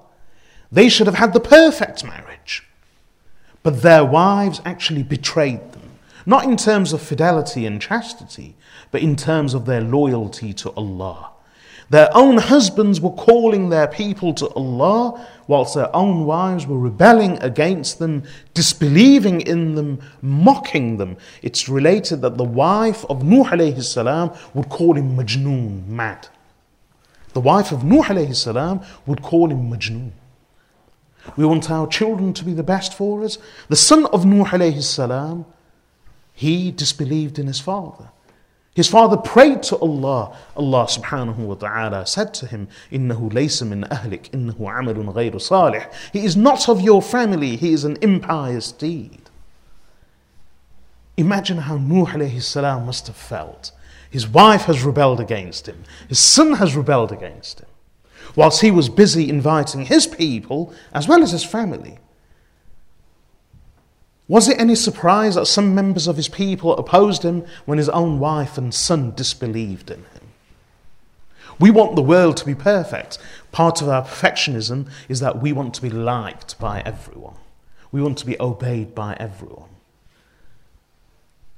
They 0.72 0.90
should 0.90 1.08
have 1.08 1.16
had 1.16 1.34
the 1.34 1.40
perfect 1.40 2.04
marriage. 2.04 2.68
But 3.63 3.83
their 3.83 4.05
wives 4.05 4.61
actually 4.65 5.03
betrayed 5.03 5.73
them, 5.73 5.91
not 6.27 6.45
in 6.45 6.57
terms 6.57 6.93
of 6.93 7.03
fidelity 7.03 7.65
and 7.67 7.81
chastity, 7.81 8.57
but 8.91 9.03
in 9.03 9.17
terms 9.17 9.55
of 9.55 9.67
their 9.67 9.81
loyalty 9.81 10.53
to 10.55 10.71
Allah. 10.73 11.31
Their 11.91 12.09
own 12.17 12.39
husbands 12.39 13.03
were 13.03 13.11
calling 13.11 13.69
their 13.69 13.87
people 13.87 14.33
to 14.35 14.49
Allah, 14.55 15.27
whilst 15.47 15.75
their 15.75 15.95
own 15.95 16.25
wives 16.25 16.67
were 16.67 16.79
rebelling 16.79 17.37
against 17.43 17.99
them, 17.99 18.23
disbelieving 18.55 19.43
in 19.43 19.75
them, 19.75 20.01
mocking 20.23 20.97
them. 20.97 21.19
It's 21.43 21.69
related 21.69 22.23
that 22.23 22.39
the 22.39 22.45
wife 22.45 23.05
of 23.11 23.23
Nuh 23.23 23.45
alayhi 23.45 23.83
salam 23.83 24.31
would 24.55 24.71
call 24.71 24.97
him 24.97 25.17
Majnoon, 25.19 25.87
mad. 25.87 26.29
The 27.35 27.41
wife 27.41 27.73
of 27.73 27.85
Nuh 27.85 28.03
alayhi 28.05 28.35
salam 28.35 28.81
would 29.05 29.21
call 29.21 29.51
him 29.51 29.71
Majnoon. 29.71 30.13
We 31.37 31.45
want 31.45 31.71
our 31.71 31.87
children 31.87 32.33
to 32.35 32.45
be 32.45 32.53
the 32.53 32.63
best 32.63 32.95
for 32.95 33.23
us. 33.23 33.39
The 33.69 33.77
son 33.77 34.07
of 34.07 34.25
Nuh 34.25 34.45
alayhi 34.45 34.83
salam, 34.83 35.47
he 36.33 36.71
disbelieved 36.71 37.39
in 37.39 37.47
his 37.47 37.61
father. 37.61 38.11
His 38.75 38.89
father 38.89 39.19
prayed 39.19 39.63
to 39.65 39.77
Allah. 39.77 40.35
Allah 40.57 40.87
subhanahu 40.87 41.37
wa 41.37 41.55
ta'ala 41.55 42.07
said 42.07 42.33
to 42.35 42.47
him, 42.47 42.69
Innahu 42.91 43.31
laysa 43.31 43.69
min 43.69 43.83
ahlik, 43.83 44.31
innahu 44.31 44.61
amalun 44.61 45.13
ghayru 45.13 45.41
salih. 45.41 45.87
He 46.13 46.25
is 46.25 46.37
not 46.37 46.69
of 46.69 46.81
your 46.81 47.03
family, 47.03 47.57
he 47.57 47.73
is 47.73 47.85
an 47.85 47.99
impious 48.01 48.73
deed. 48.73 49.29
Imagine 51.19 51.59
how 51.59 51.77
Nuh 51.77 52.07
alayhi 52.07 52.43
salam 52.43 52.87
must 52.87 53.07
have 53.09 53.17
felt. 53.17 53.73
His 54.11 54.27
wife 54.27 54.63
has 54.63 54.83
rebelled 54.83 55.21
against 55.21 55.67
him. 55.67 55.85
His 56.09 56.19
son 56.19 56.55
has 56.55 56.75
rebelled 56.75 57.13
against 57.13 57.61
him 57.61 57.69
whilst 58.37 58.61
he 58.61 58.71
was 58.71 58.89
busy 58.89 59.29
inviting 59.29 59.87
his 59.87 60.07
people 60.07 60.73
as 60.93 61.09
well 61.09 61.23
as 61.23 61.33
his 61.33 61.45
family. 61.45 61.99
Was 64.29 64.49
it 64.49 64.59
any 64.61 64.75
surprise 64.75 65.35
that 65.35 65.47
some 65.47 65.75
members 65.75 66.07
of 66.07 66.17
his 66.17 66.29
people 66.29 66.77
opposed 66.77 67.23
him 67.23 67.45
when 67.67 67.79
his 67.79 67.89
own 67.91 68.19
wife 68.19 68.57
and 68.57 68.73
son 68.73 69.13
disbelieved 69.15 69.91
in 69.91 69.99
him? 69.99 70.23
We 71.59 71.71
want 71.71 71.97
the 71.97 72.03
world 72.03 72.39
to 72.39 72.47
be 72.47 72.55
perfect. 72.55 73.19
Part 73.51 73.83
of 73.83 73.89
our 73.89 74.03
perfectionism 74.03 74.89
is 75.09 75.21
that 75.21 75.43
we 75.43 75.53
want 75.53 75.75
to 75.75 75.83
be 75.83 75.91
liked 75.91 76.59
by 76.59 76.81
everyone, 76.81 77.37
we 77.91 78.01
want 78.03 78.19
to 78.19 78.27
be 78.27 78.41
obeyed 78.41 78.95
by 78.95 79.17
everyone. 79.21 79.69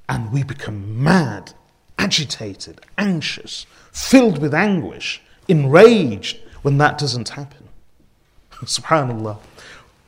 And 0.08 0.32
we 0.32 0.42
become 0.42 1.02
mad, 1.02 1.52
agitated, 1.98 2.80
anxious, 2.98 3.66
filled 3.92 4.38
with 4.38 4.52
anguish, 4.52 5.22
enraged 5.48 6.38
when 6.64 6.78
that 6.78 6.96
doesn't 6.96 7.28
happen. 7.28 7.68
Subhanallah. 8.52 9.36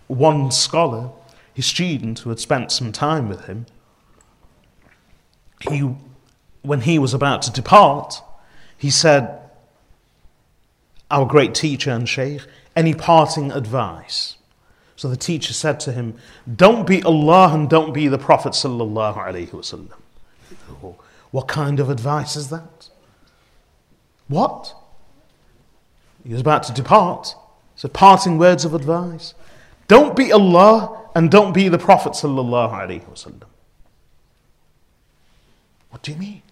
One 0.07 0.51
scholar, 0.51 1.11
his 1.53 1.67
student 1.67 2.21
who 2.21 2.31
had 2.31 2.41
spent 2.41 2.73
some 2.73 2.93
time 2.93 3.29
with 3.29 3.45
him, 3.45 3.67
he, 5.69 5.81
when 6.63 6.81
he 6.81 6.99
was 6.99 7.13
about 7.13 7.43
to 7.43 7.53
depart, 7.53 8.23
he 8.79 8.89
said, 8.89 9.39
Our 11.11 11.27
great 11.27 11.55
teacher 11.55 11.91
and 11.91 12.09
Shaykh, 12.09 12.41
any 12.75 12.95
parting 12.95 13.53
advice? 13.53 14.39
So 14.97 15.09
the 15.09 15.17
teacher 15.17 15.53
said 15.53 15.79
to 15.81 15.93
him, 15.93 16.17
Don't 16.51 16.87
be 16.87 17.03
Allah 17.03 17.53
and 17.53 17.69
don't 17.69 17.93
be 17.93 18.09
the 18.09 18.17
Prophet. 18.17 18.53
Wasallam. 18.53 19.93
Oh, 20.83 20.97
what 21.33 21.49
kind 21.49 21.81
of 21.81 21.91
advice 21.91 22.35
is 22.35 22.49
that? 22.49 22.89
What? 24.29 24.75
He 26.27 26.33
was 26.33 26.41
about 26.41 26.65
to 26.65 26.73
depart. 26.73 27.37
So 27.77 27.89
parting 27.89 28.37
words 28.39 28.65
of 28.65 28.75
advice. 28.75 29.35
Don't 29.87 30.17
be 30.17 30.33
Allah 30.33 31.09
and 31.15 31.31
don't 31.31 31.53
be 31.53 31.69
the 31.69 31.79
Prophet. 31.79 32.21
What 35.91 36.03
do 36.03 36.13
you 36.13 36.19
mean? 36.19 36.43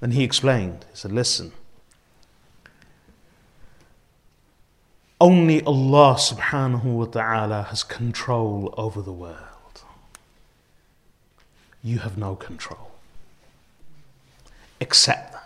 Then 0.00 0.12
he 0.12 0.24
explained. 0.24 0.86
He 0.90 0.96
said, 0.96 1.12
Listen. 1.12 1.52
Only 5.20 5.62
Allah 5.62 6.16
subhanahu 6.16 6.84
wa 6.84 7.04
ta'ala 7.04 7.62
has 7.70 7.82
control 7.82 8.74
over 8.76 9.00
the 9.00 9.12
world. 9.12 9.38
You 11.82 11.98
have 11.98 12.18
no 12.18 12.34
control. 12.34 12.92
Accept 14.80 15.32
that. 15.32 15.43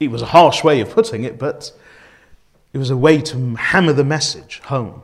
It 0.00 0.10
was 0.10 0.22
a 0.22 0.26
harsh 0.26 0.64
way 0.64 0.80
of 0.80 0.90
putting 0.90 1.24
it, 1.24 1.38
but 1.38 1.72
it 2.72 2.78
was 2.78 2.88
a 2.88 2.96
way 2.96 3.20
to 3.20 3.54
hammer 3.56 3.92
the 3.92 4.02
message 4.02 4.60
home. 4.64 5.02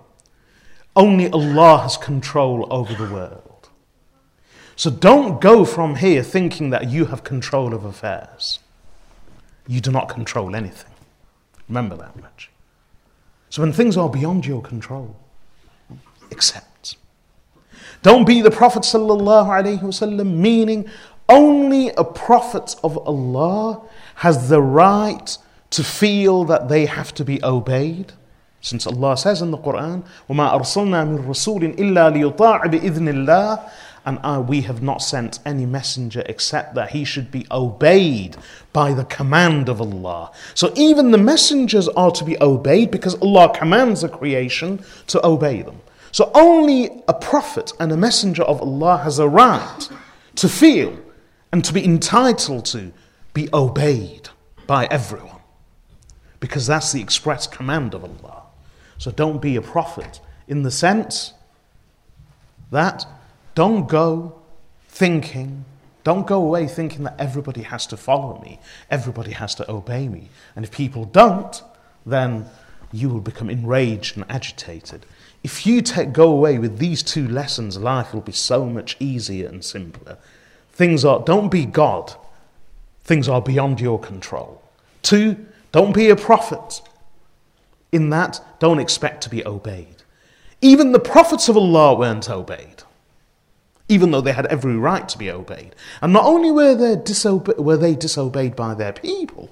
Only 0.97 1.28
Allah 1.30 1.80
has 1.82 1.99
control 1.99 2.66
over 2.70 2.94
the 2.94 3.12
world. 3.12 3.68
So 4.74 4.90
don't 4.90 5.40
go 5.40 5.66
from 5.66 5.97
here 5.97 6.22
thinking 6.22 6.70
that 6.70 6.88
you 6.88 7.07
have 7.07 7.24
control 7.24 7.74
of 7.74 7.84
affairs. 7.84 8.59
You 9.66 9.80
do 9.80 9.90
not 9.90 10.09
control 10.09 10.57
anything. 10.57 10.92
Remember 11.68 11.97
that 11.97 12.18
much. 12.20 12.51
So 13.51 13.62
when 13.62 13.72
things 13.72 13.97
are 13.97 14.09
beyond 14.09 14.47
your 14.47 14.62
control, 14.62 15.16
accept. 16.30 16.97
Don't 18.03 18.26
be 18.26 18.40
the 18.40 18.51
Prophet 18.51 18.82
sallallahu 18.82 19.49
alaihi 19.49 19.80
wasallam, 19.80 20.36
meaning 20.36 20.88
only 21.28 21.88
a 21.90 22.05
prophet 22.05 22.76
of 22.84 22.97
Allah 22.99 23.82
has 24.15 24.49
the 24.49 24.61
right 24.61 25.38
to 25.72 25.84
feel 25.84 26.43
that 26.45 26.69
they 26.69 26.86
have 26.86 27.13
to 27.15 27.26
be 27.26 27.43
obeyed. 27.43 28.13
Since 28.61 28.86
Allah 28.86 29.17
says 29.17 29.41
in 29.41 29.49
the 29.51 29.57
Quran, 29.57 30.05
وَمَا 30.30 30.53
أَرْسَلْنَا 30.53 31.17
مِن 31.17 31.26
رَسُولٍ 31.26 31.78
إِلَّا 31.78 32.36
لِيُطَاعِ 32.36 32.63
بِإِذْنِ 32.65 33.09
اللَّهِ 33.09 33.72
And 34.05 34.19
uh, 34.22 34.43
we 34.47 34.61
have 34.61 34.84
not 34.84 35.01
sent 35.01 35.39
any 35.45 35.65
messenger 35.65 36.22
except 36.28 36.76
that 36.76 36.91
he 36.91 37.03
should 37.03 37.32
be 37.32 37.47
obeyed 37.49 38.38
by 38.72 38.93
the 38.93 39.05
command 39.05 39.67
of 39.67 39.82
Allah. 39.82 40.32
So 40.53 40.72
even 40.76 41.09
the 41.09 41.17
messengers 41.17 41.88
are 41.89 42.11
to 42.11 42.24
be 42.24 42.39
obeyed 42.41 42.91
because 42.91 43.15
Allah 43.15 43.51
commands 43.51 44.01
the 44.01 44.09
creation 44.09 44.84
to 45.07 45.26
obey 45.26 45.63
them. 45.63 45.82
So 46.11 46.30
only 46.36 47.03
a 47.07 47.13
prophet 47.13 47.74
and 47.80 47.91
a 47.91 47.97
messenger 47.97 48.43
of 48.43 48.61
Allah 48.61 48.97
has 48.97 49.17
a 49.17 49.28
right 49.28 49.89
to 50.36 50.49
feel 50.49 50.99
and 51.51 51.63
to 51.65 51.74
be 51.74 51.84
entitled 51.84 52.65
to 52.65 52.91
be 53.37 53.51
obeyed 53.53 54.30
by 54.66 54.87
everyone. 54.87 55.43
Because 56.41 56.66
that's 56.66 56.91
the 56.93 57.03
express 57.03 57.47
command 57.47 57.93
of 57.93 58.03
Allah. 58.03 58.45
So 58.97 59.11
don't 59.11 59.43
be 59.43 59.57
a 59.57 59.62
prophet 59.62 60.20
in 60.49 60.62
the 60.62 60.70
sense 60.70 61.34
that 62.70 63.05
don't 63.55 63.89
go 63.89 64.41
thinking, 64.89 65.66
don't 66.03 66.26
go 66.26 66.43
away 66.43 66.66
thinking 66.66 67.05
that 67.05 67.16
everybody 67.18 67.61
has 67.61 67.87
to 67.89 67.99
follow 67.99 68.41
me, 68.41 68.59
everybody 68.91 69.32
has 69.32 69.55
to 69.57 69.70
obey 69.70 70.09
me. 70.09 70.30
And 70.55 70.64
if 70.64 70.70
people 70.70 71.05
don't, 71.05 71.62
then 72.07 72.47
you 72.91 73.11
will 73.11 73.20
become 73.20 73.51
enraged 73.51 74.16
and 74.16 74.24
agitated. 74.30 75.05
If 75.45 75.66
you 75.66 75.82
take, 75.82 76.14
go 76.14 76.32
away 76.32 76.59
with 76.59 76.78
these 76.78 77.03
two 77.03 77.28
lessons, 77.28 77.76
life 77.76 78.14
will 78.14 78.22
be 78.22 78.32
so 78.32 78.64
much 78.64 78.97
easier 78.99 79.47
and 79.47 79.62
simpler. 79.62 80.16
Things 80.72 81.05
are, 81.05 81.20
don't 81.20 81.51
be 81.51 81.66
God, 81.66 82.14
things 83.07 83.28
are 83.28 83.40
beyond 83.40 83.80
your 83.80 83.98
control. 83.98 84.61
Two, 85.02 85.46
don't 85.70 85.94
be 85.94 86.11
a 86.11 86.16
prophet. 86.16 86.82
In 87.92 88.11
that, 88.11 88.40
don't 88.59 88.80
expect 88.80 89.22
to 89.22 89.30
be 89.30 89.46
obeyed. 89.46 90.02
Even 90.61 90.92
the 90.92 90.98
prophets 90.98 91.48
of 91.48 91.57
Allah 91.57 91.94
weren't 91.94 92.28
obeyed, 92.28 92.82
even 93.88 94.11
though 94.11 94.20
they 94.20 94.32
had 94.32 94.46
every 94.46 94.76
right 94.76 95.09
to 95.09 95.16
be 95.16 95.30
obeyed. 95.30 95.74
And 96.02 96.12
not 96.12 96.24
only 96.24 96.50
were 96.50 96.74
they, 96.74 96.96
disobe- 96.96 97.57
were 97.59 97.76
they 97.76 97.94
disobeyed 97.94 98.57
by 98.57 98.74
their 98.74 98.92
people, 98.92 99.50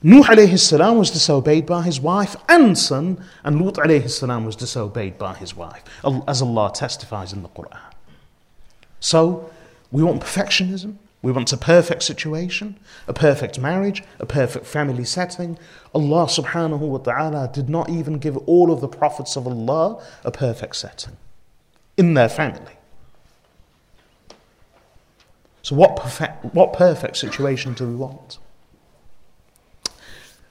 Nuh 0.00 0.22
alayhi 0.22 0.56
salam 0.60 0.98
was 0.98 1.10
disobeyed 1.10 1.66
by 1.66 1.82
his 1.82 2.00
wife 2.00 2.36
and 2.48 2.78
son, 2.78 3.24
and 3.42 3.60
Lut 3.60 3.74
alayhi 3.74 4.08
salam 4.08 4.44
was 4.44 4.54
disobeyed 4.54 5.18
by 5.18 5.34
his 5.34 5.56
wife, 5.56 5.82
as 6.28 6.40
Allah 6.40 6.70
testifies 6.72 7.32
in 7.32 7.42
the 7.42 7.48
Quran. 7.48 7.80
So, 9.00 9.50
we 9.90 10.04
want 10.04 10.22
perfectionism. 10.22 10.98
We 11.20 11.32
want 11.32 11.52
a 11.52 11.56
perfect 11.56 12.04
situation, 12.04 12.78
a 13.08 13.12
perfect 13.12 13.58
marriage, 13.58 14.04
a 14.20 14.26
perfect 14.26 14.66
family 14.66 15.04
setting. 15.04 15.58
Allah 15.92 16.26
subhanahu 16.26 16.78
wa 16.78 16.98
ta'ala 16.98 17.50
did 17.52 17.68
not 17.68 17.90
even 17.90 18.18
give 18.18 18.36
all 18.36 18.70
of 18.70 18.80
the 18.80 18.88
prophets 18.88 19.36
of 19.36 19.46
Allah 19.46 20.02
a 20.24 20.30
perfect 20.30 20.76
setting 20.76 21.16
in 21.96 22.14
their 22.14 22.28
family. 22.28 22.74
So, 25.62 25.74
what 25.74 25.96
perfect, 25.96 26.44
what 26.54 26.72
perfect 26.72 27.16
situation 27.16 27.74
do 27.74 27.86
we 27.88 27.96
want? 27.96 28.38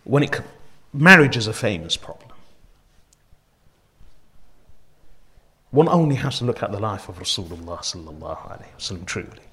When 0.04 0.22
it, 0.22 0.42
marriage 0.94 1.38
is 1.38 1.48
a 1.48 1.54
famous 1.54 1.96
problem. 1.96 2.32
One 5.72 5.88
only 5.88 6.16
has 6.16 6.40
to 6.40 6.46
look 6.46 6.62
at 6.62 6.72
the 6.72 6.80
life 6.80 7.08
of 7.10 7.20
Rasulullah 7.20 7.80
sallallahu 7.80 8.20
alaihi 8.20 8.76
wasallam 8.78 9.06
truly. 9.06 9.47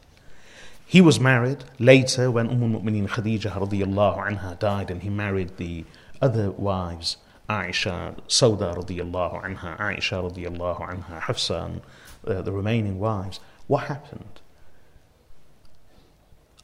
He 0.87 1.01
was 1.01 1.18
married 1.18 1.64
later 1.78 2.30
when 2.30 2.49
Umm 2.49 2.74
al-Mu'mineen 2.74 3.09
Khadija 3.09 4.59
died 4.59 4.91
and 4.91 5.03
he 5.03 5.09
married 5.09 5.57
the 5.57 5.85
other 6.20 6.51
wives 6.51 7.16
Aisha, 7.49 8.18
Sauda 8.26 8.74
radiyallahu 8.74 9.45
anha, 9.45 9.78
Aisha 9.78 10.30
radiyallahu 10.30 10.80
anha, 10.80 11.20
Hafsa 11.20 11.64
and 11.64 11.80
uh, 12.26 12.41
the 12.41 12.53
remaining 12.53 12.99
wives. 12.99 13.39
What 13.66 13.85
happened? 13.85 14.41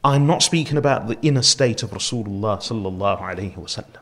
I'm 0.02 0.26
not 0.26 0.42
speaking 0.42 0.78
about 0.78 1.08
the 1.08 1.18
inner 1.20 1.42
state 1.42 1.82
of 1.82 1.90
Rasulullah 1.90 2.58
sallallahu 2.58 3.20
alayhi 3.20 3.54
wasallam. 3.56 4.00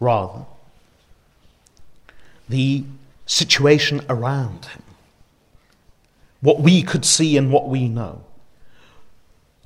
Rather, 0.00 0.44
the 2.48 2.84
situation 3.26 4.04
around 4.08 4.66
him, 4.66 4.82
what 6.40 6.60
we 6.60 6.82
could 6.82 7.04
see 7.04 7.36
and 7.36 7.52
what 7.52 7.68
we 7.68 7.88
know. 7.88 8.24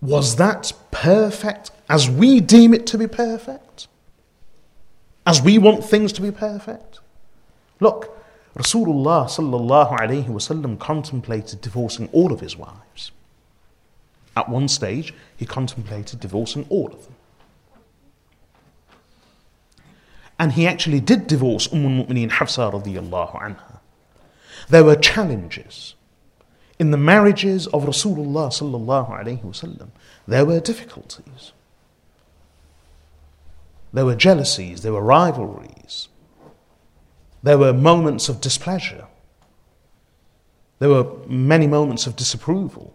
Was 0.00 0.36
that 0.36 0.72
perfect 0.90 1.70
as 1.88 2.08
we 2.08 2.40
deem 2.40 2.72
it 2.72 2.86
to 2.88 2.98
be 2.98 3.06
perfect? 3.06 3.86
As 5.26 5.42
we 5.42 5.58
want 5.58 5.84
things 5.84 6.12
to 6.14 6.22
be 6.22 6.30
perfect? 6.30 7.00
Look, 7.80 8.16
Rasulullah 8.56 9.26
sallallahu 9.26 9.98
alayhi 9.98 10.26
wasallam 10.26 10.78
contemplated 10.78 11.60
divorcing 11.60 12.08
all 12.12 12.32
of 12.32 12.40
his 12.40 12.56
wives. 12.56 13.12
At 14.36 14.48
one 14.48 14.68
stage, 14.68 15.12
he 15.36 15.44
contemplated 15.44 16.20
divorcing 16.20 16.66
all 16.68 16.86
of 16.86 17.04
them. 17.04 17.14
And 20.38 20.52
he 20.52 20.66
actually 20.66 21.00
did 21.00 21.26
divorce 21.26 21.70
Umm 21.72 21.84
al-Mu'mineen 21.84 22.30
Hafsa 22.30 22.70
radiyallahu 22.72 23.42
anha. 23.42 23.78
There 24.68 24.84
were 24.84 24.96
challenges 24.96 25.94
in 26.80 26.90
the 26.92 26.96
marriages 26.96 27.66
of 27.66 27.82
Rasulullah 27.82 28.48
sallallahu 28.48 29.10
alayhi 29.10 29.44
wasallam, 29.44 29.90
there 30.26 30.46
were 30.46 30.60
difficulties. 30.60 31.52
There 33.92 34.06
were 34.06 34.14
jealousies, 34.14 34.80
there 34.80 34.94
were 34.94 35.02
rivalries, 35.02 36.08
there 37.42 37.58
were 37.58 37.74
moments 37.74 38.30
of 38.30 38.40
displeasure, 38.40 39.04
there 40.78 40.88
were 40.88 41.06
many 41.26 41.66
moments 41.66 42.06
of 42.06 42.16
disapproval. 42.16 42.94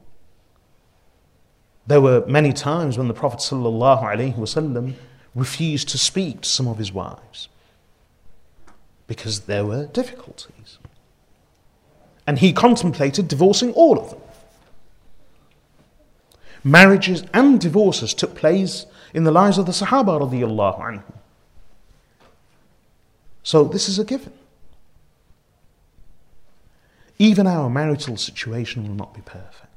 There 1.85 2.01
were 2.01 2.25
many 2.25 2.51
times 2.51 2.97
when 2.97 3.07
the 3.07 3.13
Prophet 3.13 3.41
wasallam 3.41 4.95
refused 5.35 5.89
to 5.89 5.99
speak 5.99 6.41
to 6.41 6.49
some 6.49 6.67
of 6.67 6.79
his 6.79 6.91
wives 6.91 7.49
because 9.05 9.41
there 9.41 9.63
were 9.63 9.85
difficulties 9.85 10.79
and 12.27 12.39
he 12.39 12.53
contemplated 12.53 13.27
divorcing 13.27 13.71
all 13.73 13.99
of 13.99 14.09
them. 14.09 14.19
Marriages 16.63 17.23
and 17.33 17.61
divorces 17.61 18.13
took 18.13 18.35
place 18.35 18.87
in 19.13 19.23
the 19.23 19.31
lives 19.31 19.57
of 19.57 19.65
the 19.67 19.71
Sahaba 19.71 20.19
radiallahu 20.19 20.79
anhu. 20.79 21.03
So 23.43 23.63
this 23.65 23.87
is 23.87 23.99
a 23.99 24.03
given. 24.03 24.33
Even 27.19 27.45
our 27.45 27.69
marital 27.69 28.17
situation 28.17 28.87
will 28.87 28.95
not 28.95 29.13
be 29.13 29.21
perfect. 29.21 29.74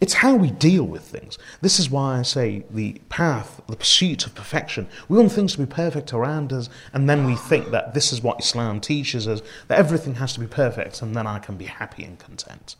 It's 0.00 0.14
how 0.14 0.34
we 0.34 0.50
deal 0.50 0.84
with 0.84 1.02
things. 1.02 1.36
This 1.60 1.78
is 1.78 1.90
why 1.90 2.18
I 2.18 2.22
say 2.22 2.64
the 2.70 2.94
path, 3.10 3.60
the 3.68 3.76
pursuit 3.76 4.26
of 4.26 4.34
perfection. 4.34 4.88
We 5.08 5.18
want 5.18 5.32
things 5.32 5.52
to 5.52 5.58
be 5.58 5.66
perfect 5.66 6.14
around 6.14 6.54
us, 6.54 6.70
and 6.94 7.08
then 7.08 7.26
we 7.26 7.36
think 7.36 7.70
that 7.70 7.92
this 7.92 8.10
is 8.10 8.22
what 8.22 8.40
Islam 8.40 8.80
teaches 8.80 9.28
us, 9.28 9.42
that 9.68 9.78
everything 9.78 10.14
has 10.14 10.32
to 10.32 10.40
be 10.40 10.46
perfect, 10.46 11.02
and 11.02 11.14
then 11.14 11.26
I 11.26 11.38
can 11.38 11.56
be 11.56 11.66
happy 11.66 12.02
and 12.04 12.18
content. 12.18 12.76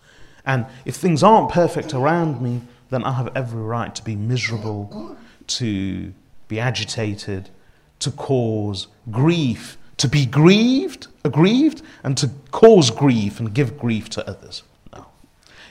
And 0.47 0.65
if 0.87 0.97
things 0.97 1.23
aren't 1.23 1.51
perfect 1.51 1.93
around 1.93 2.41
me, 2.41 2.63
then 2.89 3.05
I 3.05 3.13
have 3.13 3.31
every 3.37 3.63
right 3.63 3.95
to 3.95 4.03
be 4.03 4.17
miserable, 4.17 5.17
to 5.47 6.15
be 6.49 6.59
agitated, 6.59 7.51
to 7.99 8.11
cause 8.11 8.87
grief, 9.11 9.77
to 9.99 10.09
be 10.09 10.25
grieved, 10.25 11.09
aggrieved, 11.23 11.83
and 12.03 12.17
to 12.17 12.31
cause 12.51 12.91
grief 12.91 13.39
and 13.39 13.53
give 13.53 13.79
grief 13.79 14.09
to 14.11 14.27
others. 14.27 14.63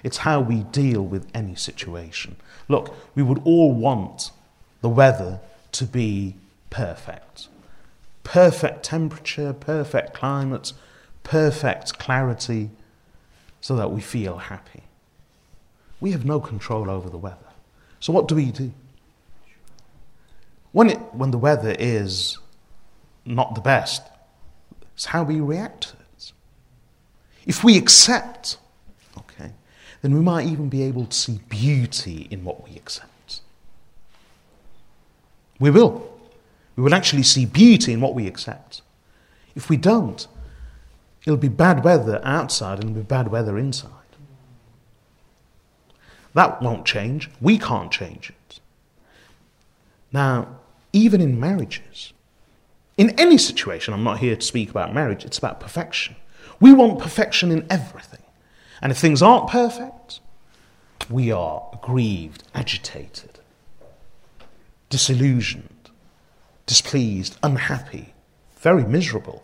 It's 0.03 0.17
how 0.17 0.39
we 0.39 0.63
deal 0.63 1.03
with 1.03 1.27
any 1.33 1.55
situation. 1.55 2.35
Look, 2.67 2.95
we 3.15 3.23
would 3.23 3.41
all 3.43 3.73
want 3.73 4.31
the 4.81 4.89
weather 4.89 5.39
to 5.73 5.85
be 5.85 6.35
perfect. 6.69 7.47
Perfect 8.23 8.83
temperature, 8.83 9.53
perfect 9.53 10.13
climate, 10.13 10.73
perfect 11.23 11.97
clarity, 11.97 12.69
so 13.61 13.75
that 13.75 13.91
we 13.91 14.01
feel 14.01 14.37
happy. 14.37 14.83
We 15.99 16.11
have 16.11 16.25
no 16.25 16.39
control 16.39 16.89
over 16.89 17.09
the 17.09 17.17
weather. 17.17 17.37
So, 17.99 18.13
what 18.13 18.27
do 18.27 18.35
we 18.35 18.51
do? 18.51 18.71
When, 20.71 20.89
it, 20.89 20.97
when 21.13 21.31
the 21.31 21.37
weather 21.37 21.75
is 21.77 22.37
not 23.25 23.55
the 23.55 23.61
best, 23.61 24.03
it's 24.93 25.05
how 25.05 25.23
we 25.23 25.39
react 25.41 25.81
to 25.81 25.93
it. 25.93 26.31
If 27.45 27.63
we 27.63 27.77
accept 27.77 28.57
then 30.01 30.13
we 30.13 30.21
might 30.21 30.47
even 30.47 30.69
be 30.69 30.83
able 30.83 31.05
to 31.05 31.17
see 31.17 31.39
beauty 31.49 32.27
in 32.31 32.43
what 32.43 32.67
we 32.67 32.75
accept. 32.75 33.41
We 35.59 35.69
will. 35.69 36.09
We 36.75 36.83
will 36.83 36.93
actually 36.93 37.23
see 37.23 37.45
beauty 37.45 37.91
in 37.91 38.01
what 38.01 38.15
we 38.15 38.27
accept. 38.27 38.81
If 39.55 39.69
we 39.69 39.77
don't, 39.77 40.25
it'll 41.25 41.37
be 41.37 41.49
bad 41.49 41.83
weather 41.83 42.21
outside 42.23 42.79
and 42.79 42.91
it'll 42.91 43.01
be 43.01 43.07
bad 43.07 43.29
weather 43.29 43.57
inside. 43.57 43.91
That 46.33 46.61
won't 46.61 46.85
change. 46.85 47.29
We 47.41 47.57
can't 47.57 47.91
change 47.91 48.29
it. 48.29 48.59
Now, 50.13 50.47
even 50.93 51.21
in 51.21 51.39
marriages, 51.39 52.13
in 52.97 53.11
any 53.19 53.37
situation, 53.37 53.93
I'm 53.93 54.03
not 54.03 54.19
here 54.19 54.35
to 54.35 54.41
speak 54.41 54.69
about 54.69 54.93
marriage, 54.93 55.25
it's 55.25 55.37
about 55.37 55.59
perfection. 55.59 56.15
We 56.59 56.73
want 56.73 56.99
perfection 56.99 57.51
in 57.51 57.65
everything. 57.69 58.19
And 58.81 58.91
if 58.91 58.97
things 58.97 59.21
aren't 59.21 59.49
perfect, 59.49 60.19
we 61.09 61.31
are 61.31 61.77
grieved, 61.81 62.43
agitated, 62.53 63.39
disillusioned, 64.89 65.89
displeased, 66.65 67.37
unhappy, 67.43 68.13
very 68.59 68.83
miserable, 68.83 69.43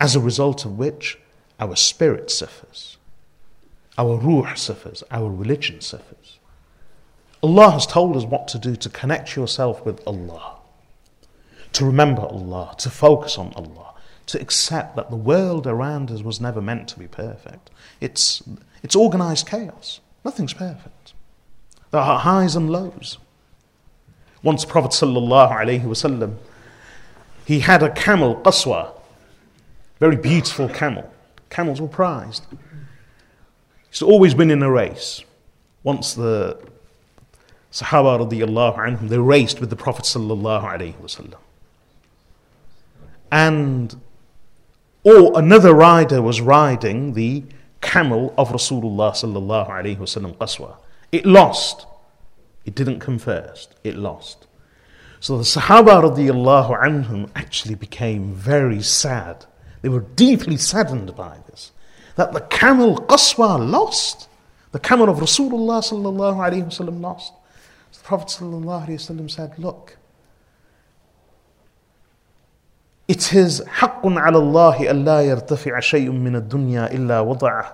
as 0.00 0.14
a 0.14 0.20
result 0.20 0.64
of 0.64 0.78
which 0.78 1.18
our 1.58 1.76
spirit 1.76 2.30
suffers, 2.30 2.98
our 3.96 4.16
ruh 4.16 4.54
suffers, 4.54 5.02
our 5.10 5.30
religion 5.30 5.80
suffers. 5.80 6.38
Allah 7.42 7.72
has 7.72 7.86
told 7.86 8.16
us 8.16 8.24
what 8.24 8.48
to 8.48 8.58
do 8.58 8.76
to 8.76 8.88
connect 8.88 9.34
yourself 9.34 9.84
with 9.84 10.06
Allah, 10.06 10.56
to 11.72 11.84
remember 11.84 12.22
Allah, 12.22 12.74
to 12.78 12.90
focus 12.90 13.38
on 13.38 13.52
Allah 13.54 13.91
to 14.32 14.40
accept 14.40 14.96
that 14.96 15.10
the 15.10 15.16
world 15.16 15.66
around 15.66 16.10
us 16.10 16.22
was 16.22 16.40
never 16.40 16.62
meant 16.62 16.88
to 16.88 16.98
be 16.98 17.06
perfect. 17.06 17.70
It's, 18.00 18.42
it's 18.82 18.96
organized 18.96 19.46
chaos. 19.46 20.00
Nothing's 20.24 20.54
perfect. 20.54 21.12
There 21.90 22.00
are 22.00 22.18
highs 22.18 22.56
and 22.56 22.70
lows. 22.70 23.18
Once 24.42 24.64
Prophet 24.64 24.92
wasallam, 24.92 26.36
he 27.44 27.60
had 27.60 27.82
a 27.82 27.90
camel, 27.90 28.36
qaswa, 28.36 28.92
very 30.00 30.16
beautiful 30.16 30.68
camel. 30.70 31.12
Camels 31.50 31.78
were 31.78 31.88
prized. 31.88 32.46
He's 33.90 34.00
always 34.00 34.32
been 34.32 34.50
in 34.50 34.62
a 34.62 34.70
race. 34.70 35.22
Once 35.82 36.14
the 36.14 36.58
Sahaba 37.70 38.26
radiallahu 38.26 38.78
anhum, 38.78 39.08
they 39.10 39.18
raced 39.18 39.60
with 39.60 39.68
the 39.68 39.76
Prophet 39.76 40.06
sallallahu 40.06 40.64
alaihi 40.64 40.94
wasallam. 40.94 41.36
And 43.30 43.94
or 45.04 45.38
another 45.38 45.74
rider 45.74 46.22
was 46.22 46.40
riding 46.40 47.14
the 47.14 47.44
camel 47.80 48.32
of 48.38 48.50
Rasulullah 48.50 49.12
sallallahu 49.12 49.68
alaihi 49.68 49.98
wasallam 49.98 50.36
qaswa. 50.36 50.76
It 51.10 51.26
lost. 51.26 51.86
It 52.64 52.74
didn't 52.74 53.00
come 53.00 53.18
first. 53.18 53.74
It 53.82 53.96
lost. 53.96 54.46
So 55.20 55.36
the 55.36 55.44
Sahaba 55.44 56.02
radiallahu 56.02 56.80
anhum 56.80 57.30
actually 57.34 57.74
became 57.74 58.32
very 58.32 58.82
sad. 58.82 59.46
They 59.82 59.88
were 59.88 60.00
deeply 60.00 60.56
saddened 60.56 61.14
by 61.16 61.38
this. 61.48 61.72
That 62.16 62.32
the 62.32 62.40
camel 62.40 62.96
qaswa 62.96 63.58
lost. 63.70 64.28
The 64.70 64.78
camel 64.78 65.08
of 65.08 65.18
Rasulullah 65.18 65.82
sallallahu 65.82 66.36
alayhi 66.36 66.64
wasallam 66.64 67.00
lost. 67.00 67.32
The 67.92 68.00
Prophet 68.00 68.28
sallallahu 68.28 68.86
alayhi 68.86 69.00
wasallam 69.00 69.30
said, 69.30 69.58
look, 69.58 69.96
it 73.07 73.33
is 73.33 73.61
حق 73.65 74.05
على 74.05 74.37
الله 74.37 74.91
ألا 74.91 75.21
يرتفع 75.21 75.79
شيء 75.79 76.11
من 76.11 76.35
الدنيا 76.35 76.91
إلا 76.93 77.21
وضعه. 77.21 77.73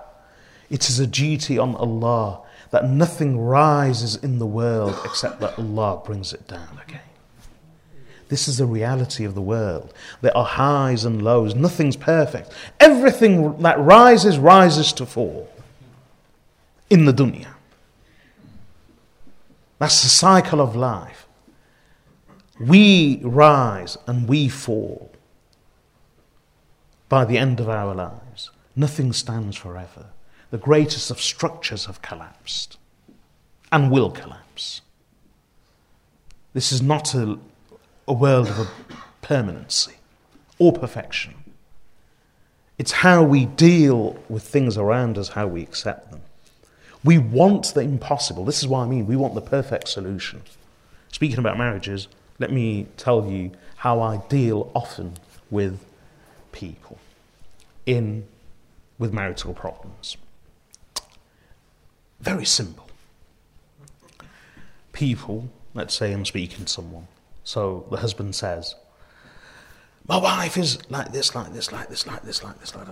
It 0.70 0.88
is 0.88 1.00
a 1.00 1.06
duty 1.06 1.58
on 1.58 1.74
Allah 1.74 2.40
that 2.70 2.88
nothing 2.88 3.38
rises 3.38 4.16
in 4.16 4.38
the 4.38 4.46
world 4.46 4.96
except 5.04 5.40
that 5.40 5.58
Allah 5.58 6.00
brings 6.04 6.32
it 6.32 6.46
down 6.46 6.80
again. 6.86 7.00
This 8.28 8.48
is 8.48 8.58
the 8.58 8.66
reality 8.66 9.24
of 9.24 9.34
the 9.34 9.42
world. 9.42 9.92
There 10.20 10.36
are 10.36 10.44
highs 10.44 11.04
and 11.04 11.22
lows. 11.22 11.54
Nothing's 11.54 11.96
perfect. 11.96 12.50
Everything 12.80 13.62
that 13.62 13.78
rises, 13.78 14.38
rises 14.38 14.92
to 14.94 15.06
fall 15.06 15.48
in 16.90 17.04
the 17.04 17.12
dunya. 17.12 17.48
That's 19.78 20.02
the 20.02 20.08
cycle 20.08 20.60
of 20.60 20.74
life. 20.74 21.26
We 22.58 23.20
rise 23.22 23.98
and 24.06 24.28
we 24.28 24.48
fall 24.48 25.12
by 27.09 27.25
the 27.25 27.37
end 27.37 27.59
of 27.59 27.67
our 27.67 27.93
lives. 27.93 28.51
Nothing 28.75 29.11
stands 29.11 29.57
forever. 29.57 30.05
The 30.51 30.57
greatest 30.57 31.11
of 31.11 31.19
structures 31.19 31.85
have 31.85 32.01
collapsed 32.01 32.77
and 33.71 33.91
will 33.91 34.09
collapse. 34.09 34.81
This 36.53 36.71
is 36.71 36.81
not 36.81 37.13
a 37.13 37.39
a 38.09 38.13
world 38.13 38.47
of 38.47 38.59
a 38.59 38.67
permanency 39.21 39.93
or 40.57 40.73
perfection. 40.73 41.35
It's 42.79 42.91
how 42.91 43.21
we 43.23 43.45
deal 43.45 44.17
with 44.27 44.43
things 44.43 44.77
around 44.77 45.17
us, 45.17 45.29
how 45.29 45.45
we 45.45 45.61
accept 45.61 46.09
them. 46.09 46.21
We 47.03 47.19
want 47.19 47.73
the 47.75 47.81
impossible. 47.81 48.45
This 48.45 48.59
is 48.59 48.67
what 48.67 48.79
I 48.79 48.87
mean. 48.87 49.05
We 49.05 49.15
want 49.15 49.35
the 49.35 49.41
perfect 49.41 49.87
solution. 49.87 50.41
Speaking 51.11 51.37
about 51.37 51.57
marriages, 51.57 52.07
let 52.39 52.51
me 52.51 52.87
tell 52.97 53.27
you 53.27 53.51
how 53.77 54.01
I 54.01 54.17
deal 54.27 54.71
often 54.73 55.17
with 55.51 55.79
people 56.59 56.97
in 57.85 58.27
with 58.97 59.13
marital 59.13 59.53
problems. 59.53 60.17
Very 62.19 62.45
simple. 62.45 62.87
People, 64.91 65.49
let's 65.73 65.93
say 65.93 66.11
I'm 66.11 66.25
speaking 66.25 66.65
to 66.65 66.71
someone, 66.71 67.07
so 67.45 67.85
the 67.89 67.97
husband 67.97 68.35
says, 68.35 68.75
My 70.05 70.17
wife 70.17 70.57
is 70.57 70.79
like 70.91 71.13
this, 71.13 71.33
like 71.33 71.53
this, 71.53 71.71
like 71.71 71.87
this, 71.87 72.05
like 72.05 72.23
this, 72.23 72.43
like 72.43 72.59
this, 72.59 72.75
like. 72.75 72.87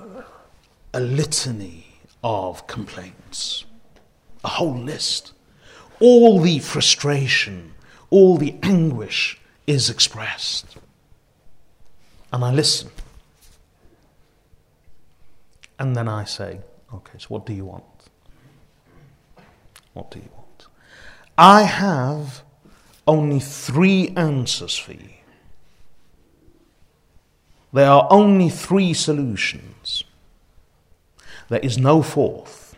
A 0.94 1.02
litany 1.02 1.86
of 2.24 2.68
complaints, 2.68 3.66
a 4.46 4.48
whole 4.48 4.78
list. 4.78 5.34
All 6.00 6.40
the 6.40 6.60
frustration, 6.60 7.74
all 8.10 8.38
the 8.38 8.56
anguish 8.64 9.42
is 9.66 9.90
expressed. 9.90 10.78
And 12.32 12.46
I 12.46 12.54
listen. 12.54 12.90
And 15.80 15.96
then 15.96 16.08
I 16.08 16.24
say, 16.24 16.60
Okay, 16.94 17.18
so 17.18 17.28
what 17.28 17.46
do 17.46 17.54
you 17.54 17.66
want? 17.66 17.84
What 19.94 20.12
do 20.12 20.20
you 20.20 20.30
want? 20.36 20.68
I 21.38 21.64
have 21.64 22.44
only 23.06 23.40
three 23.40 24.14
answers 24.16 24.78
for 24.78 24.94
you. 24.94 25.10
There 27.74 27.90
are 27.90 28.08
only 28.10 28.50
three 28.50 28.94
solutions. 28.94 30.04
There 31.50 31.60
is 31.60 31.78
no 31.78 32.02
fourth. 32.02 32.76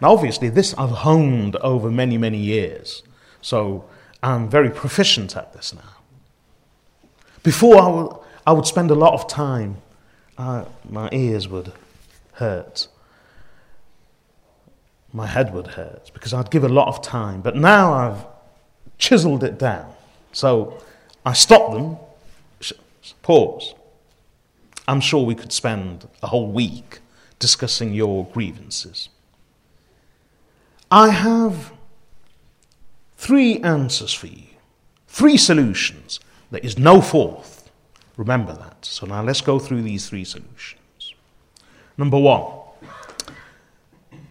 Now, 0.00 0.12
obviously, 0.12 0.48
this 0.48 0.74
I've 0.76 0.90
honed 0.90 1.56
over 1.56 1.90
many, 1.90 2.18
many 2.18 2.38
years, 2.38 3.02
so 3.40 3.84
I'm 4.22 4.50
very 4.50 4.70
proficient 4.70 5.36
at 5.36 5.52
this 5.52 5.72
now. 5.72 5.96
Before, 7.42 7.80
I 7.80 7.88
would, 7.88 8.16
I 8.46 8.52
would 8.52 8.66
spend 8.66 8.90
a 8.90 8.94
lot 8.94 9.14
of 9.14 9.28
time, 9.28 9.76
uh, 10.38 10.64
my 10.88 11.08
ears 11.12 11.48
would 11.48 11.72
hurt, 12.34 12.86
my 15.12 15.26
head 15.26 15.52
would 15.52 15.68
hurt, 15.68 16.10
because 16.14 16.32
I'd 16.32 16.50
give 16.50 16.64
a 16.64 16.68
lot 16.68 16.88
of 16.88 17.02
time. 17.02 17.40
But 17.40 17.56
now 17.56 17.92
I've 17.92 18.24
chiseled 18.98 19.42
it 19.42 19.58
down. 19.58 19.92
So 20.32 20.80
I 21.26 21.32
stopped 21.32 21.72
them, 21.72 21.96
pause. 23.22 23.74
I'm 24.86 25.00
sure 25.00 25.24
we 25.24 25.34
could 25.34 25.52
spend 25.52 26.08
a 26.22 26.28
whole 26.28 26.46
week 26.46 27.00
discussing 27.38 27.92
your 27.92 28.26
grievances. 28.26 29.08
I 30.90 31.10
have 31.10 31.72
three 33.16 33.58
answers 33.58 34.12
for 34.14 34.28
you, 34.28 34.44
three 35.06 35.36
solutions. 35.36 36.20
There 36.50 36.60
is 36.62 36.78
no 36.78 37.02
fourth. 37.02 37.57
Remember 38.18 38.52
that. 38.52 38.84
So 38.84 39.06
now 39.06 39.22
let's 39.22 39.40
go 39.40 39.58
through 39.58 39.82
these 39.82 40.08
three 40.08 40.24
solutions. 40.24 41.14
Number 41.96 42.18
one, 42.18 42.52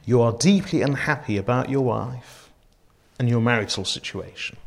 you 0.06 0.22
are 0.22 0.34
deeply 0.34 0.82
unhappy 0.82 1.38
about 1.38 1.70
your 1.70 1.82
wife 1.82 2.50
and 3.18 3.30
your 3.30 3.42
marital 3.42 3.86
situation. 3.86 4.58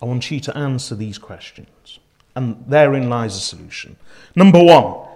I 0.00 0.04
want 0.04 0.30
you 0.30 0.38
to 0.40 0.56
answer 0.56 0.94
these 0.94 1.18
questions. 1.18 1.98
And 2.34 2.64
therein 2.66 3.10
lies 3.10 3.34
the 3.34 3.40
solution. 3.40 3.96
Number 4.34 4.62
one, 4.62 5.08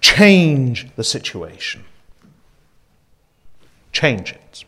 change 0.00 0.94
the 0.96 1.04
situation. 1.04 1.84
Change 3.92 4.32
it. 4.32 4.64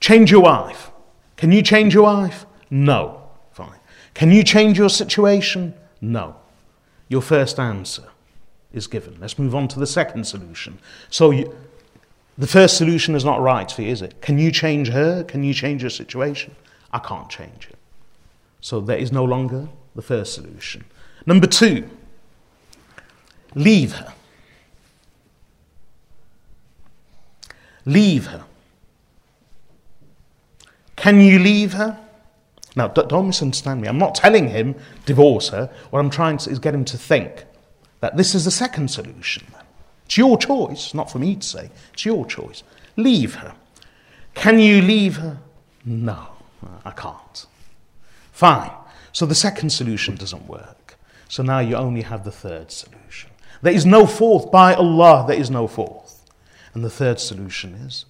Change 0.00 0.30
your 0.30 0.42
wife. 0.42 0.90
Can 1.36 1.52
you 1.52 1.62
change 1.62 1.94
your 1.94 2.04
wife? 2.04 2.46
No. 2.70 3.23
Can 4.14 4.30
you 4.30 4.42
change 4.44 4.78
your 4.78 4.88
situation? 4.88 5.74
No. 6.00 6.36
Your 7.08 7.22
first 7.22 7.58
answer 7.58 8.04
is 8.72 8.86
given. 8.86 9.18
Let's 9.20 9.38
move 9.38 9.54
on 9.54 9.68
to 9.68 9.78
the 9.78 9.86
second 9.86 10.24
solution. 10.24 10.78
So, 11.10 11.30
you, 11.30 11.54
the 12.38 12.46
first 12.46 12.76
solution 12.76 13.14
is 13.14 13.24
not 13.24 13.40
right 13.40 13.70
for 13.70 13.82
you, 13.82 13.90
is 13.90 14.02
it? 14.02 14.20
Can 14.20 14.38
you 14.38 14.50
change 14.50 14.88
her? 14.88 15.22
Can 15.24 15.44
you 15.44 15.54
change 15.54 15.82
your 15.82 15.90
situation? 15.90 16.54
I 16.92 16.98
can't 16.98 17.28
change 17.28 17.68
it. 17.70 17.78
So 18.60 18.80
there 18.80 18.96
is 18.96 19.12
no 19.12 19.24
longer 19.24 19.68
the 19.94 20.02
first 20.02 20.32
solution. 20.32 20.84
Number 21.26 21.46
two, 21.46 21.88
leave 23.54 23.92
her. 23.92 24.14
Leave 27.84 28.26
her. 28.26 28.44
Can 30.96 31.20
you 31.20 31.38
leave 31.38 31.74
her? 31.74 31.98
Now, 32.76 32.88
don't 32.88 33.28
misunderstand 33.28 33.80
me. 33.80 33.88
I'm 33.88 33.98
not 33.98 34.14
telling 34.14 34.48
him 34.48 34.74
divorce 35.06 35.48
her. 35.50 35.70
What 35.90 36.00
I'm 36.00 36.10
trying 36.10 36.38
to 36.38 36.50
is 36.50 36.58
get 36.58 36.74
him 36.74 36.84
to 36.86 36.98
think 36.98 37.44
that 38.00 38.16
this 38.16 38.34
is 38.34 38.44
the 38.44 38.50
second 38.50 38.88
solution. 38.88 39.46
It's 40.06 40.18
your 40.18 40.36
choice, 40.36 40.92
not 40.92 41.10
for 41.10 41.18
me 41.18 41.36
to 41.36 41.46
say. 41.46 41.70
It's 41.92 42.04
your 42.04 42.26
choice. 42.26 42.62
Leave 42.96 43.36
her. 43.36 43.54
Can 44.34 44.58
you 44.58 44.82
leave 44.82 45.16
her? 45.16 45.38
No, 45.84 46.26
I 46.84 46.90
can't. 46.90 47.46
Fine. 48.32 48.72
So 49.12 49.24
the 49.24 49.34
second 49.34 49.70
solution 49.70 50.16
doesn't 50.16 50.48
work. 50.48 50.98
So 51.28 51.42
now 51.42 51.60
you 51.60 51.76
only 51.76 52.02
have 52.02 52.24
the 52.24 52.32
third 52.32 52.72
solution. 52.72 53.30
There 53.62 53.72
is 53.72 53.86
no 53.86 54.06
fourth. 54.06 54.50
By 54.50 54.74
Allah, 54.74 55.24
there 55.26 55.38
is 55.38 55.50
no 55.50 55.66
fourth. 55.66 56.30
And 56.74 56.84
the 56.84 56.90
third 56.90 57.20
solution 57.20 57.74
is 57.74 58.04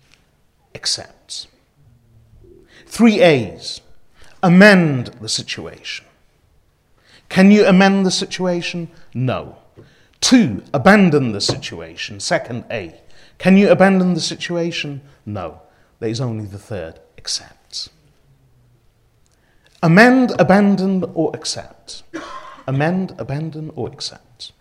accept. 0.75 1.47
Three 2.87 3.21
A's. 3.21 3.81
Amend 4.45 5.07
the 5.23 5.29
situation. 5.31 6.05
Can 7.31 7.51
you 7.51 7.65
amend 7.65 8.05
the 8.05 8.11
situation? 8.11 8.91
No. 9.15 9.57
Two, 10.21 10.63
abandon 10.75 11.33
the 11.33 11.41
situation. 11.41 12.21
Second, 12.21 12.67
A. 12.71 12.95
Can 13.39 13.57
you 13.57 13.71
abandon 13.71 14.13
the 14.13 14.21
situation? 14.21 15.01
No. 15.25 15.63
There 15.99 16.11
is 16.11 16.21
only 16.21 16.45
the 16.45 16.59
third, 16.59 17.01
accept. 17.17 17.89
Amend, 19.83 20.35
abandon, 20.39 21.05
or 21.15 21.31
accept. 21.33 22.03
Amend, 22.67 23.15
abandon, 23.19 23.71
or 23.75 23.89
accept. 23.89 24.53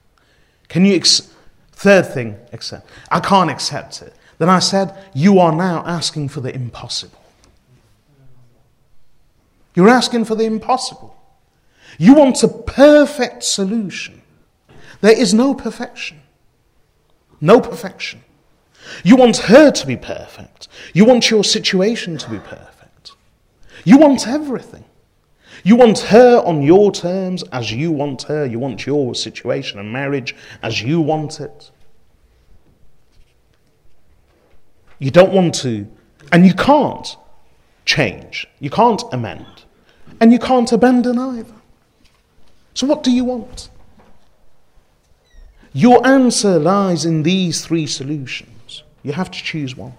Can 0.70 0.86
you, 0.86 0.96
ex- 0.96 1.30
third 1.74 2.06
thing, 2.06 2.38
accept. 2.54 2.90
I 3.12 3.20
can't 3.20 3.52
accept 3.52 4.02
it. 4.02 4.14
Then 4.38 4.48
I 4.48 4.60
said, 4.60 4.96
You 5.14 5.40
are 5.40 5.52
now 5.52 5.84
asking 5.86 6.30
for 6.30 6.40
the 6.40 6.56
impossible. 6.56 7.23
You're 9.76 9.90
asking 9.90 10.26
for 10.26 10.36
the 10.36 10.46
impossible. 10.46 11.16
You 11.98 12.14
want 12.14 12.44
a 12.44 12.48
perfect 12.48 13.44
solution. 13.44 14.22
There 15.02 15.18
is 15.18 15.34
no 15.34 15.54
perfection. 15.54 16.22
No 17.42 17.60
perfection. 17.60 18.24
You 19.04 19.16
want 19.16 19.38
her 19.38 19.72
to 19.72 19.88
be 19.88 19.98
perfect. 19.98 20.68
You 20.94 21.06
want 21.06 21.30
your 21.30 21.44
situation 21.44 22.18
to 22.18 22.30
be 22.30 22.40
perfect. 22.40 23.12
You 23.84 23.98
want 23.98 24.28
everything. 24.28 24.86
You 25.64 25.76
want 25.76 26.00
her 26.00 26.40
on 26.40 26.62
your 26.62 26.92
terms 26.92 27.44
as 27.52 27.72
you 27.72 27.92
want 27.92 28.24
her. 28.24 28.46
You 28.46 28.60
want 28.60 28.86
your 28.86 29.16
situation 29.16 29.80
and 29.80 29.92
marriage 29.92 30.36
as 30.62 30.82
you 30.82 31.00
want 31.00 31.40
it. 31.40 31.72
You 35.00 35.12
don't 35.12 35.34
want 35.34 35.54
to, 35.56 35.88
and 36.32 36.46
you 36.46 36.54
can't 36.54 37.18
change. 37.86 38.48
You 38.60 38.70
can't 38.70 39.04
amend. 39.12 39.53
And 40.24 40.32
you 40.32 40.40
can't 40.40 40.72
abandon 40.72 41.20
either. 41.20 41.54
So, 42.74 42.88
what 42.88 43.04
do 43.04 43.12
you 43.12 43.26
want? 43.26 43.70
Your 45.74 46.08
answer 46.08 46.58
lies 46.58 47.04
in 47.04 47.24
these 47.24 47.66
three 47.66 47.86
solutions. 47.86 48.84
You 49.04 49.12
have 49.12 49.30
to 49.32 49.44
choose 49.44 49.76
one. 49.76 49.96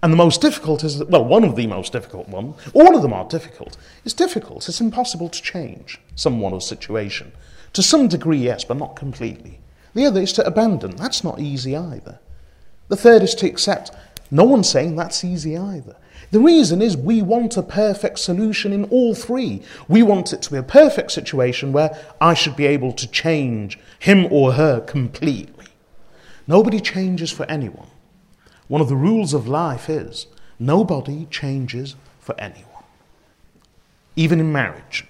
And 0.00 0.12
the 0.12 0.16
most 0.16 0.40
difficult 0.40 0.84
is, 0.84 1.02
well, 1.02 1.24
one 1.24 1.42
of 1.42 1.56
the 1.56 1.66
most 1.66 1.92
difficult 1.92 2.28
ones, 2.28 2.54
all 2.72 2.94
of 2.94 3.02
them 3.02 3.12
are 3.12 3.24
difficult. 3.24 3.76
It's 4.04 4.14
difficult, 4.14 4.68
it's 4.68 4.80
impossible 4.80 5.28
to 5.30 5.42
change 5.42 6.00
someone 6.14 6.52
or 6.52 6.60
situation. 6.60 7.32
To 7.72 7.82
some 7.82 8.06
degree, 8.06 8.38
yes, 8.38 8.62
but 8.62 8.76
not 8.76 8.94
completely. 8.94 9.58
The 9.92 10.06
other 10.06 10.20
is 10.20 10.32
to 10.34 10.46
abandon. 10.46 10.94
That's 10.94 11.24
not 11.24 11.40
easy 11.40 11.76
either. 11.76 12.20
The 12.86 12.96
third 12.96 13.22
is 13.22 13.34
to 13.34 13.48
accept. 13.48 13.90
No 14.30 14.44
one's 14.44 14.68
saying 14.68 14.94
that's 14.94 15.24
easy 15.24 15.58
either. 15.58 15.96
The 16.32 16.40
reason 16.40 16.80
is 16.80 16.96
we 16.96 17.20
want 17.20 17.58
a 17.58 17.62
perfect 17.62 18.18
solution 18.18 18.72
in 18.72 18.84
all 18.84 19.14
three. 19.14 19.62
We 19.86 20.02
want 20.02 20.32
it 20.32 20.40
to 20.42 20.50
be 20.50 20.56
a 20.56 20.62
perfect 20.62 21.12
situation 21.12 21.72
where 21.72 21.94
I 22.22 22.32
should 22.32 22.56
be 22.56 22.64
able 22.64 22.92
to 22.92 23.06
change 23.06 23.78
him 23.98 24.26
or 24.32 24.54
her 24.54 24.80
completely. 24.80 25.66
Nobody 26.46 26.80
changes 26.80 27.30
for 27.30 27.44
anyone. 27.50 27.88
One 28.66 28.80
of 28.80 28.88
the 28.88 28.96
rules 28.96 29.34
of 29.34 29.46
life 29.46 29.90
is 29.90 30.26
nobody 30.58 31.26
changes 31.26 31.96
for 32.18 32.34
anyone. 32.40 32.84
Even 34.16 34.40
in 34.40 34.50
marriage, 34.50 35.04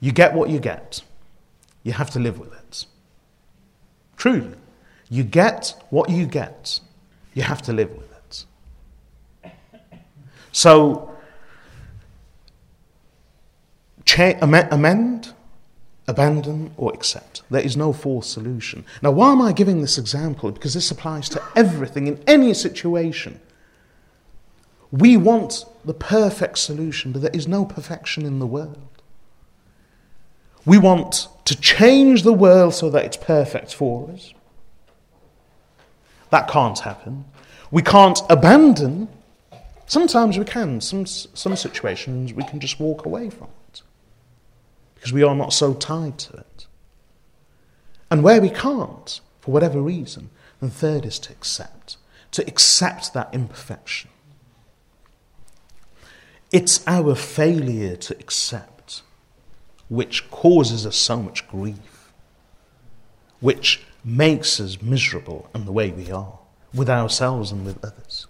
you 0.00 0.12
get 0.12 0.34
what 0.34 0.50
you 0.50 0.58
get, 0.60 1.02
you 1.82 1.92
have 1.92 2.10
to 2.10 2.18
live 2.18 2.38
with 2.38 2.52
it. 2.52 2.84
Truly, 4.18 4.58
you 5.08 5.24
get 5.24 5.82
what 5.88 6.10
you 6.10 6.26
get, 6.26 6.80
you 7.32 7.42
have 7.42 7.62
to 7.62 7.72
live 7.72 7.90
with 7.90 8.02
it. 8.02 8.07
So, 10.58 11.08
cha- 14.04 14.36
amend, 14.40 15.32
abandon, 16.08 16.72
or 16.76 16.92
accept. 16.92 17.42
There 17.48 17.60
is 17.60 17.76
no 17.76 17.92
fourth 17.92 18.24
solution. 18.24 18.84
Now, 19.00 19.12
why 19.12 19.30
am 19.30 19.40
I 19.40 19.52
giving 19.52 19.82
this 19.82 19.98
example? 19.98 20.50
Because 20.50 20.74
this 20.74 20.90
applies 20.90 21.28
to 21.28 21.42
everything 21.54 22.08
in 22.08 22.20
any 22.26 22.54
situation. 22.54 23.40
We 24.90 25.16
want 25.16 25.64
the 25.84 25.94
perfect 25.94 26.58
solution, 26.58 27.12
but 27.12 27.22
there 27.22 27.30
is 27.32 27.46
no 27.46 27.64
perfection 27.64 28.26
in 28.26 28.40
the 28.40 28.46
world. 28.46 28.88
We 30.66 30.78
want 30.78 31.28
to 31.44 31.54
change 31.54 32.24
the 32.24 32.32
world 32.32 32.74
so 32.74 32.90
that 32.90 33.04
it's 33.04 33.16
perfect 33.16 33.72
for 33.72 34.10
us. 34.10 34.34
That 36.30 36.48
can't 36.48 36.80
happen. 36.80 37.26
We 37.70 37.82
can't 37.82 38.20
abandon 38.28 39.06
Sometimes 39.88 40.38
we 40.38 40.44
can. 40.44 40.82
Some, 40.82 41.06
some 41.06 41.56
situations 41.56 42.34
we 42.34 42.44
can 42.44 42.60
just 42.60 42.78
walk 42.78 43.06
away 43.06 43.30
from 43.30 43.48
it 43.68 43.82
because 44.94 45.14
we 45.14 45.22
are 45.22 45.34
not 45.34 45.54
so 45.54 45.72
tied 45.74 46.18
to 46.18 46.34
it. 46.34 46.66
And 48.10 48.22
where 48.22 48.40
we 48.40 48.50
can't, 48.50 49.20
for 49.40 49.50
whatever 49.50 49.80
reason, 49.80 50.28
the 50.60 50.68
third 50.68 51.06
is 51.06 51.18
to 51.20 51.32
accept, 51.32 51.96
to 52.32 52.46
accept 52.46 53.14
that 53.14 53.30
imperfection. 53.32 54.10
It's 56.52 56.86
our 56.86 57.14
failure 57.14 57.96
to 57.96 58.14
accept 58.18 59.02
which 59.88 60.30
causes 60.30 60.84
us 60.84 60.96
so 60.96 61.22
much 61.22 61.48
grief, 61.48 62.12
which 63.40 63.86
makes 64.04 64.60
us 64.60 64.82
miserable 64.82 65.48
in 65.54 65.64
the 65.64 65.72
way 65.72 65.90
we 65.90 66.10
are, 66.10 66.38
with 66.74 66.90
ourselves 66.90 67.52
and 67.52 67.64
with 67.64 67.82
others 67.82 68.26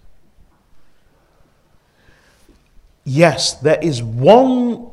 yes, 3.09 3.55
there 3.55 3.79
is 3.81 4.03
one 4.03 4.91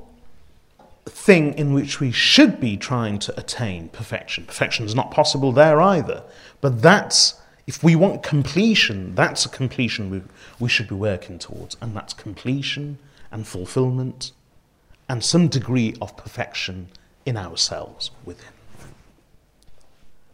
thing 1.05 1.53
in 1.53 1.74
which 1.74 1.99
we 1.99 2.11
should 2.11 2.59
be 2.59 2.78
trying 2.78 3.20
to 3.20 3.39
attain 3.39 3.89
perfection. 3.89 4.45
Perfection 4.45 4.86
is 4.86 4.95
not 4.95 5.11
possible 5.11 5.51
there 5.51 5.82
either. 5.82 6.24
But 6.61 6.82
that's, 6.82 7.36
if 7.68 7.84
we 7.84 7.95
want 7.95 8.24
completion, 8.24 9.13
that's 9.16 9.45
a 9.45 9.49
completion 9.49 10.09
we, 10.09 10.22
we 10.59 10.70
should 10.70 10.88
be 10.88 10.95
working 10.95 11.38
towards. 11.38 11.78
And 11.82 11.95
that's 11.95 12.13
completion 12.13 12.97
and 13.32 13.45
fulfillment 13.45 14.32
and 15.07 15.24
some 15.24 15.47
degree 15.47 15.95
of 16.01 16.18
perfection 16.18 16.88
in 17.26 17.38
ourselves 17.38 18.11
within. 18.24 18.47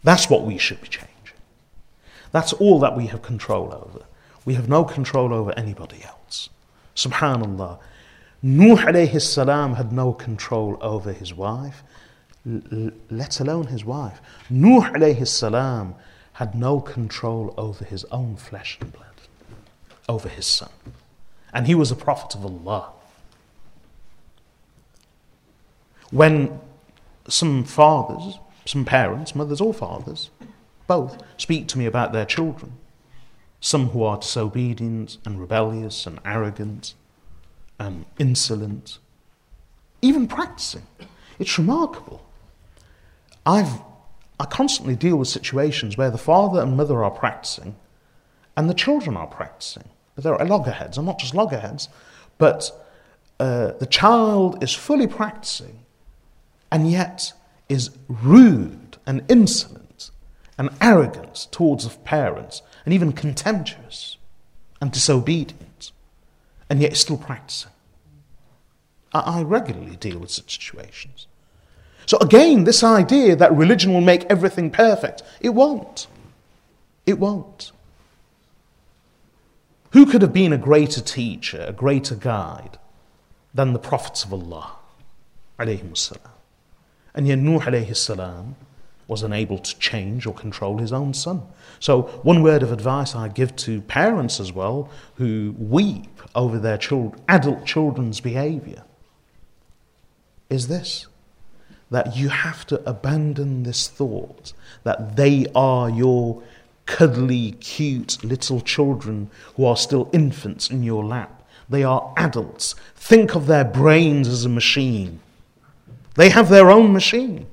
That's 0.03 0.29
what 0.29 0.45
we 0.45 0.57
should 0.57 0.81
be 0.81 0.87
changing. 0.87 1.09
That's 2.31 2.53
all 2.53 2.79
that 2.79 2.95
we 2.95 3.07
have 3.07 3.21
control 3.21 3.73
over. 3.73 4.05
We 4.45 4.53
have 4.53 4.69
no 4.69 4.83
control 4.83 5.33
over 5.33 5.51
anybody 5.57 6.03
else. 6.03 6.49
Subhanallah. 6.95 7.79
Nuh 8.43 8.77
alayhi 8.77 9.21
salam 9.21 9.75
had 9.75 9.91
no 9.91 10.13
control 10.13 10.77
over 10.81 11.13
his 11.13 11.33
wife, 11.33 11.83
let 12.45 13.39
alone 13.39 13.67
his 13.67 13.85
wife. 13.85 14.19
Nuh 14.49 14.81
alayhi 14.81 15.27
salam 15.27 15.95
had 16.33 16.55
no 16.55 16.79
control 16.79 17.53
over 17.57 17.85
his 17.85 18.03
own 18.05 18.35
flesh 18.35 18.77
and 18.81 18.91
blood, 18.91 19.05
over 20.09 20.27
his 20.27 20.45
son. 20.45 20.71
And 21.53 21.67
he 21.67 21.75
was 21.75 21.91
a 21.91 21.95
prophet 21.95 22.35
of 22.35 22.45
Allah. 22.45 22.91
When 26.09 26.59
some 27.27 27.63
fathers, 27.63 28.39
some 28.65 28.85
parents, 28.85 29.35
mothers 29.35 29.61
or 29.61 29.73
fathers, 29.73 30.29
both, 30.87 31.21
speak 31.37 31.67
to 31.69 31.77
me 31.77 31.85
about 31.85 32.11
their 32.11 32.25
children, 32.25 32.73
some 33.61 33.89
who 33.89 34.03
are 34.03 34.17
disobedient 34.17 35.19
and 35.23 35.39
rebellious 35.39 36.05
and 36.07 36.19
arrogant 36.25 36.95
and 37.79 38.05
insolent, 38.19 38.97
even 40.01 40.27
practicing. 40.27 40.85
It's 41.39 41.57
remarkable. 41.57 42.25
I've, 43.45 43.81
I 44.39 44.45
constantly 44.45 44.95
deal 44.95 45.15
with 45.15 45.27
situations 45.27 45.95
where 45.95 46.11
the 46.11 46.17
father 46.17 46.61
and 46.61 46.75
mother 46.75 47.03
are 47.03 47.11
practicing 47.11 47.75
and 48.57 48.69
the 48.69 48.73
children 48.73 49.15
are 49.15 49.27
practicing. 49.27 49.89
But 50.15 50.23
they're 50.23 50.45
loggerheads, 50.45 50.97
and 50.97 51.05
not 51.05 51.19
just 51.19 51.33
loggerheads, 51.33 51.87
but 52.37 52.71
uh, 53.39 53.71
the 53.79 53.85
child 53.85 54.63
is 54.63 54.73
fully 54.73 55.07
practicing 55.07 55.79
and 56.71 56.91
yet 56.91 57.33
is 57.69 57.91
rude 58.07 58.97
and 59.05 59.23
insolent 59.29 60.11
and 60.57 60.69
arrogant 60.81 61.47
towards 61.51 61.87
the 61.87 61.97
parents 61.99 62.61
and 62.85 62.93
even 62.93 63.11
contemptuous 63.11 64.17
and 64.79 64.91
disobedient, 64.91 65.91
and 66.69 66.81
yet 66.81 66.97
still 66.97 67.17
practicing. 67.17 67.71
I, 69.13 69.19
I 69.19 69.41
regularly 69.43 69.95
deal 69.95 70.19
with 70.19 70.31
such 70.31 70.59
situations. 70.59 71.27
So, 72.05 72.17
again, 72.17 72.63
this 72.63 72.83
idea 72.83 73.35
that 73.35 73.53
religion 73.53 73.93
will 73.93 74.01
make 74.01 74.25
everything 74.25 74.71
perfect, 74.71 75.21
it 75.39 75.49
won't. 75.49 76.07
It 77.05 77.19
won't. 77.19 77.71
Who 79.91 80.05
could 80.05 80.21
have 80.21 80.33
been 80.33 80.53
a 80.53 80.57
greater 80.57 81.01
teacher, 81.01 81.65
a 81.67 81.73
greater 81.73 82.15
guide 82.15 82.77
than 83.53 83.73
the 83.73 83.79
prophets 83.79 84.23
of 84.23 84.33
Allah? 84.33 84.73
And 85.57 85.69
yet, 87.27 87.39
Nuh 87.39 87.59
alayhi 87.59 87.95
salam 87.95 88.55
was 89.11 89.23
unable 89.23 89.57
to 89.57 89.77
change 89.77 90.25
or 90.25 90.33
control 90.33 90.77
his 90.77 90.93
own 90.93 91.13
son. 91.13 91.43
So, 91.81 92.03
one 92.23 92.41
word 92.41 92.63
of 92.63 92.71
advice 92.71 93.13
I 93.13 93.27
give 93.27 93.53
to 93.57 93.81
parents 93.81 94.39
as 94.39 94.53
well 94.53 94.89
who 95.15 95.53
weep 95.59 96.21
over 96.33 96.57
their 96.57 96.77
child, 96.77 97.21
adult 97.27 97.65
children's 97.65 98.21
behavior 98.21 98.83
is 100.49 100.69
this 100.69 101.07
that 101.89 102.15
you 102.15 102.29
have 102.29 102.65
to 102.67 102.81
abandon 102.89 103.63
this 103.63 103.89
thought 103.89 104.53
that 104.83 105.17
they 105.17 105.45
are 105.53 105.89
your 105.89 106.41
cuddly, 106.85 107.51
cute 107.59 108.23
little 108.23 108.61
children 108.61 109.29
who 109.57 109.65
are 109.65 109.75
still 109.75 110.09
infants 110.13 110.69
in 110.69 110.83
your 110.83 111.03
lap. 111.03 111.45
They 111.69 111.83
are 111.83 112.13
adults. 112.15 112.75
Think 112.95 113.35
of 113.35 113.47
their 113.47 113.65
brains 113.65 114.29
as 114.29 114.45
a 114.45 114.49
machine. 114.49 115.19
They 116.15 116.29
have 116.29 116.47
their 116.47 116.71
own 116.71 116.93
machine. 116.93 117.47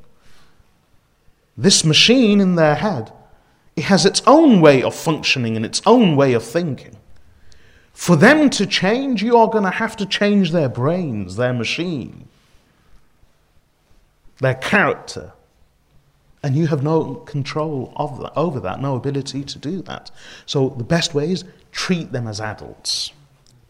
This 1.58 1.84
machine 1.84 2.40
in 2.40 2.54
their 2.54 2.76
head, 2.76 3.12
it 3.74 3.84
has 3.84 4.06
its 4.06 4.22
own 4.28 4.60
way 4.60 4.80
of 4.80 4.94
functioning 4.94 5.56
and 5.56 5.66
its 5.66 5.82
own 5.84 6.14
way 6.14 6.32
of 6.32 6.44
thinking. 6.44 6.96
For 7.92 8.14
them 8.14 8.48
to 8.50 8.64
change, 8.64 9.24
you 9.24 9.36
are 9.36 9.48
going 9.48 9.64
to 9.64 9.70
have 9.70 9.96
to 9.96 10.06
change 10.06 10.52
their 10.52 10.68
brains, 10.68 11.34
their 11.34 11.52
machine, 11.52 12.28
their 14.40 14.54
character. 14.54 15.32
And 16.44 16.54
you 16.54 16.68
have 16.68 16.84
no 16.84 17.16
control 17.16 17.92
that, 18.22 18.32
over 18.36 18.60
that, 18.60 18.80
no 18.80 18.94
ability 18.94 19.42
to 19.42 19.58
do 19.58 19.82
that. 19.82 20.12
So 20.46 20.68
the 20.78 20.84
best 20.84 21.12
way 21.12 21.32
is 21.32 21.44
treat 21.72 22.12
them 22.12 22.28
as 22.28 22.40
adults. 22.40 23.10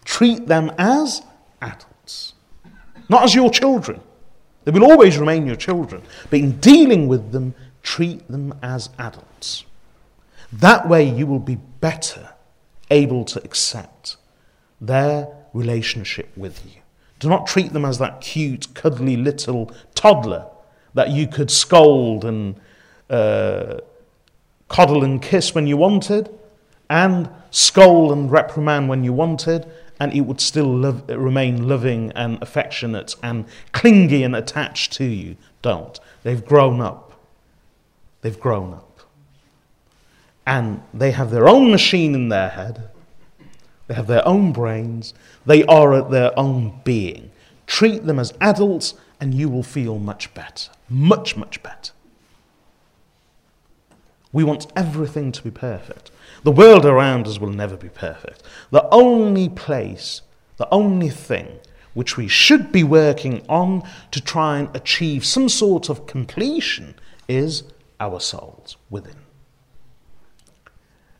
Treat 0.05 0.47
them 0.47 0.71
as 0.77 1.23
adults, 1.63 2.35
not 3.09 3.25
as 3.25 3.35
your 3.35 3.51
children. 3.51 4.03
They 4.65 4.73
will 4.73 4.91
always 4.91 5.17
remain 5.17 5.47
your 5.47 5.57
children, 5.57 6.03
but 6.29 6.41
in 6.41 6.61
dealing 6.61 7.09
with 7.09 7.33
them, 7.33 7.55
treat 7.89 8.29
them 8.29 8.53
as 8.63 8.91
adults. 8.99 9.65
That 10.53 10.87
way 10.91 11.09
you 11.09 11.27
will 11.27 11.39
be 11.39 11.57
better 11.81 12.35
able 12.91 13.25
to 13.25 13.43
accept 13.43 14.19
their 14.79 15.27
relationship 15.55 16.29
with 16.37 16.67
you. 16.67 16.83
Do 17.19 17.31
not 17.31 17.47
treat 17.47 17.73
them 17.73 17.87
as 17.87 17.99
that 17.99 18.21
cute, 18.21 18.75
cuddly 18.75 19.17
little 19.17 19.73
toddler 19.95 20.45
that 20.93 21.09
you 21.09 21.27
could 21.27 21.51
scold 21.51 22.27
and 22.27 22.61
uh, 23.09 23.79
coddle 24.69 25.03
and 25.03 25.23
kiss 25.23 25.55
when 25.55 25.67
you 25.67 25.79
wanted, 25.79 26.29
and 26.91 27.31
scold 27.51 28.13
and 28.13 28.31
reprimand 28.31 28.91
when 28.91 29.03
you 29.03 29.15
wanted, 29.15 29.67
and 29.99 30.13
it 30.13 30.21
would 30.21 30.43
still 30.43 30.71
love, 30.71 31.09
remain 31.09 31.67
loving 31.67 32.13
and 32.13 32.37
affectionate 32.43 33.17
and 33.23 33.47
clingy 33.73 34.23
and 34.25 34.37
attached 34.37 34.93
to 34.93 35.05
you. 35.05 35.37
Don't. 35.63 35.99
They've 36.23 36.45
grown 36.45 36.83
up. 36.83 37.08
They've 38.21 38.39
grown 38.39 38.75
up. 38.75 39.01
And 40.47 40.83
they 40.95 41.11
have 41.11 41.31
their 41.31 41.49
own 41.49 41.71
machine 41.71 42.15
in 42.15 42.29
their 42.29 42.49
head. 42.49 42.91
They 43.87 43.95
have 43.95 44.07
their 44.07 44.27
own 44.27 44.53
brains. 44.53 45.15
They 45.47 45.65
are 45.65 46.03
their 46.03 46.39
own 46.39 46.81
being. 46.85 47.31
Treat 47.67 48.07
them 48.07 48.19
as 48.19 48.33
adults, 48.41 48.95
and 49.21 49.35
you 49.35 49.49
will 49.49 49.63
feel 49.63 49.99
much 49.99 50.33
better. 50.35 50.71
Much, 50.89 51.37
much 51.37 51.63
better. 51.63 51.93
We 54.33 54.45
want 54.45 54.67
everything 54.77 55.33
to 55.33 55.43
be 55.43 55.51
perfect. 55.51 56.11
The 56.45 56.53
world 56.53 56.85
around 56.85 57.27
us 57.27 57.39
will 57.39 57.51
never 57.51 57.77
be 57.77 57.89
perfect. 57.89 58.43
The 58.71 58.87
only 58.91 59.49
place, 59.49 60.23
the 60.57 60.69
only 60.71 61.09
thing 61.09 61.59
which 61.95 62.17
we 62.17 62.29
should 62.29 62.71
be 62.71 62.85
working 62.85 63.45
on 63.49 63.83
to 64.13 64.21
try 64.21 64.59
and 64.59 64.75
achieve 64.77 65.25
some 65.25 65.49
sort 65.49 65.89
of 65.89 66.07
completion 66.07 66.95
is 67.27 67.65
our 68.00 68.20
souls 68.20 68.78
within. 68.90 69.16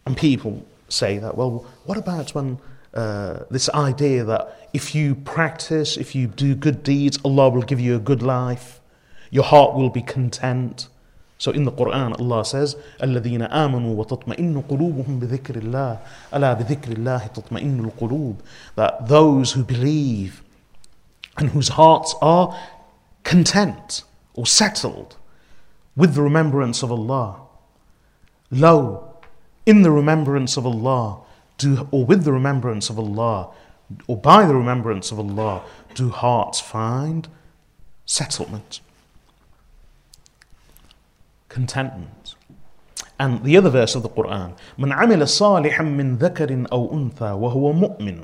And 0.06 0.18
people 0.18 0.66
say 0.90 1.18
that, 1.18 1.38
well, 1.38 1.66
what 1.86 1.98
about 1.98 2.36
when 2.36 2.60
uh, 2.94 3.40
this 3.50 3.70
idea 3.70 4.24
that 4.24 4.70
if 4.74 4.94
you 4.94 5.16
practice, 5.16 5.98
if 5.98 6.14
you 6.14 6.28
do 6.28 6.56
good 6.56 6.84
deeds, 6.84 7.18
Allah 7.24 7.50
will 7.50 7.62
give 7.62 7.80
you 7.80 7.96
a 7.96 8.00
good 8.00 8.22
life, 8.22 8.80
your 9.32 9.44
heart 9.44 9.76
will 9.76 9.90
be 9.90 10.02
content. 10.02 10.88
So 11.38 11.52
in 11.52 11.64
the 11.64 11.72
Quran, 11.72 12.20
Allah 12.20 12.46
says, 12.46 12.76
الَّذِينَ 13.02 13.52
آمَنُوا 13.52 13.96
وَتَطْمَئِنُّ 13.96 14.68
قُلُوبُهُم 14.68 15.20
بِذِكْرِ 15.20 15.62
اللَّهِ 15.62 16.00
أَلَا 16.34 16.54
بِذِكْرِ 16.62 16.98
اللَّهِ 16.98 17.34
تَطْمَئِنُّ 17.34 17.92
الْقُلُوبِ 17.92 18.38
That 18.76 19.08
those 19.08 19.54
who 19.54 19.64
believe 19.64 20.44
and 21.38 21.50
whose 21.50 21.70
hearts 21.70 22.14
are 22.22 22.56
content 23.24 24.04
or 24.36 24.46
settled 24.46 25.17
with 25.98 26.16
the 26.16 26.22
remembrance 26.22 26.84
of 26.84 26.92
Allah. 26.92 27.42
Lo, 28.52 29.14
in 29.66 29.82
the 29.82 29.92
remembrance 29.92 30.58
of 30.58 30.66
Allah, 30.66 31.22
do, 31.58 31.88
or 31.92 32.06
with 32.06 32.24
the 32.24 32.34
remembrance 32.34 32.90
of 32.90 33.00
Allah, 33.00 33.50
or 34.08 34.18
by 34.18 34.46
the 34.46 34.56
remembrance 34.56 35.12
of 35.12 35.20
Allah, 35.20 35.64
do 35.94 36.10
hearts 36.10 36.60
find 36.60 37.28
settlement 38.06 38.82
contentment. 41.54 42.36
And 43.20 43.44
the 43.44 43.56
other 43.58 43.70
verse 43.70 43.96
of 43.96 44.02
the 44.02 44.10
Quran, 44.10 44.54
من 44.78 44.92
عمل 44.92 45.28
صالحا 45.28 45.84
من 45.84 46.18
ذكر 46.18 46.66
أو 46.72 46.94
أنثى 46.94 47.32
وهو 47.32 47.74
مؤمن 47.74 48.22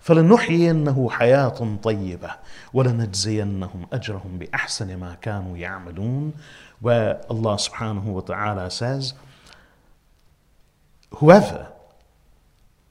فلنحيينه 0.00 1.10
حياة 1.10 1.76
طيبة 1.82 2.30
ولنجزينهم 2.74 3.86
أجرهم 3.92 4.38
بأحسن 4.38 4.96
ما 4.96 5.14
كانوا 5.14 5.56
يعملون 5.56 6.32
where 6.80 7.20
Allah 7.30 7.56
subhanahu 7.56 8.04
wa 8.04 8.20
ta'ala 8.20 8.70
says 8.70 9.14
whoever 11.16 11.68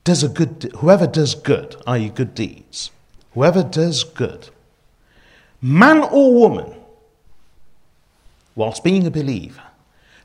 does 0.04 0.24
a 0.24 0.30
good 0.30 0.72
whoever 0.78 1.08
does 1.08 1.36
good 1.36 1.76
i.e. 1.88 2.10
good 2.10 2.34
deeds 2.34 2.92
whoever 3.34 3.64
does 3.64 4.04
good 4.04 4.50
man 5.62 6.04
or 6.04 6.34
woman 6.34 6.74
whilst 8.56 8.84
being 8.84 9.06
a 9.06 9.12
believer 9.12 9.64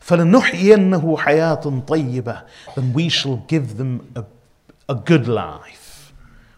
فَلَنُحْيِيَنَّهُ 0.07 1.19
حَيَاةٌ 1.19 1.85
طَيِّبَةٌ 1.85 2.43
Then 2.77 2.93
we 2.93 3.09
shall 3.09 3.39
give 3.49 3.77
them 3.77 4.07
a, 4.15 4.25
a 4.89 4.95
good 4.95 5.27
life. 5.27 6.13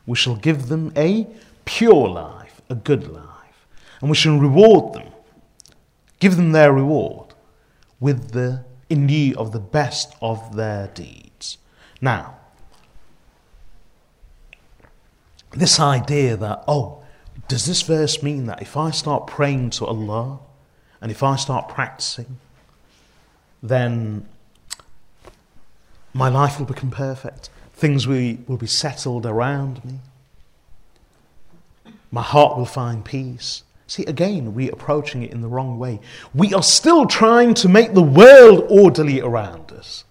We 0.06 0.16
shall 0.16 0.36
give 0.36 0.68
them 0.68 0.92
a 0.94 1.26
pure 1.64 2.08
life, 2.08 2.60
a 2.68 2.74
good 2.74 3.10
life. 3.10 3.66
And 4.02 4.10
we 4.10 4.16
shall 4.16 4.36
reward 4.38 4.92
them, 4.92 5.08
give 6.23 6.37
them 6.37 6.53
their 6.53 6.71
reward 6.71 7.33
with 7.99 8.31
the 8.31 8.63
in 8.89 9.05
lieu 9.07 9.35
of 9.37 9.51
the 9.51 9.59
best 9.59 10.15
of 10.21 10.55
their 10.55 10.87
deeds. 10.87 11.57
Now, 11.99 12.37
this 15.51 15.81
idea 15.81 16.37
that, 16.37 16.63
oh, 16.65 17.03
does 17.49 17.65
this 17.65 17.81
verse 17.81 18.23
mean 18.23 18.45
that 18.45 18.61
if 18.61 18.77
I 18.77 18.91
start 18.91 19.27
praying 19.27 19.71
to 19.71 19.85
Allah 19.85 20.39
and 21.01 21.11
if 21.11 21.23
I 21.23 21.35
start 21.35 21.67
practicing, 21.67 22.37
then 23.61 24.25
my 26.13 26.29
life 26.29 26.57
will 26.57 26.65
become 26.65 26.89
perfect. 26.89 27.49
Things 27.73 28.07
will, 28.07 28.37
will 28.47 28.55
be 28.55 28.67
settled 28.67 29.25
around 29.25 29.83
me. 29.83 29.99
My 32.11 32.21
heart 32.21 32.57
will 32.57 32.65
find 32.81 33.03
peace. 33.03 33.63
See, 33.87 34.05
again, 34.05 34.53
we're 34.53 34.71
approaching 34.71 35.23
it 35.23 35.31
in 35.31 35.41
the 35.41 35.47
wrong 35.47 35.77
way. 35.77 35.99
We 36.33 36.53
are 36.53 36.63
still 36.63 37.05
trying 37.05 37.53
to 37.55 37.69
make 37.69 37.93
the 37.93 38.01
world 38.01 38.65
orderly 38.69 39.21
around 39.21 39.71
us. 39.71 40.05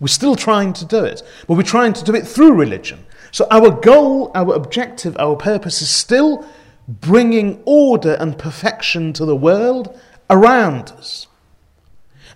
We're 0.00 0.06
still 0.06 0.36
trying 0.36 0.72
to 0.74 0.84
do 0.84 1.04
it, 1.04 1.22
but 1.46 1.56
we're 1.56 1.64
trying 1.64 1.92
to 1.94 2.04
do 2.04 2.14
it 2.14 2.26
through 2.26 2.52
religion. 2.52 3.04
So, 3.32 3.46
our 3.50 3.70
goal, 3.70 4.30
our 4.34 4.54
objective, 4.54 5.16
our 5.18 5.36
purpose 5.36 5.82
is 5.82 5.90
still 5.90 6.46
bringing 6.86 7.60
order 7.64 8.14
and 8.14 8.38
perfection 8.38 9.12
to 9.14 9.24
the 9.24 9.36
world 9.36 9.98
around 10.30 10.92
us. 10.92 11.26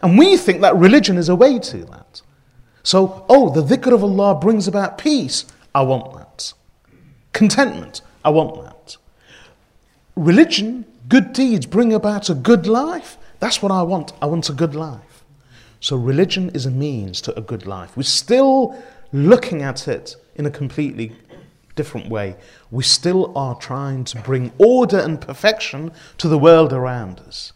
And 0.03 0.19
we 0.19 0.37
think 0.37 0.61
that 0.61 0.77
religion 0.77 1.17
is 1.17 1.29
a 1.29 1.37
way 1.37 1.59
to 1.61 1.85
that. 1.87 2.23
So, 2.83 3.25
oh, 3.29 3.51
the 3.51 3.63
dhikr 3.63 3.93
of 3.93 4.03
Allah 4.03 4.35
brings 4.35 4.67
about 4.67 4.99
peace. 4.99 5.47
I 5.75 5.83
want 5.83 6.15
that. 6.15 6.53
Contentment. 7.33 8.03
I 8.25 8.31
want 8.31 8.63
that. 8.65 8.97
Religion, 10.17 10.85
good 11.09 11.33
deeds 11.33 11.67
bring 11.67 11.93
about 11.93 12.29
a 12.29 12.35
good 12.35 12.67
life. 12.67 13.17
That's 13.41 13.63
what 13.63 13.73
I 13.73 13.83
want. 13.83 14.13
I 14.21 14.27
want 14.27 14.49
a 14.49 14.53
good 14.53 14.75
life. 14.75 15.25
So, 15.81 15.97
religion 15.97 16.51
is 16.51 16.67
a 16.67 16.71
means 16.71 17.21
to 17.23 17.37
a 17.37 17.41
good 17.41 17.67
life. 17.67 17.97
We're 17.97 18.05
still 18.05 18.81
looking 19.13 19.63
at 19.63 19.89
it 19.89 20.17
in 20.37 20.47
a 20.47 20.51
completely 20.51 21.13
different 21.75 22.09
way. 22.09 22.37
We 22.71 22.85
still 22.85 23.37
are 23.37 23.57
trying 23.57 24.05
to 24.05 24.21
bring 24.21 24.53
order 24.59 24.99
and 24.99 25.21
perfection 25.21 25.93
to 26.19 26.29
the 26.29 26.39
world 26.39 26.73
around 26.73 27.21
us 27.21 27.53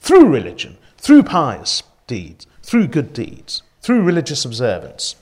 through 0.00 0.26
religion, 0.26 0.76
through 0.98 1.22
pious 1.22 1.82
deeds, 2.06 2.46
through 2.62 2.88
good 2.88 3.12
deeds, 3.12 3.62
through 3.80 4.02
religious 4.02 4.44
observance. 4.44 5.16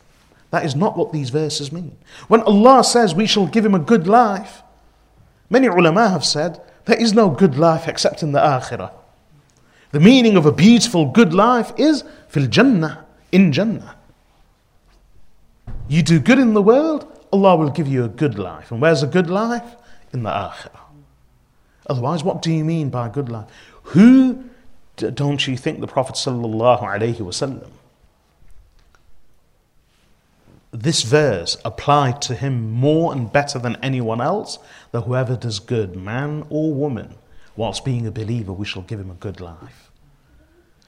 That 0.51 0.65
is 0.65 0.75
not 0.75 0.97
what 0.97 1.13
these 1.13 1.31
verses 1.31 1.71
mean. 1.71 1.97
When 2.29 2.43
Allah 2.43 2.83
says 2.83 3.15
we 3.15 3.27
shall 3.27 3.47
give 3.47 3.65
him 3.65 3.75
a 3.75 3.79
good 3.79 4.09
life, 4.09 4.63
many 5.51 5.67
ulama 5.67 6.09
have 6.09 6.25
said 6.25 6.61
there 6.89 6.99
is 6.99 7.13
no 7.13 7.29
good 7.29 7.59
life 7.59 7.87
except 7.87 8.23
in 8.23 8.33
the 8.33 8.39
akhirah. 8.39 8.91
The 9.93 10.01
meaning 10.01 10.37
of 10.39 10.47
a 10.47 10.53
beautiful 10.53 11.05
good 11.05 11.35
life 11.35 11.71
is 11.77 12.03
fil 12.29 12.47
jannah, 12.47 13.05
in 13.31 13.53
jannah. 13.53 13.95
You 15.87 16.03
do 16.03 16.19
good 16.19 16.39
in 16.39 16.55
the 16.55 16.63
world, 16.63 17.07
Allah 17.31 17.57
will 17.57 17.69
give 17.69 17.89
you 17.89 18.05
a 18.05 18.09
good 18.09 18.39
life. 18.39 18.73
And 18.73 18.81
where's 18.81 19.03
a 19.03 19.07
good 19.07 19.29
life? 19.29 19.77
In 20.15 20.23
the 20.23 20.31
akhirah. 20.31 20.81
Otherwise, 21.91 22.25
what 22.25 22.41
do 22.41 22.51
you 22.51 22.65
mean 22.65 22.89
by 22.89 23.11
good 23.11 23.29
life? 23.29 23.49
Who 23.95 24.45
don't 24.97 25.47
you 25.47 25.59
think 25.59 25.81
the 25.81 25.87
Prophet 25.87 26.17
sallallahu 26.17 26.83
alaihi 26.83 27.19
wasallam 27.19 27.69
this 30.71 31.03
verse 31.03 31.57
applied 31.65 32.21
to 32.23 32.35
him 32.35 32.71
more 32.71 33.13
and 33.13 33.33
better 33.33 33.59
than 33.59 33.77
anyone 33.77 34.21
else 34.21 34.59
that 34.93 35.03
whoever 35.03 35.37
does 35.37 35.61
good, 35.61 35.97
man 35.97 36.45
or 36.51 36.75
woman, 36.75 37.15
whilst 37.57 37.85
being 37.85 38.07
a 38.07 38.11
believer, 38.11 38.53
we 38.53 38.67
shall 38.67 38.83
give 38.83 39.01
him 39.01 39.11
a 39.11 39.15
good 39.15 39.41
life. 39.41 39.91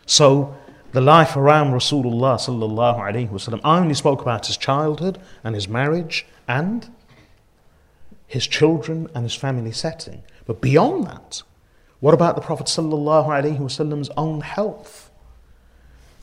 So 0.06 0.56
the 0.92 1.00
life 1.00 1.36
around 1.36 1.72
Rasulullah 1.72 2.36
sallallahu 2.36 2.98
alaihi 2.98 3.30
wasallam, 3.30 3.60
I 3.64 3.78
only 3.78 3.94
spoke 3.94 4.20
about 4.20 4.46
his 4.46 4.56
childhood 4.56 5.18
and 5.44 5.54
his 5.54 5.68
marriage 5.68 6.26
and 6.46 6.88
his 8.26 8.46
children 8.46 9.08
and 9.14 9.24
his 9.24 9.34
family 9.34 9.72
setting. 9.72 10.22
But 10.46 10.60
beyond 10.60 11.06
that, 11.06 11.42
what 12.00 12.14
about 12.14 12.34
the 12.34 12.42
Prophet 12.42 12.66
Wasallam's 12.66 14.10
own 14.16 14.40
health? 14.40 15.10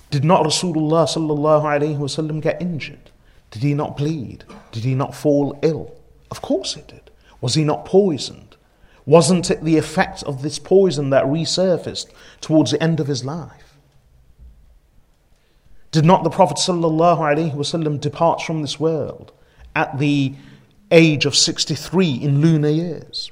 Did 0.09 0.23
not 0.23 0.43
Rasulullah 0.43 1.05
Wasallam 1.05 2.41
get 2.41 2.61
injured? 2.61 3.11
Did 3.51 3.63
he 3.63 3.73
not 3.73 3.97
bleed? 3.97 4.43
Did 4.71 4.83
he 4.83 4.95
not 4.95 5.15
fall 5.15 5.57
ill? 5.61 5.95
Of 6.29 6.41
course 6.41 6.73
he 6.75 6.81
did. 6.81 7.09
Was 7.41 7.53
he 7.53 7.63
not 7.63 7.85
poisoned? 7.85 8.55
Wasn't 9.05 9.49
it 9.49 9.63
the 9.63 9.77
effect 9.77 10.23
of 10.23 10.41
this 10.41 10.59
poison 10.59 11.11
that 11.11 11.25
resurfaced 11.25 12.07
towards 12.41 12.71
the 12.71 12.83
end 12.83 12.99
of 12.99 13.07
his 13.07 13.23
life? 13.23 13.77
Did 15.91 16.03
not 16.03 16.23
the 16.23 16.29
Prophet 16.29 16.57
ﷺ 16.57 18.01
depart 18.01 18.41
from 18.41 18.61
this 18.61 18.79
world 18.79 19.31
at 19.75 19.97
the 19.97 20.33
age 20.91 21.25
of 21.25 21.35
63 21.35 22.11
in 22.11 22.41
lunar 22.41 22.69
years? 22.69 23.31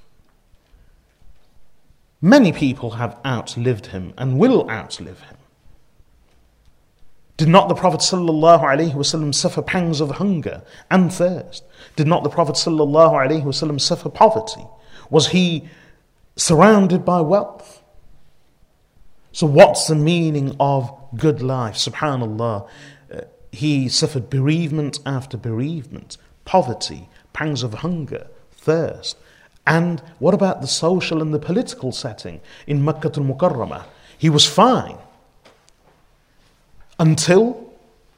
Many 2.21 2.53
people 2.53 2.91
have 2.91 3.17
outlived 3.25 3.87
him 3.87 4.13
and 4.17 4.39
will 4.39 4.69
outlive 4.69 5.19
him. 5.19 5.34
Did 7.37 7.49
not 7.49 7.67
the 7.67 7.75
Prophet 7.75 8.01
suffer 8.01 9.61
pangs 9.61 9.99
of 9.99 10.11
hunger 10.11 10.61
and 10.89 11.11
thirst? 11.11 11.63
Did 11.95 12.07
not 12.07 12.23
the 12.23 12.29
Prophet 12.29 12.55
suffer 12.55 14.09
poverty? 14.09 14.65
Was 15.09 15.27
he 15.27 15.67
surrounded 16.37 17.03
by 17.03 17.21
wealth? 17.21 17.83
So, 19.33 19.45
what's 19.47 19.87
the 19.87 19.95
meaning 19.95 20.55
of 20.61 20.93
good 21.17 21.41
life? 21.41 21.75
Subhanallah. 21.75 22.69
Uh, 23.13 23.21
he 23.51 23.89
suffered 23.89 24.29
bereavement 24.29 24.99
after 25.05 25.35
bereavement, 25.35 26.17
poverty, 26.45 27.09
pangs 27.33 27.63
of 27.63 27.73
hunger, 27.75 28.27
thirst. 28.53 29.17
And 29.67 30.01
what 30.19 30.33
about 30.33 30.61
the 30.61 30.67
social 30.67 31.21
and 31.21 31.33
the 31.33 31.39
political 31.39 31.91
setting 31.91 32.39
in 32.65 32.85
Makkah 32.85 33.11
al 33.17 33.25
Mukarramah? 33.25 33.83
He 34.17 34.29
was 34.29 34.45
fine 34.45 34.97
until 36.99 37.73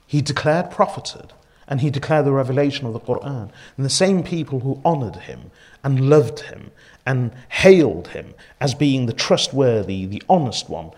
he 0.05 0.21
declared 0.21 0.71
prophethood 0.71 1.33
and 1.67 1.81
he 1.81 1.89
declared 1.89 2.25
the 2.25 2.31
revelation 2.31 2.87
of 2.87 2.93
the 2.93 2.99
Quran. 2.99 3.49
And 3.75 3.85
the 3.85 3.89
same 3.89 4.23
people 4.23 4.61
who 4.61 4.81
honored 4.85 5.17
him 5.17 5.51
and 5.83 6.09
loved 6.09 6.41
him 6.41 6.71
and 7.05 7.31
hailed 7.49 8.09
him 8.09 8.33
as 8.61 8.73
being 8.73 9.05
the 9.05 9.13
trustworthy, 9.13 10.05
the 10.05 10.23
honest 10.29 10.69
one, 10.69 10.91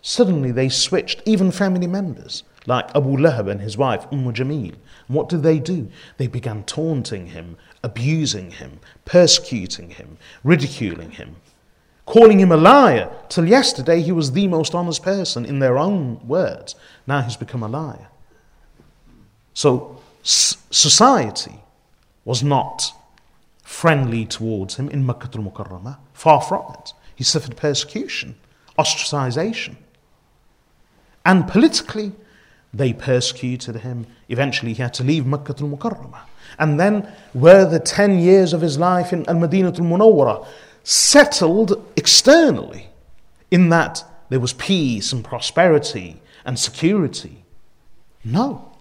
suddenly 0.00 0.50
they 0.50 0.68
switched, 0.68 1.22
even 1.26 1.50
family 1.50 1.86
members, 1.86 2.42
like 2.66 2.94
Abu 2.94 3.16
Lahab 3.16 3.50
and 3.50 3.60
his 3.60 3.76
wife, 3.76 4.06
Umm 4.10 4.32
Jamil. 4.32 4.74
And 5.06 5.16
what 5.16 5.28
did 5.28 5.42
they 5.42 5.58
do? 5.58 5.90
They 6.16 6.26
began 6.26 6.64
taunting 6.64 7.26
him, 7.26 7.56
abusing 7.82 8.52
him, 8.52 8.80
persecuting 9.04 9.90
him, 9.90 10.16
ridiculing 10.42 11.10
him, 11.12 11.36
calling 12.06 12.40
him 12.40 12.52
a 12.52 12.56
liar. 12.56 13.10
Till 13.28 13.46
yesterday, 13.46 14.00
he 14.02 14.12
was 14.12 14.32
the 14.32 14.46
most 14.46 14.74
honest 14.74 15.02
person 15.02 15.44
in 15.44 15.58
their 15.58 15.78
own 15.78 16.26
words. 16.26 16.74
Now 17.06 17.22
he's 17.22 17.36
become 17.36 17.62
a 17.62 17.68
liar. 17.68 18.08
So, 19.54 20.00
society 20.22 21.60
was 22.24 22.42
not 22.42 22.92
friendly 23.62 24.24
towards 24.24 24.76
him 24.76 24.88
in 24.88 25.06
Makkah 25.06 25.30
al 25.34 25.44
Mukarramah. 25.44 25.98
Far 26.12 26.40
from 26.40 26.74
it. 26.74 26.92
He 27.14 27.24
suffered 27.24 27.56
persecution, 27.56 28.36
ostracization. 28.78 29.76
And 31.24 31.48
politically, 31.48 32.12
they 32.72 32.92
persecuted 32.92 33.76
him. 33.76 34.06
Eventually, 34.28 34.74
he 34.74 34.82
had 34.82 34.94
to 34.94 35.04
leave 35.04 35.24
Makkah 35.24 35.54
al 35.60 35.68
Mukarramah. 35.68 36.22
And 36.58 36.78
then, 36.78 37.08
were 37.32 37.64
the 37.64 37.80
10 37.80 38.18
years 38.18 38.52
of 38.52 38.60
his 38.60 38.78
life 38.78 39.12
in 39.12 39.28
Al 39.28 39.36
Madinah 39.36 39.68
al 39.68 39.74
Munawwarah 39.74 40.46
settled 40.84 41.83
externally 42.04 42.90
in 43.50 43.70
that 43.70 44.04
there 44.28 44.38
was 44.38 44.52
peace 44.52 45.10
and 45.10 45.24
prosperity 45.24 46.20
and 46.44 46.58
security? 46.58 47.46
No. 48.22 48.76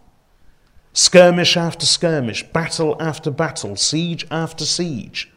Skirmish 0.91 1.55
after 1.55 1.85
skirmish, 1.85 2.43
battle 2.43 2.97
after 2.99 3.31
battle, 3.31 3.77
siege 3.77 4.27
after 4.29 4.65
siege, 4.65 5.31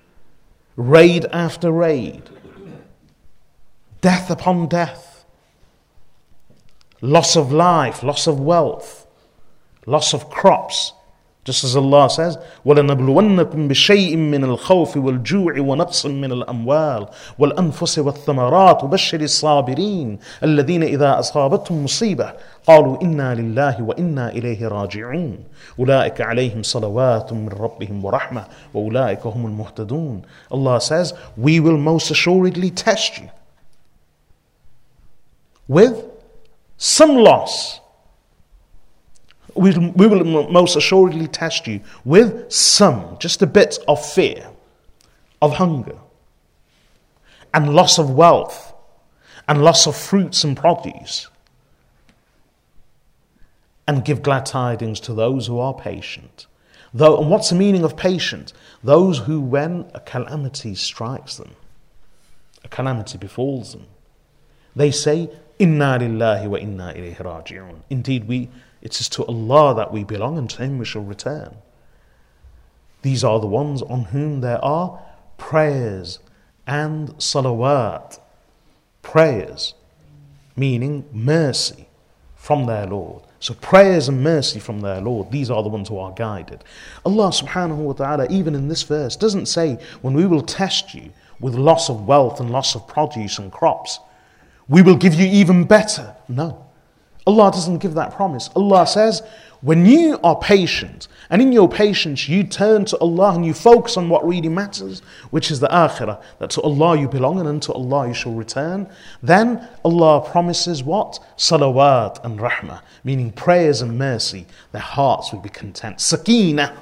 raid 0.75 1.27
after 1.27 1.71
raid, 1.71 2.29
death 4.01 4.31
upon 4.31 4.67
death, 4.67 5.25
loss 7.01 7.37
of 7.37 7.53
life, 7.53 8.03
loss 8.03 8.27
of 8.27 8.41
wealth, 8.41 9.07
loss 9.87 10.13
of 10.13 10.29
crops, 10.29 10.93
just 11.47 11.63
as 11.63 11.77
Allah 11.77 12.11
says, 12.11 12.37
وَلَنَبْلُوَنَّكُمْ 12.67 13.69
بِشَيْءٍ 13.69 14.17
مِّنَ 14.17 14.45
الْخَوْفِ 14.45 14.97
وَالْجُوعِ 14.97 15.61
وَنَقْصٍ 15.61 16.07
مِّنَ 16.07 16.33
الْأَمْوَالِ 16.33 17.07
وَالْأَنفُسِ 17.39 17.99
وَالثَّمَرَاتِ 17.99 18.85
وَبَشِّرِ 18.85 19.21
الصَّابِرِينَ 19.21 20.19
الَّذِينَ 20.43 20.83
إِذَا 20.83 21.19
أَصَابَتْهُم 21.19 21.85
مُّصِيبَةٌ 21.85 22.33
قالوا 22.67 23.03
إنا 23.03 23.35
لله 23.35 23.83
وإنا 23.83 24.31
إليه 24.31 24.69
راجعون 24.69 25.39
أولئك 25.79 26.21
عليهم 26.21 26.63
صلوات 26.63 27.33
من 27.33 27.49
ربهم 27.49 28.05
ورحمة 28.05 28.45
وأولئك 28.75 29.27
هم 29.27 29.47
المهتدون 29.47 30.23
Allah 30.51 30.81
says 30.81 31.15
we 31.37 31.61
will 31.61 31.79
most 31.79 32.11
assuredly 32.11 32.71
test 32.71 33.19
you 33.19 33.29
with 35.69 36.05
some 36.77 37.17
loss. 37.17 37.81
We, 39.57 40.07
will 40.07 40.51
most 40.51 40.77
assuredly 40.77 41.29
test 41.29 41.67
you 41.67 41.81
with 42.05 42.51
some, 42.53 43.17
just 43.19 43.43
a 43.43 43.47
bit 43.47 43.79
of 43.89 44.05
fear, 44.05 44.49
of 45.41 45.55
hunger, 45.55 45.97
and 47.55 47.75
loss 47.75 47.99
of 47.99 48.11
wealth, 48.11 48.75
and 49.49 49.63
loss 49.63 49.87
of 49.87 49.97
fruits 49.97 50.45
and 50.45 50.57
produce. 50.57 51.29
And 53.89 54.05
give 54.05 54.23
glad 54.23 54.47
tidings 54.47 54.99
to 55.01 55.15
those 55.15 55.47
who 55.47 55.59
are 55.61 55.73
patient. 55.73 56.47
Though, 56.93 57.19
and 57.21 57.31
what's 57.31 57.51
the 57.51 57.57
meaning 57.57 57.85
of 57.85 57.97
patient? 57.97 58.53
Those 58.83 59.19
who, 59.19 59.41
when 59.41 59.91
a 59.95 60.01
calamity 60.01 60.75
strikes 60.75 61.37
them, 61.37 61.55
a 62.65 62.69
calamity 62.69 63.19
befalls 63.19 63.73
them, 63.73 63.87
they 64.75 64.91
say, 64.91 65.31
Inna 65.59 65.99
lillahi 65.99 66.49
wa 66.49 66.59
inna 66.59 66.93
ilayhi 66.95 67.17
raji'un. 67.17 67.77
Indeed, 67.89 68.29
we 68.29 68.51
it 68.83 69.01
is 69.01 69.09
to 69.11 69.25
Allah 69.25 69.75
that 69.75 69.93
we 69.93 70.05
belong 70.05 70.39
and 70.39 70.49
to 70.51 70.63
Him 70.63 70.79
we 70.79 70.85
shall 70.85 71.03
return. 71.03 71.57
These 73.03 73.25
are 73.25 73.41
the 73.41 73.47
ones 73.47 73.83
on 73.83 74.05
whom 74.07 74.41
there 74.41 74.63
are 74.65 75.01
prayers 75.39 76.19
and 76.67 77.11
salawat. 77.19 78.19
Prayers, 79.03 79.75
meaning 80.57 81.05
mercy 81.13 81.87
from 82.35 82.67
their 82.67 82.87
Lord. 82.87 83.23
So 83.39 83.55
prayers 83.55 84.09
and 84.09 84.25
mercy 84.25 84.59
from 84.59 84.81
their 84.81 85.01
Lord, 85.01 85.31
these 85.31 85.51
are 85.51 85.63
the 85.63 85.69
ones 85.69 85.89
who 85.89 85.99
are 85.99 86.13
guided. 86.13 86.65
Allah 87.05 87.29
subhanahu 87.29 87.77
wa 87.77 87.93
ta'ala, 87.93 88.27
even 88.29 88.55
in 88.55 88.69
this 88.69 88.83
verse, 88.83 89.15
doesn't 89.15 89.47
say, 89.47 89.79
when 90.03 90.15
we 90.15 90.27
will 90.27 90.43
test 90.43 90.95
you 90.95 91.13
with 91.39 91.55
loss 91.55 91.89
of 91.89 92.07
wealth 92.07 92.41
and 92.41 92.51
loss 92.51 92.75
of 92.75 92.89
produce 92.89 93.39
and 93.39 93.53
crops, 93.53 94.01
we 94.69 94.83
will 94.83 94.97
give 94.97 95.15
you 95.15 95.27
even 95.27 95.65
better. 95.65 96.17
No. 96.29 96.66
Allah 97.27 97.51
doesn't 97.51 97.79
give 97.79 97.95
that 97.95 98.15
promise. 98.15 98.51
Allah 98.55 98.87
says, 98.87 99.23
when 99.63 99.85
you 99.85 100.19
are 100.23 100.39
patient, 100.39 101.09
and 101.29 101.43
in 101.43 101.51
your 101.51 101.69
patience 101.69 102.29
you 102.29 102.45
turn 102.45 102.85
to 102.85 102.99
Allah 102.99 103.35
and 103.35 103.45
you 103.45 103.53
focus 103.53 103.97
on 103.97 104.09
what 104.09 104.27
really 104.27 104.49
matters, 104.49 105.01
which 105.31 105.51
is 105.51 105.59
the 105.61 105.69
akhirah, 105.69 106.23
that 106.39 106.51
to 106.51 106.61
Allah 106.61 106.97
you 106.99 107.09
belong 107.09 107.41
and 107.41 107.49
unto 107.49 107.73
Allah 107.73 108.09
you 108.09 108.15
shall 108.15 108.33
return, 108.33 108.89
then 109.23 109.67
Allah 109.85 110.21
promises 110.21 110.85
what? 110.85 111.19
Salawat 111.37 112.25
and 112.25 112.39
rahmah, 112.39 112.81
meaning 113.03 113.33
prayers 113.33 113.83
and 113.83 113.99
mercy. 113.99 114.47
Their 114.73 114.83
hearts 114.83 115.33
will 115.33 115.41
be 115.41 115.49
content. 115.49 116.01
Sakina, 116.01 116.77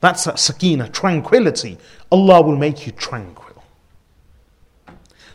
that's 0.00 0.24
that 0.24 0.38
sakina, 0.38 0.88
tranquility. 0.88 1.78
Allah 2.10 2.42
will 2.42 2.56
make 2.56 2.86
you 2.86 2.92
tranquil. 2.92 3.45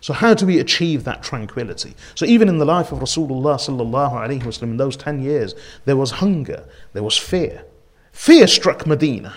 So 0.01 0.13
how 0.13 0.35
do 0.35 0.47
we 0.47 0.59
achieve 0.59 1.05
that 1.05 1.23
tranquility? 1.23 1.95
So 2.15 2.27
even 2.27 2.49
in 2.49 2.59
the 2.59 2.65
life 2.65 2.93
of 2.93 2.99
Rasulullah 2.99 3.57
sallallahu 3.57 4.13
alaihi 4.13 4.43
wasallam 4.43 4.63
in 4.63 4.77
those 4.77 4.97
10 4.97 5.23
years, 5.23 5.55
there 5.85 5.97
was 5.97 6.13
hunger, 6.13 6.65
there 6.93 7.03
was 7.03 7.17
fear. 7.17 7.65
Fear 8.13 8.47
struck 8.47 8.87
Medina. 8.87 9.35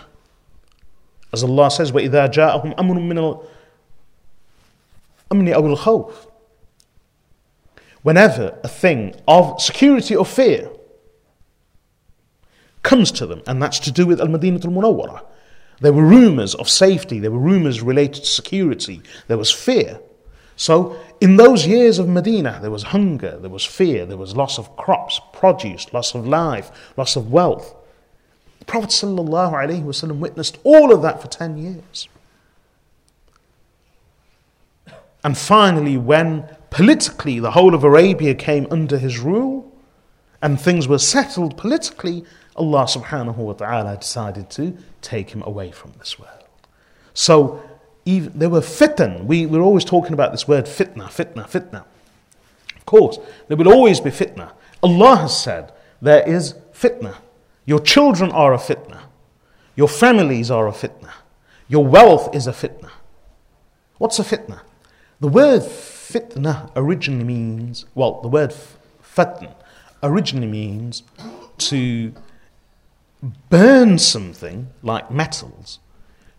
As 1.33 1.43
Allah 1.43 1.69
says, 1.69 1.91
وَإِذَا 1.91 2.33
جَاءَهُمْ 2.33 2.75
أَمْرٌ 2.75 2.97
مِّنَ 2.97 3.43
الْأَمْنِ 5.31 5.53
أَوِ 5.55 5.75
الْخَوْفِ 5.75 6.27
Whenever 8.01 8.57
a 8.63 8.67
thing 8.67 9.13
of 9.27 9.61
security 9.61 10.15
or 10.15 10.25
fear 10.25 10.69
comes 12.83 13.11
to 13.11 13.25
them, 13.25 13.41
and 13.45 13.61
that's 13.61 13.79
to 13.79 13.91
do 13.91 14.05
with 14.07 14.21
Al-Madinah 14.21 14.61
al-Munawwarah, 14.63 15.25
there 15.81 15.93
were 15.93 16.03
rumors 16.03 16.55
of 16.55 16.69
safety, 16.69 17.19
there 17.19 17.31
were 17.31 17.39
rumors 17.39 17.81
related 17.81 18.23
to 18.23 18.29
security, 18.29 19.01
there 19.27 19.37
was 19.37 19.51
fear. 19.51 19.99
So, 20.56 20.96
in 21.20 21.36
those 21.36 21.66
years 21.66 21.98
of 21.98 22.08
Medina, 22.08 22.58
there 22.60 22.70
was 22.70 22.84
hunger, 22.84 23.38
there 23.38 23.50
was 23.50 23.64
fear, 23.64 24.06
there 24.06 24.16
was 24.16 24.36
loss 24.36 24.58
of 24.58 24.76
crops, 24.76 25.20
produce, 25.32 25.92
loss 25.92 26.14
of 26.14 26.26
life, 26.26 26.70
loss 26.96 27.16
of 27.16 27.32
wealth. 27.32 27.74
The 28.60 28.64
Prophet 28.66 28.90
ﷺ 28.90 30.18
witnessed 30.18 30.58
all 30.62 30.92
of 30.92 31.02
that 31.02 31.20
for 31.20 31.28
10 31.28 31.58
years. 31.58 32.08
And 35.24 35.36
finally, 35.36 35.96
when 35.96 36.48
politically 36.70 37.40
the 37.40 37.52
whole 37.52 37.74
of 37.74 37.82
Arabia 37.82 38.34
came 38.34 38.66
under 38.70 38.98
his 38.98 39.18
rule 39.18 39.72
and 40.42 40.60
things 40.60 40.86
were 40.86 40.98
settled 40.98 41.56
politically, 41.56 42.24
Allah 42.56 42.84
subhanahu 42.84 43.36
wa 43.36 43.54
ta'ala 43.54 43.96
decided 43.96 44.50
to 44.50 44.76
take 45.00 45.30
him 45.30 45.42
away 45.42 45.70
from 45.70 45.94
this 45.98 46.18
world. 46.18 46.44
So, 47.14 47.62
even, 48.04 48.38
there 48.38 48.50
were 48.50 48.60
fitan. 48.60 49.24
We, 49.24 49.46
we're 49.46 49.60
always 49.62 49.84
talking 49.84 50.12
about 50.12 50.32
this 50.32 50.46
word 50.46 50.66
fitna, 50.66 51.04
fitna, 51.04 51.48
fitna. 51.48 51.84
Of 52.76 52.84
course, 52.86 53.18
there 53.48 53.56
will 53.56 53.72
always 53.72 54.00
be 54.00 54.10
fitna. 54.10 54.52
Allah 54.82 55.16
has 55.16 55.40
said 55.40 55.72
there 56.02 56.26
is 56.28 56.54
fitna. 56.72 57.16
Your 57.64 57.80
children 57.80 58.30
are 58.30 58.52
a 58.52 58.58
fitna. 58.58 59.00
Your 59.74 59.88
families 59.88 60.50
are 60.50 60.68
a 60.68 60.72
fitna. 60.72 61.10
Your 61.68 61.84
wealth 61.84 62.34
is 62.34 62.46
a 62.46 62.52
fitna. 62.52 62.90
What's 63.98 64.18
a 64.18 64.22
fitna? 64.22 64.60
The 65.20 65.28
word 65.28 65.62
fitna 65.62 66.70
originally 66.76 67.24
means, 67.24 67.86
well, 67.94 68.20
the 68.20 68.28
word 68.28 68.54
fatn 69.02 69.54
originally 70.02 70.46
means 70.46 71.02
to 71.56 72.12
burn 73.48 73.98
something 73.98 74.68
like 74.82 75.10
metals 75.10 75.78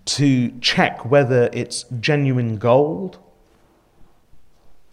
to 0.06 0.52
check 0.60 1.06
whether 1.06 1.50
it's 1.52 1.84
genuine 2.00 2.58
gold 2.58 3.18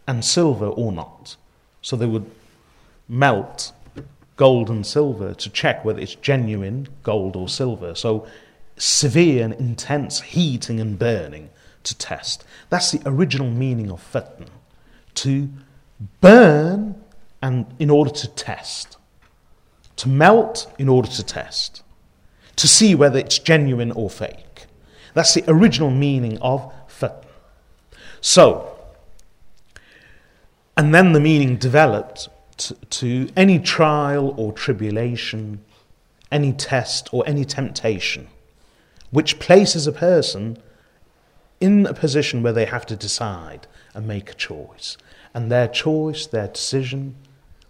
and 0.07 0.25
silver 0.25 0.67
or 0.67 0.93
not. 0.93 1.37
So 1.83 1.97
they 1.97 2.07
would 2.07 2.31
melt 3.09 3.73
gold 4.37 4.71
and 4.71 4.87
silver 4.87 5.35
to 5.35 5.51
check 5.51 5.85
whether 5.85 6.01
it's 6.01 6.15
genuine 6.15 6.89
gold 7.03 7.37
or 7.37 7.49
silver. 7.49 7.95
So 7.95 8.27
severe 8.77 9.45
and 9.45 9.55
intense 9.55 10.21
heating 10.21 10.81
and 10.81 10.99
burning 10.99 11.51
to 11.85 11.97
test. 11.97 12.45
That's 12.71 12.91
the 12.93 13.03
original 13.07 13.51
meaning 13.51 13.91
of 13.91 14.01
fatn. 14.01 14.47
To 15.17 15.51
burn 16.21 17.03
and 17.43 17.67
in 17.79 17.91
order 17.91 18.11
to 18.11 18.29
test. 18.29 18.97
To 19.97 20.09
melt 20.09 20.73
in 20.79 20.89
order 20.89 21.09
to 21.09 21.23
test. 21.23 21.83
To 22.57 22.67
see 22.69 22.95
whether 22.95 23.19
it's 23.19 23.39
genuine 23.39 23.93
or 23.93 24.09
fake. 24.09 24.52
That's 25.15 25.35
the 25.35 25.45
original 25.49 25.91
meaning 25.91 26.39
of 26.41 26.73
fatn. 26.89 27.25
So, 28.21 28.79
and 30.77 30.95
then 30.95 31.13
the 31.13 31.21
meaning 31.21 31.57
developed 31.57 32.29
to, 32.59 32.75
to 32.75 33.29
any 33.37 33.59
trial 33.59 34.35
or 34.37 34.53
tribulation, 34.53 35.61
any 36.31 36.53
test 36.53 37.13
or 37.13 37.25
any 37.27 37.45
temptation, 37.45 38.29
which 39.11 39.39
places 39.39 39.87
a 39.87 39.93
person 39.93 40.57
in 41.61 41.87
a 41.87 41.95
position 41.95 42.43
where 42.43 42.53
they 42.53 42.65
have 42.65 42.87
to 42.87 42.97
decide 42.97 43.67
and 43.95 44.07
make 44.07 44.31
a 44.31 44.35
choice. 44.35 44.97
And 45.35 45.51
their 45.51 45.69
choice, 45.69 46.27
their 46.27 46.49
decision, 46.49 47.17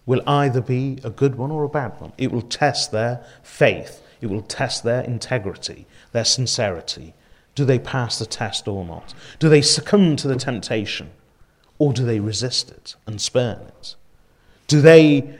will 0.06 0.22
either 0.26 0.60
be 0.60 0.98
a 1.04 1.10
good 1.10 1.36
one 1.36 1.50
or 1.50 1.64
a 1.64 1.68
bad 1.68 2.00
one. 2.00 2.12
It 2.18 2.32
will 2.32 2.42
test 2.42 2.92
their 2.92 3.24
faith, 3.42 4.02
it 4.20 4.26
will 4.26 4.42
test 4.42 4.84
their 4.84 5.02
integrity, 5.02 5.86
their 6.12 6.24
sincerity. 6.24 7.14
Do 7.54 7.64
they 7.64 7.78
pass 7.78 8.18
the 8.18 8.26
test 8.26 8.66
or 8.66 8.84
not? 8.84 9.14
Do 9.38 9.48
they 9.48 9.62
succumb 9.62 10.16
to 10.16 10.28
the 10.28 10.36
temptation 10.36 11.10
or 11.78 11.92
do 11.92 12.04
they 12.04 12.20
resist 12.20 12.70
it 12.70 12.96
and 13.06 13.20
spurn 13.20 13.58
it? 13.60 13.96
Do 14.68 14.80
they, 14.80 15.36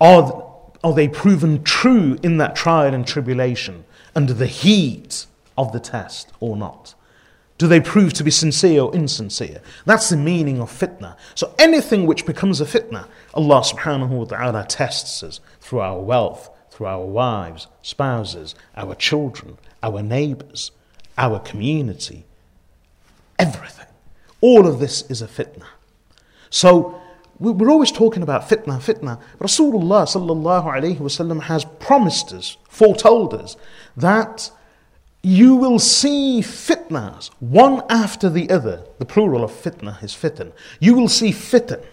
are, 0.00 0.46
are 0.84 0.92
they 0.92 1.08
proven 1.08 1.62
true 1.62 2.18
in 2.22 2.36
that 2.38 2.56
trial 2.56 2.92
and 2.92 3.06
tribulation 3.06 3.84
under 4.14 4.34
the 4.34 4.46
heat 4.46 5.26
of 5.56 5.72
the 5.72 5.80
test 5.80 6.32
or 6.40 6.56
not? 6.56 6.94
Do 7.58 7.66
they 7.66 7.80
prove 7.80 8.12
to 8.14 8.24
be 8.24 8.30
sincere 8.30 8.82
or 8.82 8.94
insincere? 8.94 9.60
That's 9.84 10.10
the 10.10 10.16
meaning 10.16 10.60
of 10.60 10.70
fitna. 10.70 11.16
So 11.34 11.54
anything 11.58 12.06
which 12.06 12.24
becomes 12.24 12.60
a 12.60 12.64
fitna, 12.64 13.06
Allah 13.34 13.62
subhanahu 13.62 14.10
wa 14.10 14.24
ta'ala 14.24 14.66
tests 14.68 15.22
us 15.24 15.40
through 15.60 15.80
our 15.80 15.98
wealth, 15.98 16.50
through 16.70 16.86
our 16.86 17.04
wives, 17.04 17.66
spouses, 17.82 18.54
our 18.76 18.94
children, 18.94 19.58
our 19.82 20.02
neighbors, 20.02 20.70
our 21.18 21.40
community, 21.40 22.24
everything. 23.38 23.86
All 24.40 24.66
of 24.66 24.78
this 24.78 25.02
is 25.10 25.20
a 25.20 25.26
fitna. 25.26 25.66
So 26.48 27.00
we're 27.38 27.70
always 27.70 27.92
talking 27.92 28.22
about 28.22 28.48
fitna, 28.48 28.78
fitna. 28.78 29.20
Rasulullah 29.38 30.04
sallallahu 30.04 30.64
alayhi 30.64 30.98
wasallam 30.98 31.42
has 31.42 31.64
promised 31.78 32.32
us, 32.32 32.56
foretold 32.68 33.34
us, 33.34 33.56
that 33.96 34.50
you 35.22 35.56
will 35.56 35.78
see 35.78 36.40
fitnas 36.40 37.30
one 37.40 37.82
after 37.90 38.30
the 38.30 38.48
other. 38.50 38.84
The 38.98 39.04
plural 39.04 39.44
of 39.44 39.50
fitna 39.50 40.02
is 40.02 40.12
fitan. 40.12 40.52
You 40.80 40.94
will 40.94 41.08
see 41.08 41.30
fitan 41.30 41.84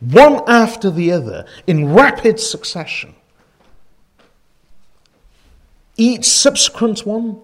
one 0.00 0.42
after 0.48 0.90
the 0.90 1.12
other 1.12 1.46
in 1.66 1.92
rapid 1.92 2.40
succession. 2.40 3.14
Each 5.96 6.24
subsequent 6.24 7.04
one 7.04 7.40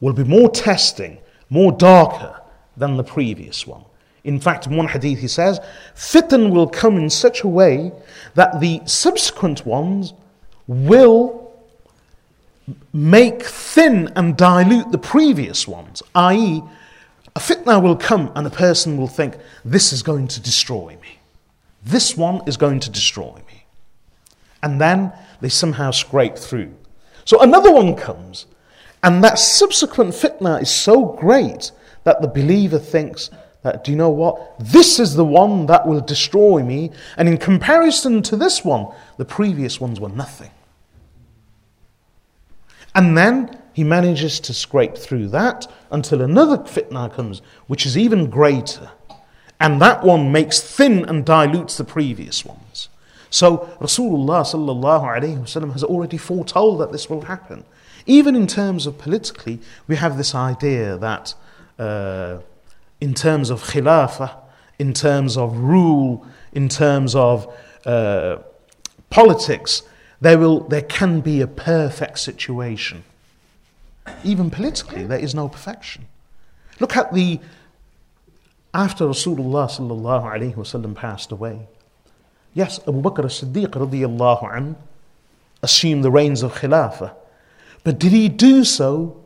will 0.00 0.12
be 0.12 0.24
more 0.24 0.50
testing, 0.50 1.18
more 1.48 1.72
darker 1.72 2.40
than 2.76 2.96
the 2.96 3.04
previous 3.04 3.66
one. 3.66 3.84
In 4.24 4.40
fact, 4.40 4.66
in 4.66 4.76
one 4.76 4.88
hadith 4.88 5.18
he 5.18 5.28
says, 5.28 5.60
fitan 5.94 6.50
will 6.50 6.66
come 6.66 6.96
in 6.96 7.10
such 7.10 7.42
a 7.42 7.48
way 7.48 7.92
that 8.34 8.60
the 8.60 8.80
subsequent 8.84 9.64
ones 9.64 10.12
will 10.66 11.52
make 12.92 13.42
thin 13.42 14.12
and 14.16 14.36
dilute 14.36 14.92
the 14.92 14.98
previous 14.98 15.66
ones, 15.66 16.02
i.e., 16.14 16.62
a 17.36 17.40
fitna 17.40 17.80
will 17.80 17.96
come 17.96 18.32
and 18.34 18.46
a 18.46 18.50
person 18.50 18.96
will 18.96 19.08
think, 19.08 19.36
this 19.64 19.92
is 19.92 20.02
going 20.02 20.26
to 20.28 20.40
destroy 20.40 20.96
me. 21.00 21.18
This 21.84 22.16
one 22.16 22.42
is 22.46 22.56
going 22.56 22.80
to 22.80 22.90
destroy 22.90 23.34
me. 23.46 23.64
And 24.62 24.80
then 24.80 25.12
they 25.40 25.48
somehow 25.48 25.92
scrape 25.92 26.36
through. 26.36 26.74
So 27.24 27.40
another 27.40 27.70
one 27.70 27.94
comes, 27.94 28.46
and 29.02 29.24
that 29.24 29.38
subsequent 29.38 30.10
fitna 30.12 30.62
is 30.62 30.70
so 30.70 31.04
great 31.04 31.72
that 32.04 32.20
the 32.20 32.28
believer 32.28 32.78
thinks, 32.78 33.30
that, 33.62 33.84
do 33.84 33.90
you 33.90 33.96
know 33.96 34.10
what? 34.10 34.58
This 34.58 34.98
is 34.98 35.14
the 35.14 35.24
one 35.24 35.66
that 35.66 35.86
will 35.86 36.00
destroy 36.00 36.62
me. 36.62 36.90
And 37.16 37.28
in 37.28 37.36
comparison 37.36 38.22
to 38.22 38.36
this 38.36 38.64
one, 38.64 38.88
the 39.18 39.24
previous 39.24 39.80
ones 39.80 40.00
were 40.00 40.08
nothing. 40.08 40.50
And 42.94 43.16
then 43.16 43.58
he 43.72 43.84
manages 43.84 44.40
to 44.40 44.54
scrape 44.54 44.96
through 44.96 45.28
that 45.28 45.70
until 45.90 46.22
another 46.22 46.58
fitna 46.58 47.12
comes, 47.12 47.42
which 47.66 47.86
is 47.86 47.96
even 47.96 48.30
greater. 48.30 48.90
And 49.60 49.80
that 49.80 50.02
one 50.02 50.32
makes 50.32 50.60
thin 50.60 51.04
and 51.04 51.24
dilutes 51.24 51.76
the 51.76 51.84
previous 51.84 52.44
ones. 52.44 52.88
So 53.28 53.70
Rasulullah 53.80 54.42
sallallahu 54.42 55.72
has 55.72 55.84
already 55.84 56.16
foretold 56.16 56.80
that 56.80 56.92
this 56.92 57.08
will 57.08 57.22
happen. 57.22 57.64
Even 58.06 58.34
in 58.34 58.46
terms 58.46 58.86
of 58.86 58.98
politically, 58.98 59.60
we 59.86 59.96
have 59.96 60.16
this 60.16 60.34
idea 60.34 60.96
that 60.98 61.34
uh, 61.78 62.38
in 63.00 63.14
terms 63.14 63.50
of 63.50 63.62
khilafah, 63.62 64.34
in 64.78 64.92
terms 64.92 65.36
of 65.36 65.56
rule, 65.56 66.26
in 66.52 66.68
terms 66.68 67.14
of 67.14 67.52
uh, 67.86 68.38
politics, 69.10 69.82
there, 70.20 70.38
will, 70.38 70.60
there 70.60 70.82
can 70.82 71.20
be 71.20 71.40
a 71.40 71.46
perfect 71.46 72.18
situation. 72.18 73.04
Even 74.24 74.50
politically, 74.50 75.04
there 75.04 75.18
is 75.18 75.34
no 75.34 75.48
perfection. 75.48 76.06
Look 76.78 76.96
at 76.96 77.12
the 77.12 77.40
after 78.72 79.04
Rasulullah 79.04 79.68
sallallahu 79.68 80.24
alaihi 80.24 80.54
wasallam 80.54 80.94
passed 80.94 81.32
away. 81.32 81.66
Yes, 82.54 82.78
Abu 82.86 83.02
Bakr 83.02 83.24
as-Siddiq 83.24 83.70
radiyallahu 83.70 84.56
an 84.56 84.76
assumed 85.62 86.04
the 86.04 86.10
reins 86.10 86.42
of 86.42 86.54
Khilafah, 86.54 87.12
but 87.84 87.98
did 87.98 88.12
he 88.12 88.28
do 88.28 88.64
so 88.64 89.22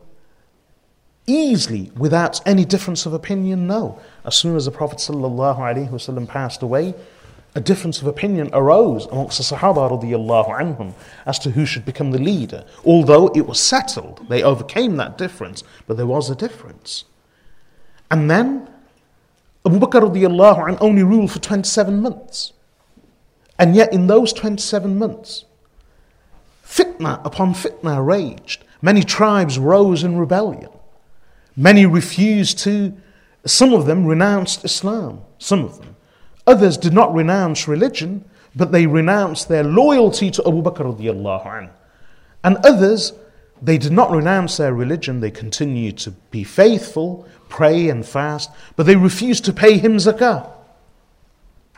easily 1.27 1.91
without 1.97 2.45
any 2.47 2.65
difference 2.65 3.05
of 3.05 3.13
opinion? 3.13 3.67
No. 3.67 3.99
As 4.23 4.35
soon 4.35 4.55
as 4.55 4.65
the 4.65 4.71
Prophet 4.71 4.99
ﷺ 4.99 6.27
passed 6.27 6.61
away, 6.61 6.93
a 7.55 7.61
difference 7.61 8.01
of 8.01 8.07
opinion 8.07 8.49
arose 8.51 9.05
amongst 9.05 9.37
the 9.37 9.55
Sahaba 9.55 9.89
radiallahu 9.89 10.59
anhum 10.59 10.93
as 11.25 11.39
to 11.39 11.51
who 11.51 11.65
should 11.65 11.85
become 11.85 12.11
the 12.11 12.19
leader. 12.19 12.65
Although 12.83 13.27
it 13.29 13.47
was 13.47 13.59
settled, 13.59 14.27
they 14.27 14.43
overcame 14.43 14.97
that 14.97 15.17
difference, 15.17 15.63
but 15.87 15.95
there 15.95 16.05
was 16.05 16.29
a 16.29 16.35
difference. 16.35 17.05
And 18.11 18.29
then 18.29 18.69
Abu 19.65 19.79
Bakr 19.79 20.01
radiallahu 20.01 20.77
only 20.81 21.01
ruled 21.01 21.31
for 21.31 21.39
27 21.39 22.01
months. 22.01 22.51
And 23.57 23.73
yet 23.73 23.93
in 23.93 24.07
those 24.07 24.33
27 24.33 24.99
months, 24.99 25.45
fitna 26.65 27.23
upon 27.25 27.53
fitna 27.53 28.05
raged. 28.05 28.63
Many 28.81 29.03
tribes 29.03 29.57
rose 29.57 30.03
in 30.03 30.17
rebellion. 30.17 30.69
Many 31.55 31.85
refused 31.85 32.59
to, 32.59 32.93
some 33.45 33.73
of 33.73 33.85
them 33.85 34.05
renounced 34.05 34.65
Islam, 34.65 35.21
some 35.37 35.63
of 35.63 35.79
them. 35.79 35.95
Others 36.47 36.77
did 36.77 36.93
not 36.93 37.13
renounce 37.13 37.67
religion, 37.67 38.25
but 38.55 38.71
they 38.71 38.87
renounced 38.87 39.47
their 39.47 39.63
loyalty 39.63 40.31
to 40.31 40.47
Abu 40.47 40.61
Bakr. 40.61 41.69
And 42.43 42.57
others, 42.57 43.13
they 43.61 43.77
did 43.77 43.91
not 43.91 44.11
renounce 44.11 44.57
their 44.57 44.73
religion, 44.73 45.19
they 45.19 45.31
continued 45.31 45.97
to 45.99 46.11
be 46.31 46.43
faithful, 46.43 47.27
pray 47.49 47.89
and 47.89 48.05
fast, 48.05 48.51
but 48.75 48.85
they 48.85 48.95
refused 48.95 49.45
to 49.45 49.53
pay 49.53 49.77
him 49.77 49.97
zakah 49.97 50.51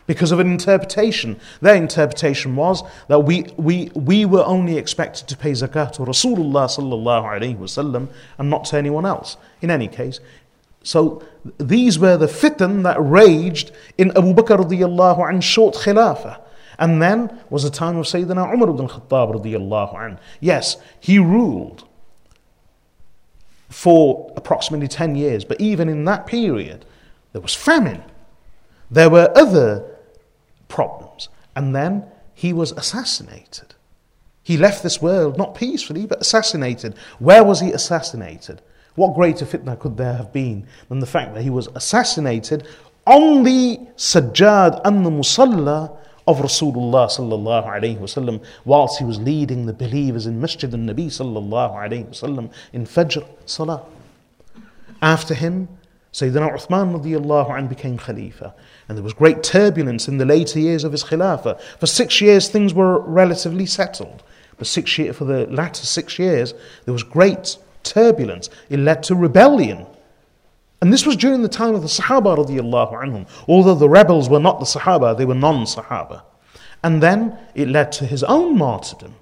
because 0.08 0.32
of 0.32 0.40
an 0.40 0.50
interpretation. 0.50 1.40
Their 1.62 1.76
interpretation 1.76 2.56
was 2.56 2.82
that 3.10 3.20
we, 3.20 3.44
we, 3.58 3.92
we 3.94 4.26
were 4.26 4.44
only 4.46 4.78
expected 4.78 5.28
to 5.28 5.38
pay 5.38 5.52
zakat 5.52 5.94
to 5.94 6.02
Rasulullah 6.04 6.66
sallallahu 6.66 7.24
alayhi 7.24 7.58
wasallam 7.58 8.08
and 8.40 8.50
not 8.50 8.66
to 8.66 8.78
anyone 8.78 9.06
else. 9.06 9.38
In 9.62 9.70
any 9.70 9.88
case, 9.88 10.20
so 10.82 11.22
these 11.58 12.00
were 12.00 12.16
the 12.16 12.28
fitan 12.28 12.84
that 12.84 12.98
raged 13.00 13.72
in 13.98 14.12
Abu 14.12 14.34
Bakr 14.34 14.58
radiallahu 14.58 15.30
an 15.30 15.42
short 15.42 15.76
khilafah. 15.76 16.42
And 16.80 17.02
then 17.02 17.42
was 17.50 17.64
the 17.64 17.70
time 17.70 17.98
of 17.98 18.06
Sayyidina 18.06 18.54
Umar 18.54 18.70
ibn 18.70 18.88
Khattab 18.88 19.36
radiallahu 19.36 19.96
anh. 20.00 20.20
Yes, 20.40 20.78
he 21.00 21.20
ruled 21.20 21.84
for 23.68 24.32
approximately 24.38 24.88
10 24.88 25.16
years, 25.16 25.44
but 25.44 25.60
even 25.60 25.90
in 25.90 26.06
that 26.06 26.26
period, 26.26 26.86
there 27.34 27.42
was 27.42 27.54
famine. 27.54 28.04
There 28.90 29.10
were 29.10 29.30
other 29.36 29.97
problems. 30.68 31.30
And 31.56 31.76
then 31.76 32.06
he 32.34 32.54
was 32.54 32.72
assassinated. 32.74 33.76
He 34.44 34.58
left 34.58 34.84
this 34.84 35.02
world 35.02 35.38
not 35.38 35.56
peacefully, 35.56 36.06
but 36.06 36.22
assassinated. 36.22 36.96
Where 37.20 37.44
was 37.44 37.60
he 37.60 37.72
assassinated? 37.72 38.62
What 38.96 39.16
greater 39.16 39.46
fitna 39.46 39.78
could 39.78 39.98
there 39.98 40.14
have 40.14 40.32
been 40.32 40.68
than 40.90 41.00
the 41.00 41.06
fact 41.06 41.34
that 41.34 41.44
he 41.44 41.50
was 41.50 41.68
assassinated 41.76 42.68
on 43.06 43.44
the 43.44 43.80
sajjad 43.96 44.82
and 44.86 45.06
the 45.06 45.10
musalla 45.10 45.98
of 46.28 46.40
Rasulullah 46.40 47.08
sallallahu 47.08 47.66
alayhi 47.66 47.98
wasallam 47.98 48.44
whilst 48.66 49.00
he 49.00 49.06
was 49.06 49.18
leading 49.20 49.66
the 49.66 49.74
believers 49.74 50.26
in 50.26 50.42
Masjid 50.42 50.74
al-Nabi 50.74 51.08
sallallahu 51.08 51.74
alayhi 51.74 52.06
wasallam 52.06 52.52
in 52.74 52.86
Fajr 52.86 53.26
Salah. 53.46 53.84
After 55.02 55.34
him, 55.34 55.70
Sayyidina 56.14 56.54
Uthman 56.54 57.00
radiallahu 57.00 57.56
anh 57.56 57.68
became 57.68 57.98
Khalifa. 57.98 58.54
And 58.88 58.98
there 58.98 59.04
was 59.04 59.14
great 59.14 59.44
turbulence 59.44 60.08
in 60.08 60.18
the 60.18 60.26
later 60.26 60.60
years 60.60 60.84
of 60.84 60.92
his 60.92 61.04
Khilafah. 61.04 61.60
For 61.80 61.86
six 61.88 62.22
years, 62.22 62.48
things 62.48 62.74
were 62.74 63.00
relatively 63.00 63.66
settled. 63.66 64.24
But 64.58 64.68
six 64.68 64.98
year, 64.98 65.14
for 65.14 65.26
the 65.26 65.46
latter 65.48 65.86
six 65.86 66.18
years, 66.18 66.54
there 66.86 66.94
was 66.94 67.04
great 67.04 67.58
turbulence. 67.84 68.50
It 68.70 68.80
led 68.80 69.04
to 69.04 69.16
rebellion. 69.16 69.86
And 70.82 70.94
this 70.94 71.06
was 71.06 71.16
during 71.16 71.42
the 71.42 71.50
time 71.50 71.76
of 71.76 71.82
the 71.82 71.88
Sahaba 71.88 72.38
radiallahu 72.38 72.94
anhum. 72.94 73.28
Although 73.48 73.76
the 73.76 73.90
rebels 73.90 74.30
were 74.30 74.40
not 74.40 74.60
the 74.60 74.66
Sahaba, 74.66 75.18
they 75.18 75.26
were 75.26 75.36
non-Sahaba. 75.36 76.22
And 76.84 77.02
then 77.02 77.38
it 77.56 77.68
led 77.68 77.92
to 77.94 78.06
his 78.06 78.24
own 78.24 78.58
martyrdom. 78.58 79.16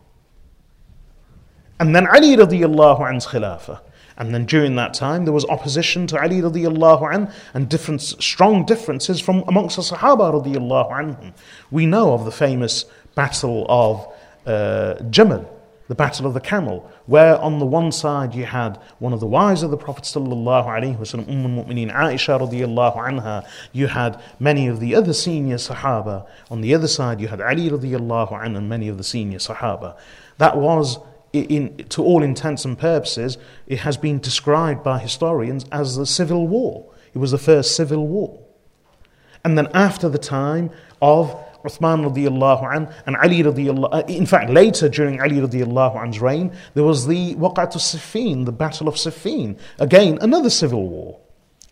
And 1.79 1.95
then 1.95 2.07
Ali 2.07 2.35
radiallahu 2.37 2.99
anhu's 2.99 3.27
Khilafah. 3.27 3.81
And 4.17 4.33
then 4.33 4.45
during 4.45 4.75
that 4.77 4.93
time, 4.93 5.25
there 5.25 5.33
was 5.33 5.45
opposition 5.45 6.07
to 6.07 6.21
Ali 6.21 6.41
radiallahu 6.41 7.13
an 7.13 7.29
and 7.53 8.01
strong 8.01 8.65
differences 8.65 9.19
from 9.19 9.43
amongst 9.47 9.75
the 9.75 9.81
Sahaba 9.81 10.41
radiallahu 10.41 10.91
anhum. 10.91 11.33
We 11.69 11.85
know 11.85 12.13
of 12.13 12.25
the 12.25 12.31
famous 12.31 12.85
battle 13.13 13.65
of 13.67 14.07
uh, 14.45 15.01
Jamal, 15.09 15.49
the 15.87 15.95
battle 15.95 16.25
of 16.27 16.33
the 16.33 16.39
camel, 16.39 16.89
where 17.07 17.37
on 17.39 17.59
the 17.59 17.65
one 17.65 17.91
side 17.91 18.33
you 18.33 18.45
had 18.45 18.79
one 18.99 19.11
of 19.11 19.19
the 19.19 19.27
wives 19.27 19.63
of 19.63 19.71
the 19.71 19.77
Prophet 19.77 20.05
sallallahu 20.05 20.65
alaihi 20.65 20.97
wasallam, 20.97 21.27
Umm 21.27 21.57
al-Mu'mineen 21.57 21.93
Aisha 21.93 22.39
radiallahu 22.39 22.95
anha. 22.95 23.45
You 23.73 23.87
had 23.87 24.21
many 24.39 24.67
of 24.67 24.79
the 24.79 24.95
other 24.95 25.13
senior 25.13 25.57
Sahaba. 25.57 26.25
On 26.49 26.61
the 26.61 26.73
other 26.73 26.87
side, 26.87 27.19
you 27.19 27.27
had 27.27 27.41
Ali 27.41 27.69
radiallahu 27.69 28.31
anhu 28.31 28.57
and 28.57 28.69
many 28.69 28.87
of 28.87 28.97
the 28.97 29.03
senior 29.03 29.39
Sahaba. 29.39 29.97
That 30.37 30.57
was 30.57 30.99
in, 31.43 31.77
to 31.89 32.03
all 32.03 32.23
intents 32.23 32.65
and 32.65 32.77
purposes, 32.77 33.37
it 33.67 33.79
has 33.79 33.97
been 33.97 34.19
described 34.19 34.83
by 34.83 34.99
historians 34.99 35.65
as 35.71 35.95
the 35.95 36.05
civil 36.05 36.47
war. 36.47 36.91
It 37.13 37.19
was 37.19 37.31
the 37.31 37.37
first 37.37 37.75
civil 37.75 38.07
war. 38.07 38.39
And 39.43 39.57
then 39.57 39.67
after 39.73 40.09
the 40.09 40.17
time 40.17 40.71
of 41.01 41.31
Uthman 41.63 42.11
radiallahu 42.11 42.75
an 42.75 42.93
and 43.05 43.15
Ali 43.17 43.43
radiallahu 43.43 43.89
uh, 43.91 44.03
in 44.07 44.25
fact 44.25 44.49
later 44.51 44.87
during 44.87 45.19
Ali 45.19 45.37
radiallahu 45.37 46.01
an's 46.01 46.19
reign 46.19 46.51
there 46.75 46.83
was 46.83 47.07
the 47.07 47.35
Waqat 47.35 47.73
Siffin, 47.73 48.45
the 48.45 48.51
Battle 48.51 48.87
of 48.87 48.95
Siffin. 48.95 49.57
Again 49.79 50.19
another 50.21 50.49
civil 50.49 50.87
war 50.87 51.19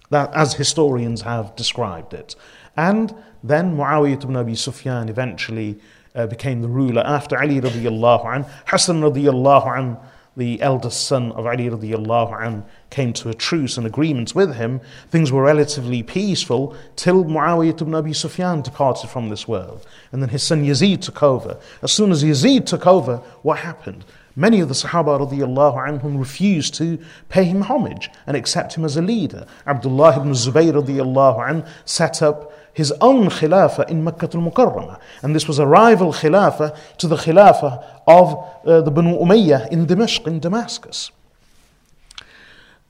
that 0.10 0.34
as 0.34 0.53
historians 0.53 1.22
have 1.22 1.56
described 1.56 2.14
it. 2.14 2.35
And 2.76 3.14
then 3.44 3.76
Muawiyah 3.76 4.23
ibn 4.23 4.35
Abi 4.35 4.56
Sufyan 4.56 5.10
eventually 5.10 5.80
uh, 6.15 6.27
became 6.27 6.61
the 6.61 6.68
ruler 6.68 7.02
after 7.06 7.38
Ali 7.40 7.61
radiallahu 7.61 8.35
an. 8.35 8.45
Hassan 8.65 9.02
radiallahu 9.02 9.77
an, 9.77 9.98
the 10.35 10.61
eldest 10.61 11.07
son 11.07 11.31
of 11.34 11.45
Ali 11.45 11.69
radiallahu 11.69 12.41
an, 12.41 12.65
came 12.90 13.14
to 13.14 13.30
a 13.30 13.34
truce 13.34 13.77
and 13.77 13.85
agreements 13.85 14.34
with 14.35 14.56
him. 14.56 14.81
Things 15.10 15.31
were 15.31 15.44
relatively 15.44 16.03
peaceful 16.03 16.76
till 16.95 17.23
Muawiyah 17.26 17.81
ibn 17.81 17.95
Abi 17.95 18.14
Sufyan 18.14 18.61
departed 18.61 19.10
from 19.10 19.30
this 19.30 19.48
world. 19.48 19.85
And 20.11 20.22
then 20.22 20.30
his 20.30 20.44
son 20.44 20.64
Yazid 20.64 21.02
took 21.02 21.23
over. 21.23 21.57
As 21.81 21.91
soon 21.91 22.11
as 22.11 22.23
Yazid 22.23 22.65
took 22.65 22.85
over, 22.88 23.18
what 23.41 23.60
happened? 23.60 24.06
Many 24.35 24.61
of 24.61 24.68
the 24.68 24.73
Sahaba 24.73 25.19
radiallahu 25.19 26.02
anhum 26.02 26.18
refused 26.18 26.73
to 26.76 26.98
pay 27.30 27.44
him 27.44 27.61
homage 27.61 28.10
and 28.26 28.35
accept 28.35 28.73
him 28.73 28.84
as 28.84 28.98
a 28.98 29.02
leader. 29.02 29.45
Abdullah 29.68 30.18
ibn 30.18 30.31
Zubayr 30.31 30.73
radiallahu 30.73 31.49
an 31.49 31.65
set 31.85 32.23
up 32.23 32.52
his 32.74 32.91
own 33.00 33.30
khilafah 33.30 33.90
in 33.90 34.04
Makkah 34.04 34.30
al-Mukarramah. 34.34 35.00
And 35.22 35.36
this 35.36 35.48
was 35.48 35.60
a 35.60 35.68
rival 35.68 36.12
khilafah 36.12 36.78
to 36.98 37.08
the 37.08 37.16
khilafah 37.16 38.02
of 38.08 38.50
uh, 38.66 38.82
the 38.82 38.91
Banu 38.91 39.18
Umayyah 39.18 39.72
in 39.72 39.86
Damascus, 39.86 40.28
in 40.28 40.40
Damascus. 40.40 41.12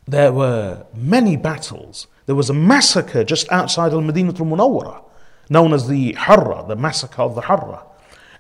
There 0.08 0.34
were 0.34 0.86
many 0.94 1.38
battles. 1.38 2.08
There 2.26 2.36
was 2.36 2.50
a 2.50 2.54
massacre 2.54 3.24
just 3.24 3.52
outside 3.52 3.94
al-Madinah 3.94 4.34
al-Munawwarah, 4.40 5.04
known 5.50 5.74
as 5.74 5.88
the 5.88 6.14
Harra, 6.14 6.68
the 6.68 6.76
massacre 6.76 7.22
of 7.22 7.36
the 7.36 7.42
Harra. 7.42 7.84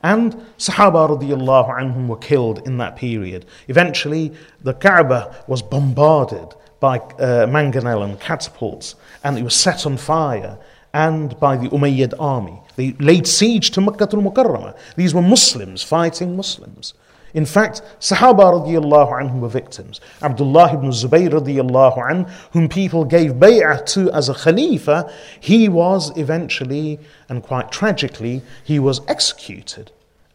And 0.01 0.33
Sahaba 0.57 1.17
radiallahu 1.17 1.79
anhum 1.79 2.07
were 2.07 2.17
killed 2.17 2.65
in 2.65 2.77
that 2.77 2.97
period. 2.97 3.45
Eventually, 3.69 4.33
the 4.61 4.73
Kaaba 4.73 5.43
was 5.47 5.61
bombarded 5.61 6.55
by 6.81 6.97
uh, 6.97 7.47
mangonel 7.47 8.03
and 8.03 8.19
catapults, 8.19 8.95
and 9.23 9.37
it 9.37 9.43
was 9.43 9.55
set 9.55 9.85
on 9.85 9.95
fire 9.95 10.57
and 10.93 11.39
by 11.39 11.57
the 11.57 11.69
Umayyad 11.69 12.13
army. 12.19 12.59
They 12.75 12.93
laid 12.93 13.27
siege 13.27 13.71
to 13.71 13.81
Makkah 13.81 14.09
al-Mukarramah. 14.13 14.77
These 14.95 15.13
were 15.13 15.21
Muslims 15.21 15.83
fighting 15.83 16.35
Muslims. 16.35 16.93
In 17.33 17.45
fact, 17.47 17.81
Sahaba 17.99 18.61
radiallahu 18.61 19.11
anhum 19.19 19.39
were 19.39 19.49
victims. 19.49 19.99
Abdullah 20.21 20.73
ibn 20.73 20.91
Zubayr 20.91 21.29
radiallahu 21.29 22.09
anh, 22.09 22.27
whom 22.51 22.69
people 22.69 23.05
gave 23.05 23.33
bay'ah 23.33 23.83
to 23.87 24.11
as 24.11 24.29
a 24.29 24.35
khalifa, 24.35 25.11
he 25.39 25.67
was 25.67 26.15
eventually, 26.15 26.99
and 27.29 27.41
quite 27.41 27.71
tragically, 27.71 28.43
he 28.63 28.77
was 28.77 29.01
executed 29.07 29.91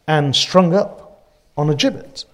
and 0.09 0.35
strung 0.35 0.75
up 0.75 1.23
on 1.57 1.71
a 1.71 1.75
gibbet. 1.75 2.25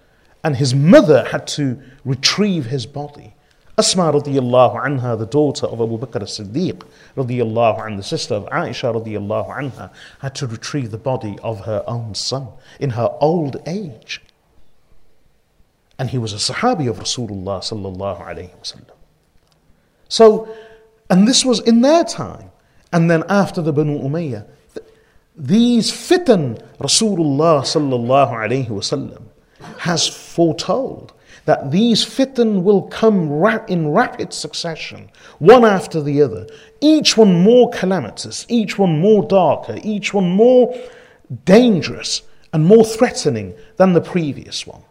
And 0.43 0.57
his 0.57 0.75
mother 0.75 1.25
had 1.25 1.47
to 1.49 1.81
retrieve 2.05 2.67
his 2.67 2.87
body. 2.87 3.35
Asma 3.77 4.13
radiallahu 4.13 4.77
anha, 4.85 5.19
the 5.19 5.27
daughter 5.27 5.67
of 5.67 5.81
Abu 5.81 5.99
Bakr 5.99 6.23
as-Siddiq 6.23 6.83
radiallahu 7.17 7.81
anha, 7.81 7.97
the 7.97 8.03
sister 8.05 8.35
of 8.35 8.45
Aisha 8.47 8.95
radiallahu 8.95 9.49
anha, 9.49 9.91
had 10.21 10.35
to 10.37 10.47
retrieve 10.47 10.93
the 10.93 10.99
body 10.99 11.37
of 11.43 11.65
her 11.65 11.83
own 11.87 12.15
son 12.15 12.49
in 12.79 12.91
her 12.91 13.11
old 13.21 13.57
age. 13.67 14.23
And 15.99 16.11
he 16.11 16.19
was 16.19 16.33
a 16.33 16.37
Sahabi 16.37 16.89
of 16.89 16.99
Rasulullah 16.99 17.61
sallallahu 17.61 18.21
alayhi 18.21 18.57
wasallam. 18.61 18.95
So, 20.09 20.49
and 21.11 21.27
this 21.27 21.45
was 21.45 21.61
in 21.61 21.81
their 21.81 22.05
time. 22.05 22.51
And 22.93 23.11
then 23.11 23.25
after 23.29 23.61
the 23.61 23.73
Banu 23.73 23.99
Umayyah, 24.01 24.47
these 25.37 25.91
fitan 25.91 26.63
Rasulullah 26.79 27.63
sallallahu 27.63 28.31
alayhi 28.31 28.69
wasallam 28.69 29.23
has 29.79 30.07
foretold 30.07 31.13
that 31.45 31.71
these 31.71 32.05
fitan 32.05 32.63
will 32.63 32.83
come 32.83 33.31
in 33.69 33.89
rapid 33.91 34.33
succession, 34.33 35.11
one 35.39 35.65
after 35.65 36.01
the 36.01 36.23
other, 36.23 36.47
each 36.81 37.17
one 37.17 37.43
more 37.43 37.71
calamitous, 37.71 38.47
each 38.49 38.79
one 38.79 38.99
more 38.99 39.23
darker, 39.27 39.79
each 39.83 40.15
one 40.15 40.31
more 40.31 40.75
dangerous 41.45 42.23
and 42.53 42.65
more 42.65 42.85
threatening 42.85 43.55
than 43.77 43.93
the 43.93 44.01
previous 44.01 44.67
one. 44.67 44.83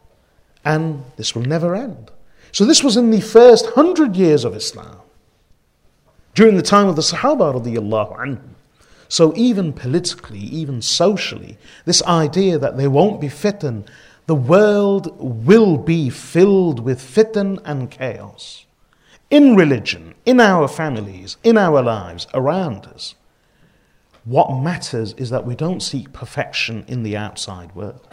And 0.66 1.04
this 1.18 1.34
will 1.34 1.44
never 1.44 1.76
end. 1.76 2.12
So, 2.52 2.66
this 2.66 2.84
was 2.84 2.98
in 2.98 3.10
the 3.10 3.22
first 3.22 3.66
hundred 3.72 4.16
years 4.16 4.46
of 4.46 4.56
Islam, 4.56 4.98
during 6.36 6.56
the 6.56 6.62
time 6.62 6.88
of 6.88 6.96
the 6.96 7.02
Sahaba 7.02 7.54
radiallahu 7.60 8.18
anhum. 8.18 8.54
So, 9.08 9.34
even 9.36 9.74
politically, 9.74 10.40
even 10.40 10.82
socially, 10.82 11.58
this 11.86 12.04
idea 12.04 12.58
that 12.60 12.78
there 12.78 12.90
won't 12.90 13.20
be 13.20 13.28
fitan 13.28 13.88
the 14.26 14.36
world 14.36 15.16
will 15.20 15.78
be 15.78 16.10
filled 16.10 16.80
with 16.80 17.02
fitan 17.02 17.60
and 17.66 17.92
chaos. 17.92 18.66
In 19.30 19.56
religion, 19.56 20.14
in 20.26 20.40
our 20.40 20.68
families, 20.68 21.38
in 21.44 21.58
our 21.58 21.82
lives, 21.82 22.28
around 22.34 22.86
us. 22.86 23.16
What 24.26 24.62
matters 24.62 25.14
is 25.14 25.30
that 25.32 25.46
we 25.46 25.56
don't 25.56 25.82
seek 25.82 26.14
perfection 26.14 26.86
in 26.88 27.04
the 27.04 27.18
outside 27.18 27.76
world. 27.76 28.08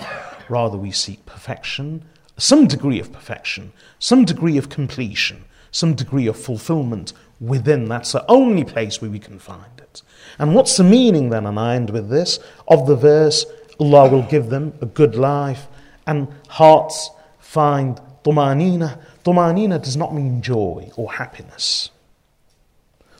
Rather, 0.48 0.76
we 0.76 0.90
seek 0.90 1.24
perfection, 1.26 2.04
some 2.36 2.66
degree 2.66 2.98
of 2.98 3.12
perfection, 3.12 3.72
some 4.00 4.24
degree 4.24 4.56
of 4.56 4.68
completion, 4.68 5.44
some 5.70 5.94
degree 5.94 6.26
of 6.26 6.36
fulfillment 6.36 7.12
within. 7.38 7.84
That's 7.84 8.10
the 8.10 8.28
only 8.28 8.64
place 8.64 9.00
where 9.00 9.10
we 9.10 9.20
can 9.20 9.38
find 9.38 9.78
it. 9.78 10.02
And 10.40 10.56
what's 10.56 10.76
the 10.76 10.82
meaning 10.82 11.30
then, 11.30 11.46
and 11.46 11.60
I 11.60 11.76
end 11.76 11.90
with 11.90 12.08
this, 12.08 12.40
of 12.66 12.88
the 12.88 12.96
verse 12.96 13.44
Allah 13.78 14.10
will 14.10 14.22
give 14.22 14.50
them 14.50 14.72
a 14.80 14.86
good 14.86 15.14
life 15.14 15.68
and 16.06 16.28
hearts 16.48 17.10
find 17.38 18.00
tumanina. 18.24 19.00
Tumanina 19.24 19.82
does 19.82 19.96
not 19.96 20.14
mean 20.14 20.42
joy 20.42 20.90
or 20.96 21.12
happiness. 21.12 21.90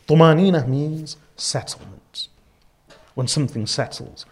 Tumanina 0.07 0.67
means 0.67 1.17
settlement. 1.37 2.29
When 3.15 3.29
something 3.29 3.67
settles. 3.67 4.25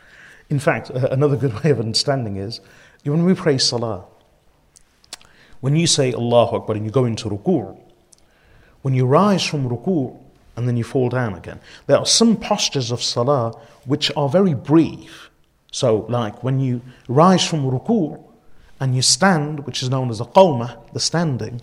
In 0.50 0.58
fact, 0.58 0.90
another 0.90 1.36
good 1.36 1.62
way 1.62 1.70
of 1.70 1.80
understanding 1.80 2.36
is 2.36 2.60
when 3.04 3.24
we 3.24 3.34
pray 3.34 3.58
salah, 3.58 4.04
when 5.60 5.76
you 5.76 5.86
say 5.86 6.12
Allahu 6.12 6.56
Akbar 6.56 6.76
and 6.76 6.84
you 6.84 6.90
go 6.90 7.04
into 7.04 7.28
ruku', 7.28 7.76
when 8.82 8.94
you 8.94 9.06
rise 9.06 9.44
from 9.44 9.68
ruku' 9.68 10.16
and 10.56 10.68
then 10.68 10.76
you 10.76 10.84
fall 10.84 11.08
down 11.08 11.34
again, 11.34 11.60
there 11.86 11.98
are 11.98 12.06
some 12.06 12.36
postures 12.36 12.90
of 12.90 13.02
salah 13.02 13.52
which 13.84 14.10
are 14.16 14.28
very 14.28 14.54
brief. 14.54 15.30
So, 15.70 16.06
like 16.08 16.42
when 16.42 16.60
you 16.60 16.80
rise 17.08 17.46
from 17.46 17.64
ruku' 17.64 18.22
and 18.80 18.94
you 18.94 19.02
stand, 19.02 19.66
which 19.66 19.82
is 19.82 19.90
known 19.90 20.10
as 20.10 20.20
a 20.20 20.24
qawmah, 20.24 20.92
the 20.92 21.00
standing, 21.00 21.60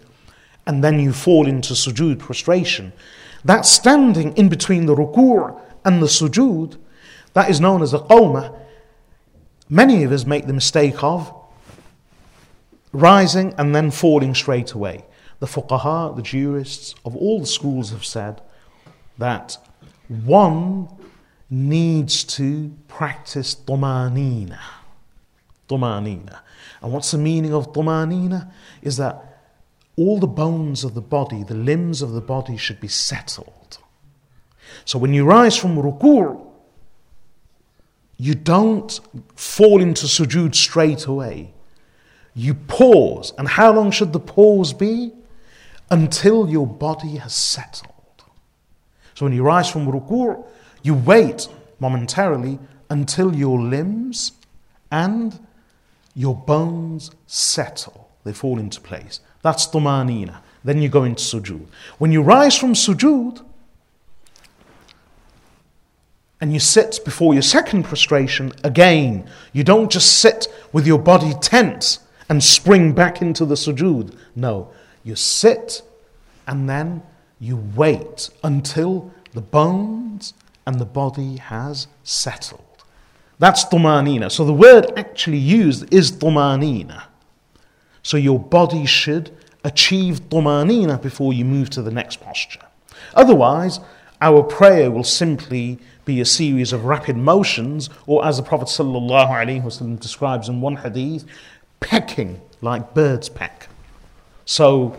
and 0.65 0.83
then 0.83 0.99
you 0.99 1.13
fall 1.13 1.47
into 1.47 1.73
sujood, 1.73 2.19
prostration, 2.19 2.91
that 3.43 3.65
standing 3.65 4.35
in 4.35 4.49
between 4.49 4.85
the 4.85 4.95
ruku' 4.95 5.59
and 5.83 6.01
the 6.01 6.07
sujood, 6.07 6.77
that 7.33 7.49
is 7.49 7.61
known 7.61 7.81
as 7.81 7.93
a 7.93 7.99
qawmah. 7.99 8.57
Many 9.69 10.03
of 10.03 10.11
us 10.11 10.25
make 10.25 10.47
the 10.47 10.53
mistake 10.53 11.03
of 11.03 11.33
rising 12.91 13.53
and 13.57 13.75
then 13.75 13.91
falling 13.91 14.33
straight 14.33 14.71
away. 14.71 15.05
The 15.39 15.47
fuqaha, 15.47 16.15
the 16.15 16.21
jurists 16.21 16.95
of 17.03 17.15
all 17.15 17.39
the 17.39 17.45
schools 17.45 17.91
have 17.91 18.05
said 18.05 18.41
that 19.17 19.57
one 20.07 20.87
needs 21.49 22.23
to 22.23 22.73
practice 22.87 23.55
tumanina. 23.55 24.59
Tumanina. 25.67 26.39
And 26.81 26.93
what's 26.93 27.11
the 27.11 27.17
meaning 27.17 27.53
of 27.53 27.73
tumanina? 27.73 28.51
Is 28.81 28.97
that 28.97 29.35
all 29.97 30.19
the 30.19 30.27
bones 30.27 30.83
of 30.83 30.93
the 30.93 31.01
body, 31.01 31.43
the 31.43 31.55
limbs 31.55 32.01
of 32.01 32.11
the 32.11 32.21
body 32.21 32.57
should 32.57 32.79
be 32.79 32.87
settled. 32.87 33.77
So 34.83 34.99
when 34.99 35.13
you 35.13 35.25
rise 35.25 35.55
from 35.55 35.77
ruku', 35.77 36.41
you 38.17 38.35
don't 38.35 38.99
fall 39.35 39.81
into 39.81 40.05
sujood 40.05 40.55
straight 40.55 41.05
away. 41.05 41.53
You 42.33 42.53
pause. 42.53 43.33
And 43.37 43.47
how 43.47 43.73
long 43.73 43.91
should 43.91 44.13
the 44.13 44.19
pause 44.19 44.73
be? 44.73 45.11
Until 45.89 46.49
your 46.49 46.67
body 46.67 47.17
has 47.17 47.33
settled. 47.33 47.93
So 49.13 49.25
when 49.25 49.33
you 49.33 49.43
rise 49.43 49.69
from 49.69 49.87
ruku', 49.87 50.45
you 50.83 50.93
wait 50.93 51.47
momentarily 51.79 52.59
until 52.89 53.35
your 53.35 53.59
limbs 53.59 54.33
and 54.91 55.39
your 56.15 56.35
bones 56.35 57.11
settle. 57.27 58.09
They 58.23 58.33
fall 58.33 58.57
into 58.57 58.81
place. 58.81 59.19
That's 59.43 59.67
tumanina. 59.67 60.37
Then 60.63 60.81
you 60.81 60.89
go 60.89 61.03
into 61.03 61.21
sujood. 61.21 61.67
When 61.99 62.11
you 62.11 62.23
rise 62.23 62.57
from 62.57 62.73
sujood 62.73 63.45
and 66.41 66.51
you 66.51 66.59
sit 66.59 66.99
before 67.05 67.33
your 67.33 67.43
second 67.43 67.83
prostration, 67.83 68.51
again, 68.63 69.29
you 69.53 69.63
don't 69.63 69.91
just 69.91 70.19
sit 70.19 70.47
with 70.73 70.87
your 70.87 70.97
body 70.97 71.33
tense 71.39 71.99
and 72.27 72.43
spring 72.43 72.93
back 72.93 73.21
into 73.21 73.45
the 73.45 73.55
sujood. 73.55 74.17
No, 74.35 74.71
you 75.03 75.15
sit 75.15 75.83
and 76.47 76.67
then 76.67 77.03
you 77.39 77.57
wait 77.75 78.31
until 78.43 79.11
the 79.33 79.41
bones 79.41 80.33
and 80.65 80.79
the 80.79 80.85
body 80.85 81.37
has 81.37 81.87
settled. 82.03 82.64
That's 83.39 83.65
tumanina. 83.65 84.31
So 84.31 84.45
the 84.45 84.53
word 84.53 84.91
actually 84.97 85.37
used 85.37 85.93
is 85.93 86.11
tumanina. 86.11 87.03
So 88.03 88.17
your 88.17 88.39
body 88.39 88.85
should 88.85 89.35
achieve 89.63 90.21
tumanina 90.29 91.01
before 91.01 91.33
you 91.33 91.43
move 91.43 91.69
to 91.71 91.81
the 91.81 91.91
next 91.91 92.21
posture. 92.21 92.61
Otherwise, 93.13 93.79
our 94.21 94.43
prayer 94.43 94.89
will 94.91 95.03
simply 95.03 95.79
be 96.05 96.21
a 96.21 96.25
series 96.25 96.71
of 96.71 96.85
rapid 96.85 97.17
motions, 97.17 97.89
or 98.05 98.25
as 98.25 98.37
the 98.37 98.43
Prophet 98.43 98.67
ﷺ 98.67 99.99
describes 99.99 100.47
in 100.47 100.61
one 100.61 100.77
hadith, 100.77 101.25
pecking 101.79 102.39
like 102.61 102.93
birds 102.93 103.27
peck. 103.27 103.67
So, 104.45 104.95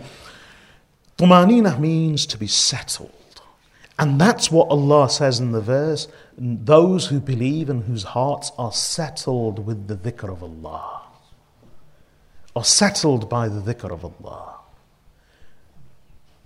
tumanina 1.17 1.79
means 1.79 2.25
to 2.27 2.37
be 2.37 2.47
settled. 2.47 3.11
And 3.97 4.21
that's 4.21 4.51
what 4.51 4.67
Allah 4.69 5.09
says 5.09 5.39
in 5.39 5.53
the 5.53 5.61
verse 5.61 6.07
those 6.37 7.07
who 7.07 7.19
believe 7.19 7.69
and 7.69 7.83
whose 7.83 8.03
hearts 8.03 8.51
are 8.57 8.71
settled 8.71 9.65
with 9.65 9.87
the 9.87 9.95
dhikr 9.95 10.31
of 10.31 10.43
Allah, 10.43 11.01
are 12.55 12.63
settled 12.63 13.27
by 13.27 13.49
the 13.49 13.59
dhikr 13.61 13.91
of 13.91 14.05
Allah. 14.05 14.59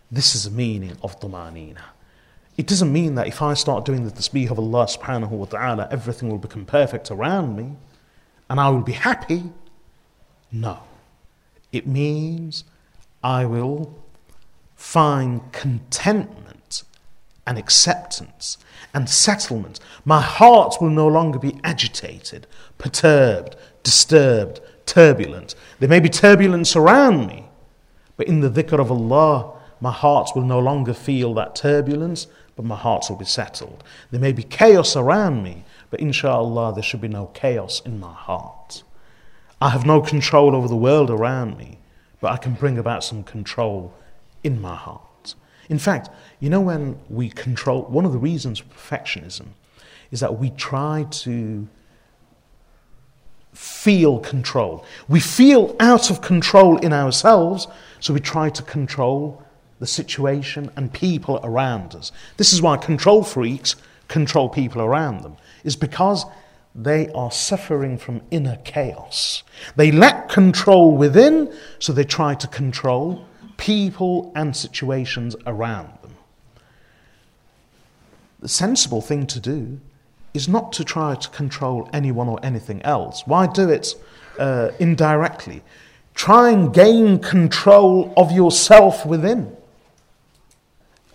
This 0.10 0.34
is 0.36 0.46
the 0.46 0.52
meaning 0.52 0.98
of 1.04 1.20
tumanina. 1.20 1.82
It 2.58 2.68
doesn't 2.68 2.92
mean 2.92 3.16
that 3.16 3.28
if 3.28 3.42
I 3.42 3.54
start 3.54 3.86
doing 3.86 4.06
the 4.06 4.12
tasbih 4.12 4.52
of 4.52 4.60
Allah 4.60 4.86
subhanahu 4.86 5.30
wa 5.30 5.46
ta'ala, 5.46 5.88
everything 5.92 6.30
will 6.30 6.38
become 6.38 6.66
perfect 6.66 7.10
around 7.10 7.56
me 7.56 7.76
and 8.50 8.60
I 8.60 8.70
will 8.70 8.82
be 8.82 8.92
happy. 8.92 9.44
No. 10.52 10.80
It 11.72 11.88
means 11.88 12.66
I 13.24 13.46
will 13.46 13.98
find 14.76 15.52
contentment 15.54 16.84
and 17.48 17.58
acceptance 17.58 18.58
and 18.94 19.10
settlement. 19.10 19.80
My 20.06 20.22
heart 20.22 20.76
will 20.82 20.90
no 20.90 21.08
longer 21.08 21.40
be 21.40 21.60
agitated, 21.64 22.48
perturbed, 22.78 23.56
disturbed, 23.84 24.60
turbulent. 24.86 25.56
There 25.80 25.90
may 25.90 26.00
be 26.00 26.10
turbulence 26.10 26.76
around 26.76 27.28
me, 27.28 27.50
but 28.18 28.28
in 28.28 28.42
the 28.42 28.50
dhikr 28.50 28.80
of 28.80 28.92
Allah, 28.92 29.54
my 29.80 29.92
heart 29.92 30.32
will 30.36 30.44
no 30.44 30.60
longer 30.60 30.94
feel 30.94 31.34
that 31.36 31.56
turbulence, 31.56 32.28
but 32.56 32.66
my 32.66 32.76
heart 32.76 33.06
will 33.10 33.18
be 33.18 33.26
settled. 33.26 33.84
There 34.12 34.20
may 34.20 34.32
be 34.32 34.44
chaos 34.44 34.96
around 34.96 35.42
me, 35.44 35.64
but 35.90 36.00
inshallah, 36.00 36.74
there 36.74 36.84
should 36.84 37.02
be 37.02 37.08
no 37.08 37.28
chaos 37.28 37.82
in 37.86 38.00
my 38.00 38.14
heart. 38.14 38.84
I 39.60 39.70
have 39.70 39.86
no 39.86 40.02
control 40.02 40.56
over 40.56 40.68
the 40.68 40.76
world 40.76 41.10
around 41.10 41.58
me, 41.58 41.80
but 42.20 42.32
I 42.32 42.38
can 42.38 42.54
bring 42.54 42.78
about 42.78 43.04
some 43.04 43.24
control 43.24 43.94
in 44.44 44.62
my 44.62 44.76
heart. 44.76 45.36
In 45.70 45.80
fact, 45.80 46.10
you 46.42 46.50
know, 46.50 46.60
when 46.60 47.00
we 47.10 47.30
control, 47.30 47.84
one 47.84 48.04
of 48.04 48.12
the 48.12 48.18
reasons 48.18 48.60
for 48.60 48.66
perfectionism 48.66 49.46
is 50.10 50.20
that 50.20 50.40
we 50.40 50.50
try 50.50 51.06
to 51.12 51.68
feel 53.54 54.20
control. 54.20 54.84
We 55.08 55.20
feel 55.20 55.76
out 55.80 56.10
of 56.10 56.22
control 56.22 56.78
in 56.80 56.94
ourselves, 56.94 57.68
so 58.00 58.14
we 58.14 58.20
try 58.20 58.50
to 58.50 58.64
control 58.64 59.44
the 59.80 59.88
situation 59.88 60.72
and 60.76 60.92
people 60.92 61.40
around 61.44 61.96
us. 61.96 62.12
This 62.38 62.54
is 62.54 62.62
why 62.62 62.78
control 62.78 63.24
freaks 63.24 63.76
control 64.08 64.50
people 64.50 64.82
around 64.82 65.22
them, 65.22 65.38
is 65.64 65.76
because 65.76 66.26
they 66.74 67.10
are 67.10 67.32
suffering 67.32 67.98
from 67.98 68.22
inner 68.32 68.58
chaos. 68.64 69.44
They 69.76 69.92
lack 69.92 70.28
control 70.30 70.98
within, 70.98 71.54
so 71.80 71.94
they 71.94 72.04
try 72.04 72.34
to 72.36 72.48
control 72.48 73.26
people 73.58 74.32
and 74.36 74.56
situations 74.56 75.36
around. 75.46 76.01
The 78.42 78.50
sensible 78.50 79.02
thing 79.02 79.28
to 79.28 79.40
do 79.40 79.80
is 80.34 80.48
not 80.48 80.74
to 80.74 80.84
try 80.84 81.16
to 81.16 81.30
control 81.30 81.90
anyone 81.94 82.28
or 82.28 82.40
anything 82.44 82.82
else. 82.82 83.24
Why 83.26 83.48
do 83.48 83.70
it 83.70 83.96
uh, 84.40 84.72
indirectly? 84.80 85.62
Try 86.16 86.50
and 86.50 86.74
gain 86.74 87.20
control 87.20 88.14
of 88.18 88.32
yourself 88.32 89.06
within. 89.06 89.56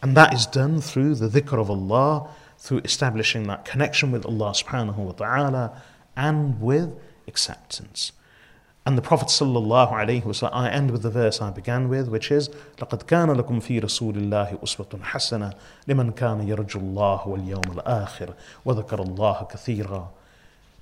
And 0.03 0.17
that 0.17 0.35
is 0.35 0.47
done 0.47 0.81
through 0.81 1.17
the 1.17 1.29
dhikr 1.29 1.59
of 1.59 1.71
Allah, 1.71 2.29
through 2.59 2.83
establishing 2.85 3.45
that 3.49 3.65
connection 3.65 4.13
with 4.13 4.25
Allah 4.25 4.51
subhanahu 4.53 4.97
wa 4.97 5.13
ta'ala 5.13 5.83
and 6.17 6.61
with 6.61 6.95
acceptance. 7.27 8.13
And 8.86 8.98
the 8.98 9.02
Prophet 9.04 9.28
sallallahu 9.28 9.92
alaihi 9.92 10.24
wasallam, 10.24 10.50
I 10.54 10.70
end 10.72 10.90
with 10.90 11.04
the 11.04 11.12
verse 11.12 11.40
I 11.40 11.52
began 11.52 11.88
with, 11.88 12.08
which 12.08 12.32
is, 12.32 12.50
لَقَدْ 12.78 13.04
كَانَ 13.06 13.36
لَكُمْ 13.36 13.62
فِي 13.62 13.80
رَسُولِ 13.80 14.16
اللَّهِ 14.16 14.60
أُسْوَةٌ 14.60 15.02
حَسَنَةٌ 15.02 15.54
لِمَنْ 15.88 16.16
كَانَ 16.16 16.48
يَرْجُو 16.48 16.80
اللَّهَ 16.82 17.28
وَالْيَوْمَ 17.28 17.78
الْآخِرَ 17.78 18.34
وَذَكَرَ 18.66 19.06
اللَّهَ 19.06 19.52
كَثِيرًا 19.52 20.08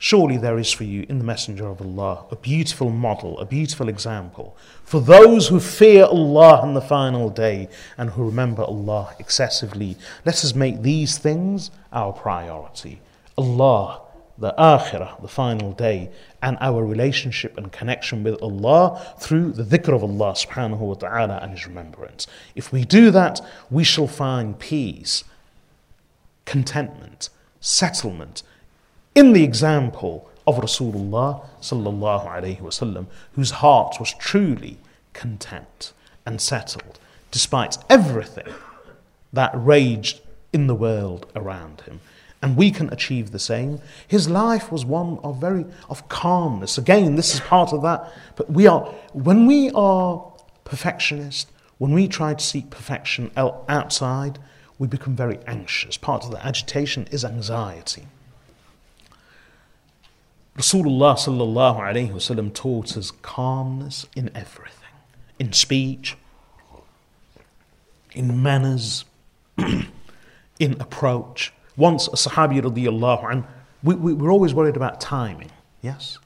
Surely 0.02 0.38
there 0.38 0.58
is 0.58 0.72
for 0.72 0.86
you 0.86 1.06
in 1.10 1.18
the 1.18 1.26
Messenger 1.26 1.68
of 1.68 1.82
Allah 1.82 2.24
a 2.32 2.38
beautiful 2.38 2.90
model, 2.90 3.38
a 3.38 3.46
beautiful 3.46 3.90
example 3.90 4.56
for 4.86 5.02
those 5.02 5.50
who 5.50 5.60
fear 5.60 6.06
Allah 6.06 6.62
on 6.62 6.74
the 6.74 6.82
final 6.82 7.30
day 7.30 7.68
and 7.98 8.12
who 8.12 8.24
remember 8.24 8.64
Allah 8.64 9.14
excessively. 9.20 9.98
Let 10.26 10.36
us 10.36 10.56
make 10.56 10.84
these 10.84 11.18
things 11.18 11.70
our 11.92 12.14
priority. 12.14 13.02
Allah, 13.38 14.00
the 14.37 14.55
Akhirah, 14.59 15.21
the 15.23 15.29
final 15.29 15.73
day, 15.73 16.11
and 16.43 16.59
our 16.61 16.85
relationship 16.85 17.57
and 17.57 17.71
connection 17.71 18.25
with 18.25 18.43
Allah 18.43 19.01
through 19.19 19.53
the 19.53 19.63
dhikr 19.63 19.95
of 19.95 20.03
Allah 20.03 20.33
subhanahu 20.33 20.79
wa 20.79 20.95
ta'ala 20.95 21.39
and 21.43 21.53
His 21.53 21.67
remembrance. 21.67 22.27
If 22.55 22.73
we 22.73 22.85
do 22.85 23.11
that, 23.13 23.41
we 23.71 23.85
shall 23.85 24.09
find 24.09 24.59
peace, 24.59 25.25
contentment, 26.45 27.29
settlement 27.61 28.43
in 29.15 29.33
the 29.33 29.45
example 29.45 30.29
of 30.47 30.57
Rasulullah 30.57 31.47
sallallahu 31.61 32.27
alayhi 32.27 32.61
wasallam, 32.61 33.07
whose 33.33 33.53
heart 33.53 33.97
was 33.99 34.13
truly 34.15 34.79
content 35.13 35.93
and 36.27 36.41
settled 36.41 36.99
despite 37.31 37.79
everything 37.89 38.53
that 39.33 39.51
raged 39.55 40.21
in 40.53 40.67
the 40.67 40.75
world 40.75 41.27
around 41.35 41.81
him. 41.83 42.01
And 42.45 42.59
we 42.59 42.71
can 42.71 42.93
achieve 42.93 43.31
the 43.31 43.39
same. 43.39 43.81
His 44.07 44.29
life 44.29 44.71
was 44.71 44.85
one 44.85 45.19
of 45.25 45.41
very 45.41 45.65
of 45.89 46.07
calmness. 46.11 46.77
Again, 46.77 47.17
this 47.17 47.33
is 47.33 47.41
part 47.41 47.73
of 47.73 47.81
that. 47.85 48.13
But 48.37 48.51
we 48.51 48.67
are 48.67 48.83
when 49.15 49.47
we 49.47 49.71
are 49.71 50.31
perfectionist, 50.65 51.51
when 51.79 51.95
we 51.95 52.07
try 52.07 52.35
to 52.35 52.45
seek 52.45 52.69
perfection 52.69 53.31
outside, 53.35 54.39
we 54.79 54.87
become 54.87 55.17
very 55.17 55.39
anxious. 55.47 55.97
Part 55.97 56.23
of 56.25 56.33
the 56.33 56.47
agitation 56.47 57.09
is 57.11 57.25
anxiety. 57.25 58.09
Rasulullah 60.59 61.17
sallallahu 61.17 61.81
alayhi 61.81 62.13
wasallam 62.13 62.53
taught 62.53 62.95
us 62.99 63.11
calmness 63.23 64.07
in 64.15 64.31
everything, 64.35 64.95
in 65.39 65.55
speech, 65.55 66.19
in 68.13 68.43
manners, 68.43 69.07
in 69.57 70.79
approach. 70.79 71.51
Once 71.77 72.07
a 72.09 72.13
Sahabi 72.13 72.61
radiallahu 72.61 73.31
an, 73.31 73.45
we, 73.83 73.95
we, 73.95 74.13
we're 74.15 74.31
always 74.31 74.55
worried 74.55 74.77
about 74.77 75.01
timing, 75.01 75.51
yes? 75.83 76.19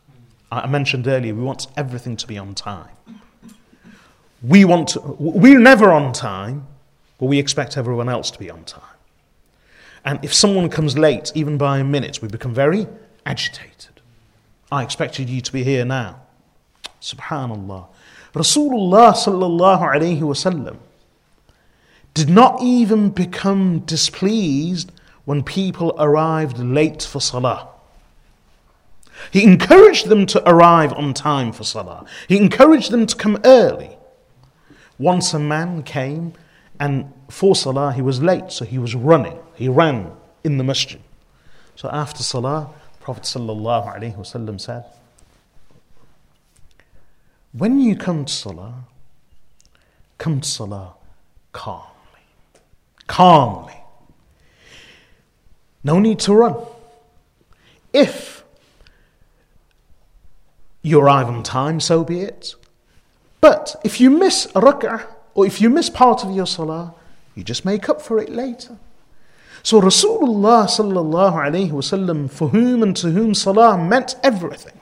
I 0.50 0.66
mentioned 0.66 1.06
earlier, 1.06 1.34
we 1.34 1.42
want 1.42 1.66
everything 1.76 2.16
to 2.16 2.26
be 2.26 2.38
on 2.38 2.54
time. 2.54 2.88
We 4.42 4.64
want 4.64 4.88
to, 4.90 5.00
we're 5.18 5.58
never 5.58 5.90
on 5.90 6.12
time, 6.12 6.66
but 7.18 7.26
we 7.26 7.38
expect 7.38 7.76
everyone 7.76 8.08
else 8.08 8.30
to 8.30 8.38
be 8.38 8.50
on 8.50 8.64
time. 8.64 8.82
And 10.04 10.24
if 10.24 10.32
someone 10.32 10.70
comes 10.70 10.96
late, 10.96 11.32
even 11.34 11.58
by 11.58 11.78
a 11.78 11.84
minute, 11.84 12.22
we 12.22 12.28
become 12.28 12.54
very 12.54 12.86
agitated. 13.26 14.00
I 14.70 14.82
expected 14.82 15.28
you 15.28 15.40
to 15.40 15.52
be 15.52 15.64
here 15.64 15.84
now. 15.84 16.20
Subhanallah. 17.02 17.88
Rasulullah 18.34 19.12
sallallahu 19.12 19.80
alayhi 19.80 20.20
wasallam 20.20 20.76
did 22.14 22.28
not 22.28 22.62
even 22.62 23.10
become 23.10 23.80
displeased 23.80 24.92
when 25.28 25.42
people 25.42 25.94
arrived 25.98 26.58
late 26.58 27.02
for 27.02 27.20
salah. 27.20 27.68
He 29.30 29.44
encouraged 29.44 30.08
them 30.08 30.24
to 30.24 30.42
arrive 30.48 30.90
on 30.94 31.12
time 31.12 31.52
for 31.52 31.64
salah. 31.64 32.06
He 32.28 32.38
encouraged 32.38 32.90
them 32.90 33.04
to 33.04 33.14
come 33.14 33.38
early. 33.44 33.98
Once 34.98 35.34
a 35.34 35.38
man 35.38 35.82
came 35.82 36.32
and 36.80 37.12
for 37.28 37.54
salah 37.54 37.92
he 37.92 38.00
was 38.00 38.22
late, 38.22 38.50
so 38.50 38.64
he 38.64 38.78
was 38.78 38.94
running. 38.94 39.38
He 39.54 39.68
ran 39.68 40.12
in 40.44 40.56
the 40.56 40.64
masjid. 40.64 41.02
So 41.76 41.90
after 41.92 42.22
salah, 42.22 42.70
Prophet 42.98 43.24
ﷺ 43.24 44.60
said, 44.62 44.86
When 47.52 47.80
you 47.80 47.96
come 47.96 48.24
to 48.24 48.32
salah, 48.32 48.84
come 50.16 50.40
to 50.40 50.48
salah 50.48 50.94
calmly. 51.52 52.24
Calmly. 53.06 53.77
No 55.84 55.98
need 55.98 56.18
to 56.20 56.34
run. 56.34 56.56
If 57.92 58.44
you 60.82 61.00
arrive 61.00 61.28
on 61.28 61.42
time, 61.42 61.80
so 61.80 62.04
be 62.04 62.20
it. 62.20 62.54
But 63.40 63.76
if 63.84 64.00
you 64.00 64.10
miss 64.10 64.46
a 64.46 64.60
rak'ah 64.60 65.06
or 65.34 65.46
if 65.46 65.60
you 65.60 65.70
miss 65.70 65.88
part 65.90 66.24
of 66.24 66.34
your 66.34 66.46
salah, 66.46 66.94
you 67.34 67.44
just 67.44 67.64
make 67.64 67.88
up 67.88 68.02
for 68.02 68.18
it 68.18 68.28
later. 68.28 68.76
So 69.62 69.80
Rasulullah 69.80 70.66
sallallahu 70.66 71.34
alayhi 71.34 71.70
wasallam, 71.70 72.30
for 72.30 72.48
whom 72.48 72.82
and 72.82 72.96
to 72.96 73.10
whom 73.10 73.34
salah 73.34 73.76
meant 73.76 74.16
everything. 74.22 74.80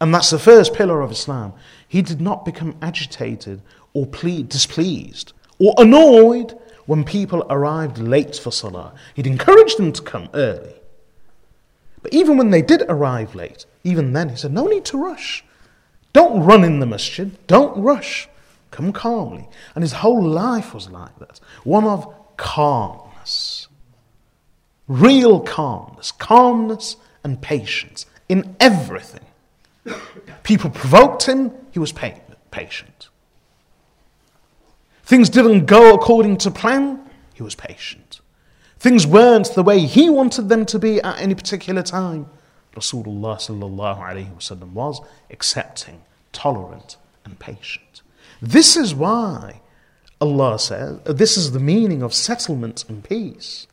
And 0.00 0.14
that's 0.14 0.30
the 0.30 0.38
first 0.38 0.74
pillar 0.74 1.00
of 1.00 1.12
Islam. 1.12 1.52
He 1.86 2.02
did 2.02 2.20
not 2.20 2.44
become 2.44 2.76
agitated 2.82 3.60
or 3.92 4.06
ple- 4.06 4.42
displeased 4.42 5.32
or 5.58 5.74
annoyed 5.78 6.58
when 6.86 7.04
people 7.04 7.46
arrived 7.48 7.98
late 7.98 8.36
for 8.36 8.50
salah. 8.50 8.94
He'd 9.14 9.26
encourage 9.26 9.76
them 9.76 9.92
to 9.92 10.02
come 10.02 10.28
early. 10.34 10.74
But 12.02 12.12
even 12.12 12.36
when 12.36 12.50
they 12.50 12.62
did 12.62 12.82
arrive 12.88 13.34
late, 13.34 13.64
even 13.84 14.12
then 14.12 14.30
he 14.30 14.36
said, 14.36 14.52
No 14.52 14.66
need 14.66 14.84
to 14.86 14.98
rush. 14.98 15.44
Don't 16.12 16.44
run 16.44 16.64
in 16.64 16.80
the 16.80 16.86
masjid. 16.86 17.36
Don't 17.46 17.80
rush. 17.80 18.28
Come 18.70 18.92
calmly. 18.92 19.48
And 19.74 19.82
his 19.82 19.92
whole 19.92 20.22
life 20.22 20.74
was 20.74 20.88
like 20.88 21.18
that 21.18 21.40
one 21.64 21.84
of 21.84 22.12
calmness. 22.36 23.68
Real 24.88 25.40
calmness. 25.40 26.12
Calmness 26.12 26.96
and 27.22 27.40
patience 27.40 28.06
in 28.28 28.56
everything. 28.58 29.20
People 30.42 30.70
provoked 30.70 31.24
him, 31.24 31.52
he 31.70 31.78
was 31.78 31.92
patient. 31.92 32.91
Things 35.12 35.28
didn't 35.28 35.66
go 35.66 35.92
according 35.92 36.38
to 36.38 36.50
plan, 36.50 36.98
he 37.34 37.42
was 37.42 37.54
patient. 37.54 38.22
Things 38.78 39.06
weren't 39.06 39.52
the 39.54 39.62
way 39.62 39.80
he 39.80 40.08
wanted 40.08 40.48
them 40.48 40.64
to 40.64 40.78
be 40.78 41.02
at 41.02 41.20
any 41.20 41.34
particular 41.34 41.82
time. 41.82 42.30
Rasulullah 42.74 43.36
sallallahu 43.36 43.98
alayhi 43.98 44.34
wasallam 44.34 44.72
was 44.72 45.02
accepting, 45.28 46.00
tolerant, 46.32 46.96
and 47.26 47.38
patient. 47.38 48.00
This 48.40 48.74
is 48.74 48.94
why 48.94 49.60
Allah 50.18 50.58
says, 50.58 50.98
uh, 51.04 51.12
this 51.12 51.36
is 51.36 51.52
the 51.52 51.60
meaning 51.60 52.02
of 52.02 52.14
settlement 52.14 52.86
and 52.88 53.04
peace. 53.04 53.66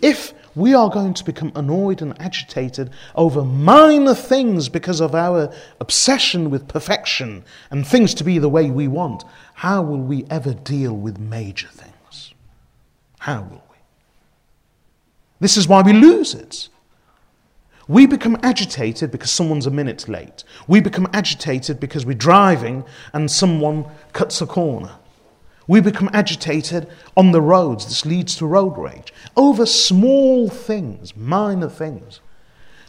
If 0.00 0.32
we 0.54 0.74
are 0.74 0.90
going 0.90 1.14
to 1.14 1.24
become 1.24 1.52
annoyed 1.54 2.02
and 2.02 2.20
agitated 2.20 2.90
over 3.14 3.44
minor 3.44 4.14
things 4.14 4.68
because 4.68 5.00
of 5.00 5.14
our 5.14 5.52
obsession 5.80 6.50
with 6.50 6.68
perfection 6.68 7.44
and 7.70 7.86
things 7.86 8.14
to 8.14 8.24
be 8.24 8.38
the 8.38 8.48
way 8.48 8.70
we 8.70 8.88
want, 8.88 9.24
how 9.58 9.82
will 9.82 9.98
we 9.98 10.24
ever 10.30 10.54
deal 10.54 10.92
with 10.92 11.18
major 11.18 11.66
things? 11.66 12.32
How 13.18 13.42
will 13.42 13.64
we? 13.68 13.76
This 15.40 15.56
is 15.56 15.66
why 15.66 15.82
we 15.82 15.92
lose 15.92 16.32
it. 16.32 16.68
We 17.88 18.06
become 18.06 18.38
agitated 18.44 19.10
because 19.10 19.32
someone's 19.32 19.66
a 19.66 19.72
minute 19.72 20.08
late. 20.08 20.44
We 20.68 20.78
become 20.78 21.08
agitated 21.12 21.80
because 21.80 22.06
we're 22.06 22.14
driving 22.14 22.84
and 23.12 23.28
someone 23.28 23.86
cuts 24.12 24.40
a 24.40 24.46
corner. 24.46 24.92
We 25.66 25.80
become 25.80 26.08
agitated 26.12 26.86
on 27.16 27.32
the 27.32 27.42
roads. 27.42 27.84
This 27.86 28.06
leads 28.06 28.36
to 28.36 28.46
road 28.46 28.78
rage 28.78 29.12
over 29.36 29.66
small 29.66 30.48
things, 30.48 31.16
minor 31.16 31.68
things. 31.68 32.20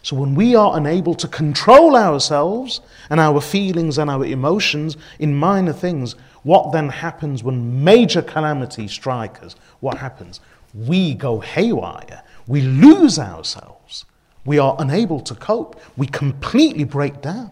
So 0.04 0.16
when 0.16 0.36
we 0.36 0.56
are 0.56 0.78
unable 0.78 1.16
to 1.16 1.28
control 1.28 1.96
ourselves 1.96 2.82
and 3.10 3.20
our 3.20 3.42
feelings 3.42 3.98
and 3.98 4.10
our 4.10 4.24
emotions 4.24 4.98
in 5.18 5.36
minor 5.36 5.74
things, 5.74 6.16
what 6.44 6.72
then 6.72 6.90
happens 6.90 7.44
when 7.44 7.84
major 7.84 8.22
calamity 8.22 8.88
strikes 8.88 9.42
us? 9.42 9.56
What 9.80 9.98
happens? 9.98 10.40
We 10.74 11.14
go 11.14 11.40
haywire. 11.40 12.24
We 12.48 12.62
lose 12.62 13.20
ourselves. 13.20 14.06
We 14.46 14.58
are 14.58 14.76
unable 14.80 15.20
to 15.22 15.36
cope. 15.36 15.80
We 15.98 16.08
completely 16.08 16.84
break 16.84 17.22
down. 17.22 17.52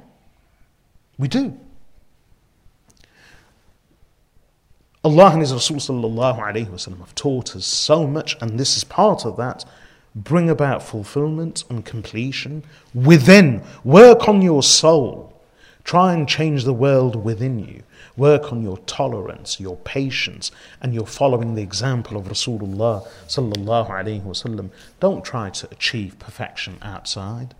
We 1.17 1.27
do. 1.27 1.57
Allah 5.03 5.31
and 5.31 5.41
His 5.41 5.53
Rasul 5.53 5.77
sallallahu 5.77 6.39
alayhi 6.39 6.67
wasallam 6.67 6.99
have 6.99 7.15
taught 7.15 7.55
us 7.55 7.65
so 7.65 8.05
much, 8.05 8.35
and 8.41 8.59
this 8.59 8.75
is 8.77 8.83
part 8.83 9.25
of 9.25 9.37
that. 9.37 9.63
Bring 10.15 10.49
about 10.49 10.81
fulfillment 10.81 11.63
and 11.69 11.85
completion 11.85 12.63
within. 12.93 13.63
Work 13.83 14.27
on 14.27 14.41
your 14.41 14.63
soul. 14.63 15.33
Try 15.83 16.13
and 16.13 16.27
change 16.27 16.63
the 16.63 16.73
world 16.73 17.15
within 17.15 17.59
you. 17.59 17.83
Work 18.17 18.51
on 18.51 18.63
your 18.63 18.79
tolerance, 18.79 19.59
your 19.59 19.77
patience, 19.77 20.51
and 20.81 20.93
you're 20.93 21.05
following 21.05 21.53
the 21.53 21.61
example 21.61 22.17
of 22.17 22.25
Rasulullah 22.25 23.07
sallallahu 23.27 23.89
alaihi 23.89 24.23
wasallam. 24.23 24.71
Don't 24.99 25.23
try 25.23 25.51
to 25.51 25.69
achieve 25.71 26.17
perfection 26.17 26.79
outside. 26.81 27.53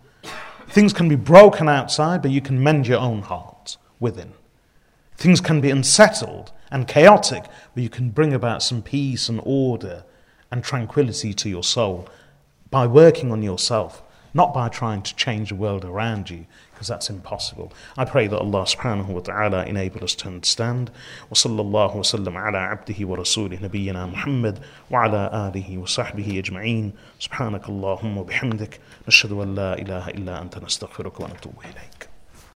Things 0.68 0.94
can 0.94 1.08
be 1.08 1.16
broken 1.16 1.70
outside, 1.70 2.24
but 2.24 2.32
you 2.32 2.42
can 2.42 2.62
mend 2.62 2.88
your 2.88 3.00
own 3.00 3.22
heart 3.22 3.78
within. 4.00 4.34
Things 5.16 5.40
can 5.40 5.62
be 5.62 5.70
unsettled 5.70 6.52
and 6.72 6.88
chaotic, 6.88 7.44
but 7.74 7.84
you 7.84 7.90
can 7.90 8.10
bring 8.10 8.34
about 8.34 8.64
some 8.64 8.82
peace 8.82 9.30
and 9.30 9.40
order 9.44 10.04
and 10.52 10.64
tranquility 10.64 11.34
to 11.36 11.50
your 11.50 11.64
soul 11.64 12.08
by 12.72 12.88
working 12.88 13.32
on 13.32 13.44
yourself, 13.44 14.04
not 14.34 14.54
by 14.54 14.70
trying 14.70 15.04
to 15.04 15.16
change 15.16 15.50
the 15.50 15.56
world 15.56 15.86
around 15.86 16.30
you 16.30 16.48
because 16.77 16.89
that's 16.89 17.11
impossible. 17.11 17.73
I 17.97 18.05
pray 18.05 18.27
that 18.27 18.39
Allah 18.39 18.65
subhanahu 18.65 19.09
wa 19.09 19.21
ta'ala 19.21 19.65
enable 19.67 20.05
us 20.05 20.15
to 20.17 20.29
understand. 20.29 20.91
وصلى 21.31 21.61
الله 21.61 21.97
وسلم 21.97 22.37
على 22.37 22.59
عبده 22.59 23.07
ورسوله 23.07 23.63
نبينا 23.63 24.07
محمد 24.07 24.59
وعلى 24.91 25.51
آله 25.53 25.79
وصحبه 25.79 26.39
أجمعين 26.39 26.93
سبحانك 27.19 27.69
اللهم 27.69 28.19
وبحمدك 28.19 28.81
نشهد 29.09 29.33
أن 29.33 29.55
لا 29.55 29.79
إله 29.79 30.09
إلا 30.09 30.43
أنت 30.43 30.59
نستغفرك 30.59 31.21
ونتوب 31.21 31.55
إليك 31.65 32.06